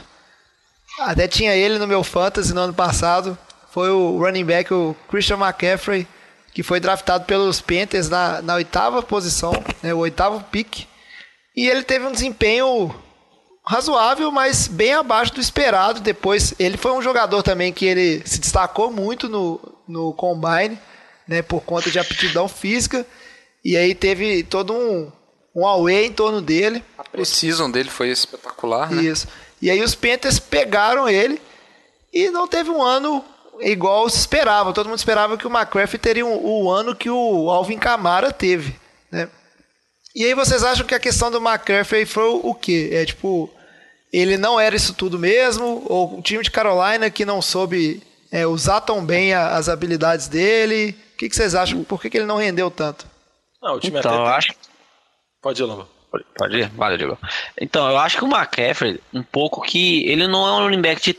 Até 0.99 1.27
tinha 1.27 1.53
ele 1.55 1.77
no 1.77 1.87
meu 1.87 2.03
fantasy 2.03 2.53
no 2.53 2.61
ano 2.61 2.73
passado. 2.73 3.37
Foi 3.77 3.91
o 3.91 4.17
running 4.17 4.43
back, 4.43 4.73
o 4.73 4.95
Christian 5.07 5.37
McCaffrey, 5.37 6.07
que 6.51 6.63
foi 6.63 6.79
draftado 6.79 7.25
pelos 7.25 7.61
Panthers 7.61 8.09
na, 8.09 8.41
na 8.41 8.55
oitava 8.55 9.03
posição, 9.03 9.53
né, 9.83 9.93
o 9.93 9.99
oitavo 9.99 10.43
pick. 10.45 10.87
E 11.55 11.69
ele 11.69 11.83
teve 11.83 12.03
um 12.03 12.11
desempenho 12.11 12.91
razoável, 13.63 14.31
mas 14.31 14.67
bem 14.67 14.93
abaixo 14.93 15.35
do 15.35 15.39
esperado. 15.39 15.99
Depois, 15.99 16.55
ele 16.57 16.75
foi 16.75 16.91
um 16.91 17.03
jogador 17.03 17.43
também 17.43 17.71
que 17.71 17.85
ele 17.85 18.23
se 18.25 18.39
destacou 18.39 18.89
muito 18.89 19.29
no, 19.29 19.61
no 19.87 20.11
combine, 20.11 20.79
né, 21.27 21.43
por 21.43 21.61
conta 21.61 21.91
de 21.91 21.99
aptidão 21.99 22.47
física. 22.47 23.05
E 23.63 23.77
aí 23.77 23.93
teve 23.93 24.41
todo 24.41 24.73
um, 24.73 25.11
um 25.55 25.67
away 25.67 26.07
em 26.07 26.13
torno 26.13 26.41
dele. 26.41 26.83
A 26.97 27.03
precisão 27.03 27.69
dele 27.69 27.91
foi 27.91 28.09
espetacular, 28.09 28.89
né? 28.89 29.03
Isso. 29.03 29.27
E 29.61 29.69
aí 29.69 29.83
os 29.83 29.93
Panthers 29.93 30.39
pegaram 30.39 31.07
ele 31.07 31.39
e 32.11 32.31
não 32.31 32.47
teve 32.47 32.71
um 32.71 32.81
ano 32.81 33.23
igual 33.61 34.09
se 34.09 34.17
esperava. 34.19 34.73
Todo 34.73 34.87
mundo 34.89 34.97
esperava 34.99 35.37
que 35.37 35.47
o 35.47 35.49
McCaffrey 35.49 35.99
teria 35.99 36.25
um- 36.25 36.39
o 36.43 36.69
ano 36.71 36.95
que 36.95 37.09
o 37.09 37.49
Alvin 37.49 37.77
Kamara 37.77 38.31
teve, 38.31 38.75
né? 39.11 39.29
E 40.15 40.25
aí 40.25 40.33
vocês 40.33 40.63
acham 40.63 40.85
que 40.85 40.95
a 40.95 40.99
questão 40.99 41.29
do 41.29 41.37
McCaffrey 41.39 42.05
foi 42.05 42.27
o 42.43 42.53
quê? 42.55 42.89
É 42.93 43.05
tipo, 43.05 43.49
ele 44.11 44.37
não 44.37 44.59
era 44.59 44.75
isso 44.75 44.93
tudo 44.93 45.19
mesmo? 45.19 45.83
Ou 45.87 46.17
o 46.17 46.21
time 46.21 46.43
de 46.43 46.49
Carolina 46.51 47.09
que 47.09 47.23
não 47.25 47.41
soube 47.41 48.01
é, 48.31 48.45
usar 48.45 48.81
tão 48.81 49.05
bem 49.05 49.33
a- 49.33 49.55
as 49.55 49.69
habilidades 49.69 50.27
dele? 50.27 50.95
O 51.13 51.17
que, 51.17 51.29
que 51.29 51.35
vocês 51.35 51.55
acham? 51.55 51.83
Por 51.83 52.01
que, 52.01 52.09
que 52.09 52.17
ele 52.17 52.25
não 52.25 52.37
rendeu 52.37 52.69
tanto? 52.71 53.05
Não, 53.61 53.75
o 53.75 53.79
time 53.79 53.99
Então, 53.99 54.13
eu 54.13 54.25
até... 54.25 54.37
acho 54.37 54.53
Pode 55.41 55.61
ir, 55.61 55.65
Lamba. 55.65 55.87
Pode- 56.11 56.25
Pode 56.35 56.57
ir? 56.57 56.69
Valeu, 56.69 56.97
Diego. 56.97 57.17
Então, 57.59 57.89
eu 57.89 57.97
acho 57.97 58.17
que 58.17 58.23
o 58.23 58.27
McCaffrey, 58.27 58.99
um 59.13 59.21
pouco 59.23 59.61
que. 59.61 60.03
Ele 60.09 60.27
não 60.27 60.47
é 60.47 60.51
um 60.53 60.63
running 60.63 60.81
back 60.81 61.01
de, 61.01 61.17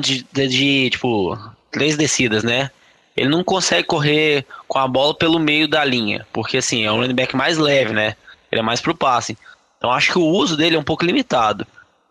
de, 0.00 0.22
de, 0.32 0.48
de, 0.48 0.90
tipo, 0.90 1.36
três 1.70 1.96
descidas, 1.96 2.42
né? 2.42 2.70
Ele 3.16 3.28
não 3.28 3.42
consegue 3.44 3.84
correr 3.84 4.46
com 4.68 4.78
a 4.78 4.86
bola 4.86 5.14
pelo 5.14 5.38
meio 5.38 5.68
da 5.68 5.84
linha. 5.84 6.26
Porque, 6.32 6.58
assim, 6.58 6.84
é 6.84 6.92
um 6.92 6.96
running 7.00 7.14
back 7.14 7.36
mais 7.36 7.58
leve, 7.58 7.92
né? 7.92 8.16
Ele 8.50 8.60
é 8.60 8.64
mais 8.64 8.80
pro 8.80 8.94
passe. 8.94 9.36
Então, 9.76 9.90
acho 9.90 10.12
que 10.12 10.18
o 10.18 10.24
uso 10.24 10.56
dele 10.56 10.76
é 10.76 10.78
um 10.78 10.84
pouco 10.84 11.04
limitado. 11.04 11.66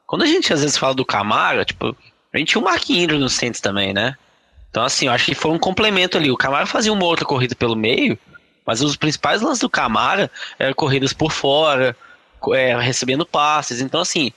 Quando 0.06 0.24
a 0.24 0.26
gente 0.26 0.52
às 0.52 0.62
vezes 0.62 0.78
fala 0.78 0.96
do 0.96 1.06
Camara, 1.06 1.64
tipo, 1.64 1.96
a 2.34 2.38
gente 2.38 2.50
tinha 2.50 2.62
o 2.62 2.66
Mark 2.66 2.90
Ingram 2.90 3.20
no 3.20 3.30
Saints 3.30 3.62
também, 3.62 3.94
né? 3.94 4.16
Então, 4.70 4.84
assim, 4.84 5.08
eu 5.08 5.12
acho 5.12 5.26
que 5.26 5.36
foi 5.36 5.52
um 5.52 5.60
complemento 5.60 6.18
ali. 6.18 6.32
O 6.32 6.38
Camara 6.38 6.66
fazia 6.66 6.94
uma 6.94 7.06
outra 7.06 7.26
corrida 7.26 7.56
pelo 7.56 7.76
meio, 7.76 8.18
mas 8.66 8.82
os 8.82 8.96
principais 8.96 9.42
lances 9.42 9.60
do 9.60 9.70
Camara 9.70 10.30
eram 10.58 10.74
corridas 10.74 11.14
por 11.14 11.32
fora, 11.32 11.96
é, 12.54 12.80
recebendo 12.80 13.26
passes. 13.26 13.82
Então, 13.82 14.02
assim, 14.02 14.32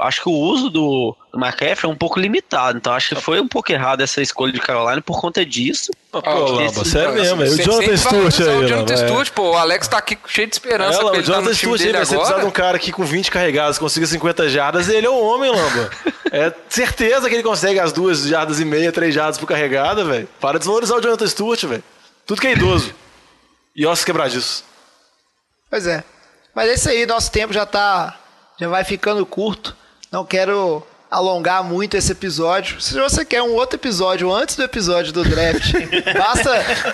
acho 0.00 0.22
que 0.22 0.28
o 0.28 0.32
uso 0.32 0.70
do, 0.70 1.16
do 1.32 1.38
McCaffrey 1.38 1.90
é 1.90 1.92
um 1.92 1.96
pouco 1.96 2.20
limitado. 2.20 2.78
Então, 2.78 2.92
acho 2.92 3.14
que 3.14 3.20
foi 3.20 3.40
um 3.40 3.48
pouco 3.48 3.72
errado 3.72 4.00
essa 4.00 4.22
escolha 4.22 4.52
de 4.52 4.60
Carolina 4.60 5.00
por 5.02 5.20
conta 5.20 5.44
disso. 5.44 5.90
Pô, 6.12 6.22
Ah, 6.24 6.34
Lamba, 6.34 6.64
esse- 6.64 6.84
sério 6.90 7.14
mesmo. 7.14 7.42
E 7.44 7.48
o 7.48 7.50
Sem- 7.56 7.64
Jonathan 7.64 7.96
Stewart 7.96 8.40
aí, 8.40 8.46
O 8.46 8.52
Lamba. 8.54 8.68
Jonathan 8.68 8.94
é. 8.94 8.96
Stewart, 8.96 9.30
pô, 9.32 9.50
o 9.50 9.56
Alex 9.56 9.88
tá 9.88 9.98
aqui 9.98 10.18
cheio 10.26 10.46
de 10.46 10.54
esperança 10.54 10.98
É, 11.00 11.02
Lamba, 11.02 11.10
o 11.10 11.14
tá 11.16 11.20
Jonathan 11.22 11.42
time 11.44 11.54
Stewart, 11.56 11.80
aí, 11.80 12.06
você 12.06 12.16
precisa 12.16 12.40
de 12.40 12.46
um 12.46 12.50
cara 12.50 12.78
que 12.78 12.92
com 12.92 13.04
20 13.04 13.30
carregados 13.30 13.78
consiga 13.78 14.06
50 14.06 14.48
jardas, 14.48 14.88
ele 14.88 15.06
é 15.06 15.10
um 15.10 15.22
homem, 15.22 15.50
Lamba. 15.50 15.90
É 16.30 16.52
certeza 16.68 17.26
que 17.26 17.34
ele 17.34 17.42
consegue 17.42 17.80
as 17.80 17.90
duas 17.90 18.24
jardas 18.24 18.60
e 18.60 18.64
meia, 18.66 18.92
três 18.92 19.14
jardas 19.14 19.38
por 19.38 19.46
carregada, 19.46 20.04
velho. 20.04 20.28
Para 20.38 20.52
de 20.52 20.58
desvalorizar 20.58 20.98
o 20.98 21.00
Jonathan 21.00 21.26
Stewart, 21.26 21.64
velho. 21.64 21.82
Tudo 22.26 22.38
que 22.42 22.46
é 22.46 22.52
idoso. 22.52 22.94
E 23.74 23.86
ossos 23.86 24.04
quebradiços. 24.04 24.62
Pois 25.70 25.86
é. 25.86 26.04
Mas 26.54 26.68
é 26.68 26.74
isso 26.74 26.88
aí, 26.90 27.06
nosso 27.06 27.30
tempo 27.32 27.54
já 27.54 27.64
tá. 27.64 28.14
Já 28.60 28.68
vai 28.68 28.84
ficando 28.84 29.24
curto. 29.24 29.74
Não 30.10 30.24
quero 30.24 30.82
alongar 31.10 31.62
muito 31.64 31.96
esse 31.96 32.12
episódio. 32.12 32.80
Se 32.80 32.98
você 32.98 33.24
quer 33.24 33.42
um 33.42 33.54
outro 33.54 33.76
episódio 33.76 34.32
antes 34.32 34.56
do 34.56 34.62
episódio 34.62 35.12
do 35.12 35.24
draft, 35.24 35.72
basta 36.16 36.50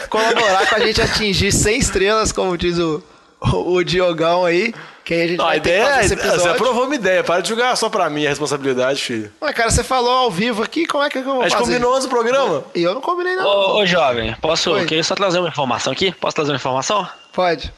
colaborar 0.09 0.69
com 0.69 0.77
a 0.77 0.81
gente 0.81 1.01
atingir 1.01 1.53
100 1.53 1.79
estrelas, 1.79 2.33
como 2.33 2.57
diz 2.57 2.79
o, 2.79 3.03
o, 3.41 3.75
o 3.75 3.85
Diogão 3.85 4.45
aí. 4.45 4.75
Que 5.05 5.13
aí 5.15 5.23
a 5.23 5.27
gente 5.29 5.39
Não, 5.39 5.45
a 5.45 5.49
vai 5.49 5.61
ter 5.61 5.71
que 5.71 5.77
ideia 5.77 5.85
fazer 5.85 6.15
é. 6.15 6.17
esse 6.17 6.39
Você 6.39 6.49
aprovou 6.49 6.85
uma 6.87 6.95
ideia. 6.95 7.23
Para 7.23 7.43
de 7.43 7.49
jogar 7.51 7.77
só 7.77 7.91
pra 7.91 8.09
mim 8.09 8.25
a 8.25 8.31
responsabilidade, 8.31 9.03
filho. 9.03 9.31
Ué, 9.43 9.53
cara, 9.53 9.71
você 9.71 9.85
falou 9.85 10.11
ao 10.11 10.31
vivo 10.31 10.63
aqui, 10.63 10.87
como 10.87 11.05
é 11.05 11.11
que 11.11 11.19
eu 11.19 11.25
vou 11.25 11.41
A 11.43 11.49
gente 11.49 11.59
fazer? 11.59 11.73
combinou 11.73 11.93
antes 11.93 12.07
do 12.07 12.11
programa. 12.11 12.65
E 12.75 12.83
eu 12.83 12.95
não 12.95 13.03
combinei, 13.03 13.37
não. 13.37 13.45
Ô, 13.45 13.81
ô, 13.81 13.87
jovem, 13.87 14.35
posso. 14.41 14.71
Oi. 14.73 14.83
Eu 14.83 14.87
queria 14.87 15.05
só 15.05 15.15
trazer 15.15 15.39
uma 15.41 15.49
informação 15.49 15.93
aqui? 15.93 16.11
Posso 16.13 16.35
trazer 16.35 16.53
uma 16.53 16.57
informação? 16.57 17.07
Pode. 17.35 17.71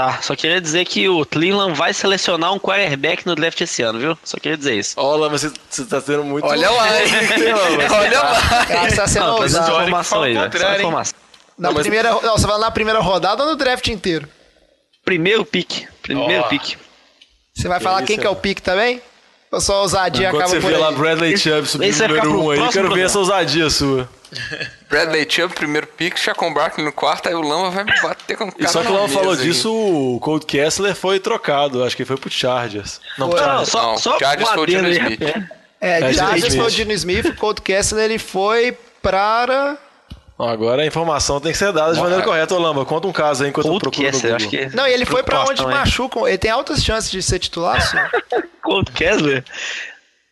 Tá, 0.00 0.18
só 0.22 0.34
queria 0.34 0.62
dizer 0.62 0.86
que 0.86 1.10
o 1.10 1.26
Cleveland 1.26 1.74
vai 1.74 1.92
selecionar 1.92 2.54
um 2.54 2.58
quarterback 2.58 3.26
no 3.26 3.34
draft 3.34 3.60
esse 3.60 3.82
ano, 3.82 3.98
viu? 3.98 4.18
Só 4.24 4.38
queria 4.38 4.56
dizer 4.56 4.74
isso. 4.78 4.98
Lama, 4.98 5.36
você, 5.36 5.52
você 5.68 5.84
tá 5.84 6.00
tendo 6.00 6.24
muito. 6.24 6.46
Olha 6.46 6.70
lá, 6.70 6.88
hein? 7.04 7.10
Olha 7.90 8.22
lá. 8.22 8.34
Você 8.88 8.96
tá 8.96 9.06
sendo 9.06 9.26
Não, 9.26 9.34
olha 9.34 9.50
que 9.50 9.58
informação 9.58 10.22
aí. 10.22 10.34
Só 10.34 10.74
informação. 10.74 11.18
Na 11.58 11.68
Não, 11.68 11.74
mas- 11.74 11.82
primeira, 11.82 12.12
não, 12.22 12.38
você 12.38 12.46
vai 12.46 12.58
na 12.58 12.70
primeira 12.70 12.98
rodada 13.00 13.42
ou 13.42 13.50
no 13.50 13.56
draft 13.56 13.86
inteiro? 13.88 14.26
Primeiro 15.04 15.44
pique. 15.44 15.86
Primeiro 16.00 16.44
Ó. 16.44 16.48
pique. 16.48 16.78
Você 17.54 17.68
vai 17.68 17.78
falar 17.78 17.98
quem 18.02 18.14
isso, 18.14 18.22
que 18.22 18.26
é 18.26 18.30
o 18.30 18.36
pique 18.36 18.62
também? 18.62 19.02
Ou 19.52 19.60
só 19.60 19.74
a 19.74 19.80
ousadia 19.82 20.30
Quando 20.30 20.40
acaba 20.44 20.54
você 20.54 20.60
por 20.62 20.68
vê 20.70 20.76
aí? 20.76 20.80
lá 20.80 20.92
Bradley 20.92 21.36
Chubb 21.36 21.68
vai 21.76 21.90
número 21.90 22.08
ficar 22.14 22.20
pro 22.22 22.40
1 22.40 22.42
um 22.46 22.50
aí, 22.52 22.68
quero 22.70 22.94
ver 22.94 23.04
essa 23.04 23.18
ousadia 23.18 23.68
sua. 23.68 24.08
Bradley 24.88 25.26
Chubb, 25.28 25.54
primeiro 25.54 25.86
pick, 25.86 26.16
Chacon 26.18 26.52
Barkley 26.52 26.84
no 26.84 26.92
quarto, 26.92 27.28
aí 27.28 27.34
o 27.34 27.40
Lama 27.40 27.70
vai 27.70 27.84
bater 28.02 28.36
com 28.36 28.44
o 28.44 28.52
cara 28.52 28.64
E 28.64 28.68
só 28.68 28.82
que 28.82 28.88
o 28.88 28.92
Lama 28.92 29.08
falou 29.08 29.32
aí. 29.32 29.38
disso, 29.38 29.72
o 29.72 30.18
Cold 30.20 30.46
Kessler 30.46 30.94
foi 30.94 31.18
trocado. 31.20 31.84
Acho 31.84 31.96
que 31.96 32.04
foi 32.04 32.16
pro 32.16 32.30
Chargers. 32.30 33.00
Não, 33.18 33.28
Foi. 33.30 33.36
pro 33.40 33.46
Não, 33.46 33.64
Chargers. 33.64 33.68
só, 33.70 33.82
Não, 33.92 33.98
só 33.98 34.18
Chargers 34.18 34.50
foi 34.50 34.62
o 34.62 34.66
Dino 34.66 34.88
Smith. 34.88 35.22
É, 35.80 36.00
É, 36.00 36.12
Chargers 36.12 36.44
Smith. 36.44 36.56
foi 36.62 36.66
o 36.66 36.70
Dino 36.74 36.92
Smith, 36.92 37.26
o 37.26 37.34
Colt 37.36 37.60
Kessler 37.60 38.04
ele 38.04 38.18
foi 38.18 38.76
para... 39.02 39.76
Não, 40.38 40.48
Agora 40.48 40.82
a 40.82 40.86
informação 40.86 41.38
tem 41.38 41.52
que 41.52 41.58
ser 41.58 41.70
dada 41.72 41.92
de 41.92 42.00
maneira 42.00 42.22
correta, 42.24 42.54
ô 42.54 42.58
Lamba. 42.58 42.86
Conta 42.86 43.06
um 43.06 43.12
caso 43.12 43.44
aí 43.44 43.50
enquanto 43.50 43.66
eu 43.66 43.72
Cold 43.72 43.82
procuro 43.82 44.06
no 44.06 44.10
Kessler, 44.12 44.32
Google. 44.32 44.46
acho 44.46 44.70
que. 44.70 44.74
Não, 44.76 44.88
e 44.88 44.92
ele 44.92 45.04
foi 45.04 45.22
pra 45.22 45.44
onde 45.44 45.62
machucam. 45.66 46.26
Ele 46.26 46.38
tem 46.38 46.50
altas 46.50 46.82
chances 46.82 47.10
de 47.10 47.22
ser 47.22 47.38
titular, 47.38 47.78
senhor. 47.82 48.10
Cold 48.62 48.90
Kessler? 48.92 49.44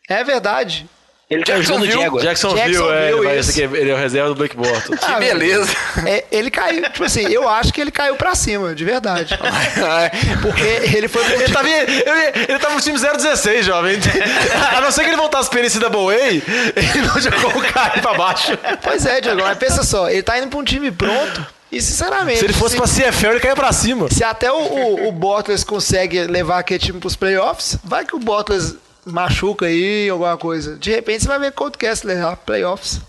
É 0.09 0.25
verdade. 0.25 0.87
Ele 1.31 1.45
tá 1.45 1.61
jogando 1.61 1.85
Jacksonville. 1.85 2.03
Jaguar. 2.03 2.25
Jacksonville, 2.25 2.73
Jacksonville, 2.73 2.97
é, 2.97 3.13
ele, 3.13 3.23
vai, 3.23 3.39
aqui, 3.39 3.61
ele 3.61 3.91
é 3.91 3.95
o 3.95 3.97
reserva 3.99 4.29
do 4.31 4.35
Blake 4.35 4.57
Bortles. 4.57 4.99
Que 4.99 5.05
Ah, 5.05 5.19
beleza. 5.19 5.71
É, 6.07 6.25
ele 6.33 6.51
caiu, 6.51 6.83
tipo 6.85 7.05
assim, 7.05 7.21
eu 7.31 7.47
acho 7.47 7.71
que 7.71 7.81
ele 7.81 7.91
caiu 7.91 8.17
pra 8.17 8.35
cima, 8.35 8.75
de 8.75 8.83
verdade. 8.83 9.39
Porque 10.41 10.97
ele 10.97 11.07
foi 11.07 11.23
pro 11.23 11.35
Ele 11.35 11.53
tava, 11.53 11.69
ele, 11.69 12.03
ele 12.49 12.59
tava 12.59 12.75
no 12.75 12.81
time 12.81 12.99
016, 12.99 13.67
jovem. 13.67 13.99
A 14.75 14.81
não 14.81 14.91
ser 14.91 15.03
que 15.03 15.11
ele 15.11 15.17
voltasse 15.17 15.51
pra 15.51 15.61
NCAA, 15.61 16.15
ele 16.77 17.07
não 17.07 17.21
jogou 17.21 17.59
o 17.59 17.73
cara 17.73 18.01
pra 18.01 18.15
baixo. 18.15 18.59
Pois 18.83 19.05
é, 19.05 19.21
Diego, 19.21 19.43
mas 19.43 19.59
pensa 19.59 19.83
só, 19.83 20.09
ele 20.09 20.23
tá 20.23 20.39
indo 20.39 20.49
pra 20.49 20.59
um 20.59 20.65
time 20.65 20.91
pronto 20.91 21.47
e, 21.71 21.83
sinceramente, 21.83 22.39
Se 22.39 22.47
ele 22.47 22.55
fosse 22.55 22.77
pra 22.77 22.87
CFL, 22.87 23.27
ele 23.33 23.41
caía 23.41 23.55
pra 23.55 23.71
cima. 23.73 24.09
se 24.11 24.25
até 24.25 24.51
o, 24.51 24.57
o, 24.57 25.09
o 25.09 25.13
Bottas 25.13 25.63
consegue 25.63 26.23
levar 26.23 26.61
aquele 26.61 26.79
time 26.81 26.99
pros 26.99 27.15
playoffs, 27.15 27.77
vai 27.85 28.07
que 28.07 28.17
o 28.17 28.19
Bottas 28.19 28.75
machuca 29.13 29.67
aí, 29.67 30.09
alguma 30.09 30.37
coisa. 30.37 30.77
De 30.77 30.91
repente 30.91 31.23
você 31.23 31.29
vai 31.29 31.39
ver 31.39 31.53
Cold 31.53 31.77
Kessler 31.77 32.25
lá, 32.25 32.37
playoffs. 32.37 33.01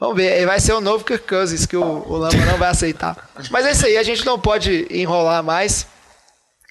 Vamos 0.00 0.16
ver, 0.16 0.46
vai 0.46 0.58
ser 0.58 0.72
o 0.72 0.80
novo 0.80 1.04
Kirk 1.04 1.26
Cousins, 1.26 1.66
que 1.66 1.76
o, 1.76 1.82
o 1.82 2.18
não 2.18 2.56
vai 2.56 2.70
aceitar. 2.70 3.30
Mas 3.50 3.66
é 3.66 3.72
isso 3.72 3.84
aí, 3.84 3.98
a 3.98 4.02
gente 4.02 4.24
não 4.24 4.38
pode 4.38 4.86
enrolar 4.90 5.44
mais. 5.44 5.86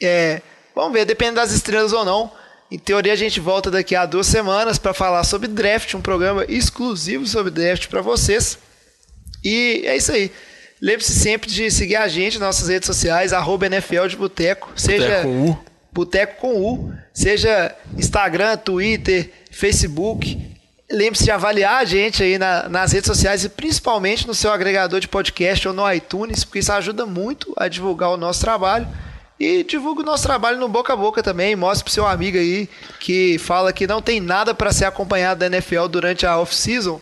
É, 0.02 0.42
vamos 0.74 0.94
ver, 0.94 1.06
depende 1.06 1.36
das 1.36 1.52
estrelas 1.52 1.94
ou 1.94 2.04
não. 2.04 2.32
Em 2.72 2.78
teoria, 2.78 3.14
a 3.14 3.16
gente 3.16 3.40
volta 3.40 3.70
daqui 3.70 3.96
a 3.96 4.06
duas 4.06 4.26
semanas 4.26 4.80
para 4.80 4.94
falar 4.94 5.24
sobre 5.24 5.48
draft, 5.48 5.94
um 5.94 6.02
programa 6.02 6.44
exclusivo 6.48 7.26
sobre 7.28 7.52
draft 7.52 7.88
para 7.88 8.02
vocês. 8.02 8.58
E 9.44 9.84
é 9.86 9.96
isso 9.96 10.12
aí. 10.12 10.32
Lembre-se 10.82 11.14
sempre 11.14 11.50
de 11.50 11.70
seguir 11.70 11.98
a 11.98 12.08
gente 12.08 12.40
nas 12.40 12.48
nossas 12.48 12.70
redes 12.70 12.88
sociais, 12.88 13.34
arroba 13.34 13.66
NFL 13.66 14.08
de 14.08 14.16
Boteco. 14.16 14.72
Seja 14.76 15.24
Boteco. 15.24 15.66
Boteco 15.92 16.38
com 16.42 16.62
U. 16.62 16.94
Seja 17.14 17.76
Instagram, 17.98 18.58
Twitter, 18.58 19.32
Facebook. 19.52 20.40
Lembre-se 20.92 21.24
de 21.26 21.32
avaliar 21.32 21.82
a 21.82 21.86
gente 21.86 22.24
aí 22.24 22.38
na- 22.40 22.68
nas 22.68 22.92
redes 22.92 23.08
sociais 23.08 23.44
e 23.44 23.50
principalmente 23.50 24.26
no 24.26 24.34
seu 24.34 24.52
agregador 24.52 25.00
de 25.00 25.08
podcast 25.08 25.68
ou 25.68 25.74
no 25.74 25.92
iTunes, 25.94 26.44
porque 26.44 26.60
isso 26.60 26.72
ajuda 26.74 27.06
muito 27.06 27.54
a 27.58 27.68
divulgar 27.68 28.10
o 28.10 28.18
nosso 28.18 28.42
trabalho. 28.42 28.88
E 29.40 29.64
divulga 29.64 30.02
o 30.02 30.06
nosso 30.06 30.24
trabalho 30.24 30.58
no 30.60 30.68
boca 30.68 30.92
a 30.92 30.96
boca 30.98 31.24
também. 31.24 31.56
Mostre 31.56 31.86
pro 31.86 31.94
seu 31.94 32.06
amigo 32.06 32.38
aí 32.38 32.68
que 33.00 33.38
fala 33.40 33.72
que 33.72 33.88
não 33.88 34.02
tem 34.02 34.20
nada 34.20 34.54
para 34.54 34.72
ser 34.74 34.86
acompanhado 34.86 35.40
da 35.40 35.46
NFL 35.46 35.88
durante 35.88 36.26
a 36.26 36.38
off-season. 36.38 37.00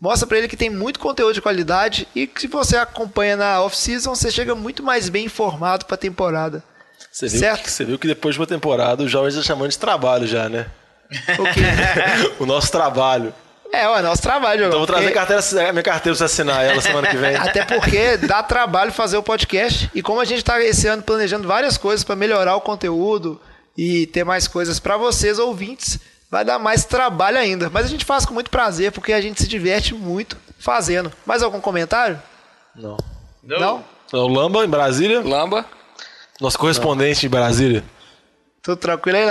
Mostra 0.00 0.26
para 0.26 0.38
ele 0.38 0.48
que 0.48 0.56
tem 0.56 0.68
muito 0.68 1.00
conteúdo 1.00 1.32
de 1.34 1.40
qualidade 1.40 2.06
e 2.14 2.26
que 2.26 2.42
se 2.42 2.46
você 2.46 2.76
acompanha 2.76 3.36
na 3.36 3.62
off-season, 3.62 4.14
você 4.14 4.30
chega 4.30 4.54
muito 4.54 4.82
mais 4.82 5.08
bem 5.08 5.24
informado 5.24 5.86
para 5.86 5.94
a 5.94 5.98
temporada. 5.98 6.62
Você 7.18 7.26
viu, 7.26 7.40
Certo. 7.40 7.62
que, 7.64 7.70
você 7.72 7.84
viu 7.84 7.98
que 7.98 8.06
depois 8.06 8.36
de 8.36 8.40
uma 8.40 8.46
temporada, 8.46 9.02
os 9.02 9.10
jovens 9.10 9.34
já 9.34 9.42
chamando 9.42 9.70
de 9.70 9.78
trabalho 9.78 10.24
já, 10.24 10.48
né? 10.48 10.66
O 11.36 11.42
quê? 11.52 11.62
o 12.38 12.46
nosso 12.46 12.70
trabalho. 12.70 13.34
É, 13.72 13.82
é 13.82 14.02
nosso 14.02 14.22
trabalho. 14.22 14.66
Então 14.66 14.74
eu 14.74 14.78
vou 14.78 14.86
trazer 14.86 15.10
porque- 15.12 15.18
carteira, 15.36 15.72
minha 15.72 15.82
carteira 15.82 16.16
pra 16.16 16.26
assinar 16.26 16.64
ela 16.64 16.80
semana 16.80 17.08
que 17.08 17.16
vem. 17.16 17.34
Até 17.36 17.64
porque 17.64 18.18
dá 18.18 18.40
trabalho 18.40 18.92
fazer 18.92 19.16
o 19.16 19.22
podcast. 19.22 19.90
E 19.92 20.00
como 20.00 20.20
a 20.20 20.24
gente 20.24 20.38
está 20.38 20.62
esse 20.62 20.86
ano 20.86 21.02
planejando 21.02 21.48
várias 21.48 21.76
coisas 21.76 22.04
para 22.04 22.14
melhorar 22.14 22.54
o 22.54 22.60
conteúdo 22.60 23.40
e 23.76 24.06
ter 24.06 24.22
mais 24.22 24.46
coisas 24.46 24.78
para 24.78 24.96
vocês, 24.96 25.40
ouvintes, 25.40 25.98
vai 26.30 26.44
dar 26.44 26.60
mais 26.60 26.84
trabalho 26.84 27.36
ainda. 27.38 27.68
Mas 27.68 27.86
a 27.86 27.88
gente 27.88 28.04
faz 28.04 28.24
com 28.24 28.32
muito 28.32 28.48
prazer 28.48 28.92
porque 28.92 29.12
a 29.12 29.20
gente 29.20 29.42
se 29.42 29.48
diverte 29.48 29.92
muito 29.92 30.36
fazendo. 30.56 31.12
Mais 31.26 31.42
algum 31.42 31.60
comentário? 31.60 32.22
Não. 32.76 32.96
Não? 33.42 33.84
É 34.12 34.16
o 34.16 34.28
Lamba, 34.28 34.64
em 34.64 34.68
Brasília. 34.68 35.20
Lamba. 35.20 35.66
Nosso 36.40 36.58
correspondente 36.58 37.26
em 37.26 37.28
Brasília. 37.28 37.82
Tudo 38.62 38.76
tranquilo 38.76 39.18
aí? 39.18 39.26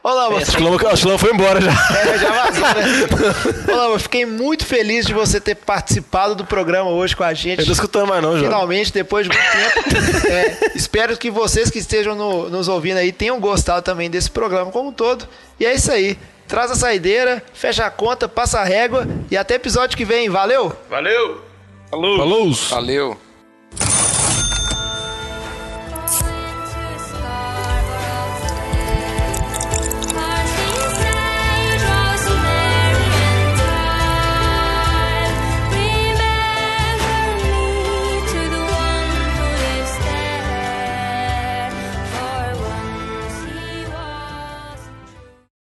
Ô, 0.00 0.10
Lamba, 0.10 0.36
Acho 0.38 0.56
que 0.56 0.62
o 0.62 0.64
Lamba, 0.70 0.88
acho 0.90 1.02
que 1.02 1.06
o 1.06 1.10
Lamba 1.10 1.18
foi 1.18 1.32
embora 1.34 1.60
já. 1.60 1.70
É, 1.72 2.18
já 2.18 2.30
vazou, 2.30 2.62
né? 2.62 3.72
Ô, 3.72 3.76
Lamba, 3.76 3.98
fiquei 3.98 4.24
muito 4.24 4.64
feliz 4.64 5.04
de 5.04 5.12
você 5.12 5.40
ter 5.40 5.56
participado 5.56 6.34
do 6.36 6.44
programa 6.46 6.88
hoje 6.90 7.14
com 7.16 7.24
a 7.24 7.34
gente. 7.34 7.58
Eu 7.58 7.66
não 7.66 7.66
tô 7.66 7.72
escutando 7.72 8.06
mais 8.08 8.22
não, 8.22 8.30
João. 8.38 8.44
Finalmente, 8.44 8.92
depois 8.92 9.28
de 9.28 9.36
muito 9.36 9.50
tempo. 9.50 10.28
É, 10.30 10.72
espero 10.74 11.16
que 11.16 11.30
vocês 11.30 11.70
que 11.70 11.78
estejam 11.78 12.14
no- 12.14 12.48
nos 12.48 12.68
ouvindo 12.68 12.98
aí 12.98 13.10
tenham 13.12 13.40
gostado 13.40 13.82
também 13.82 14.08
desse 14.08 14.30
programa 14.30 14.70
como 14.70 14.90
um 14.90 14.92
todo. 14.92 15.26
E 15.58 15.66
é 15.66 15.74
isso 15.74 15.90
aí. 15.90 16.16
Traz 16.46 16.70
a 16.70 16.74
saideira, 16.76 17.42
fecha 17.52 17.84
a 17.84 17.90
conta, 17.90 18.28
passa 18.28 18.60
a 18.60 18.64
régua 18.64 19.06
e 19.30 19.36
até 19.36 19.54
episódio 19.56 19.96
que 19.96 20.04
vem. 20.04 20.30
Valeu! 20.30 20.72
Valeu! 20.88 21.42
Falou! 21.90 22.52
Valeu. 22.70 23.18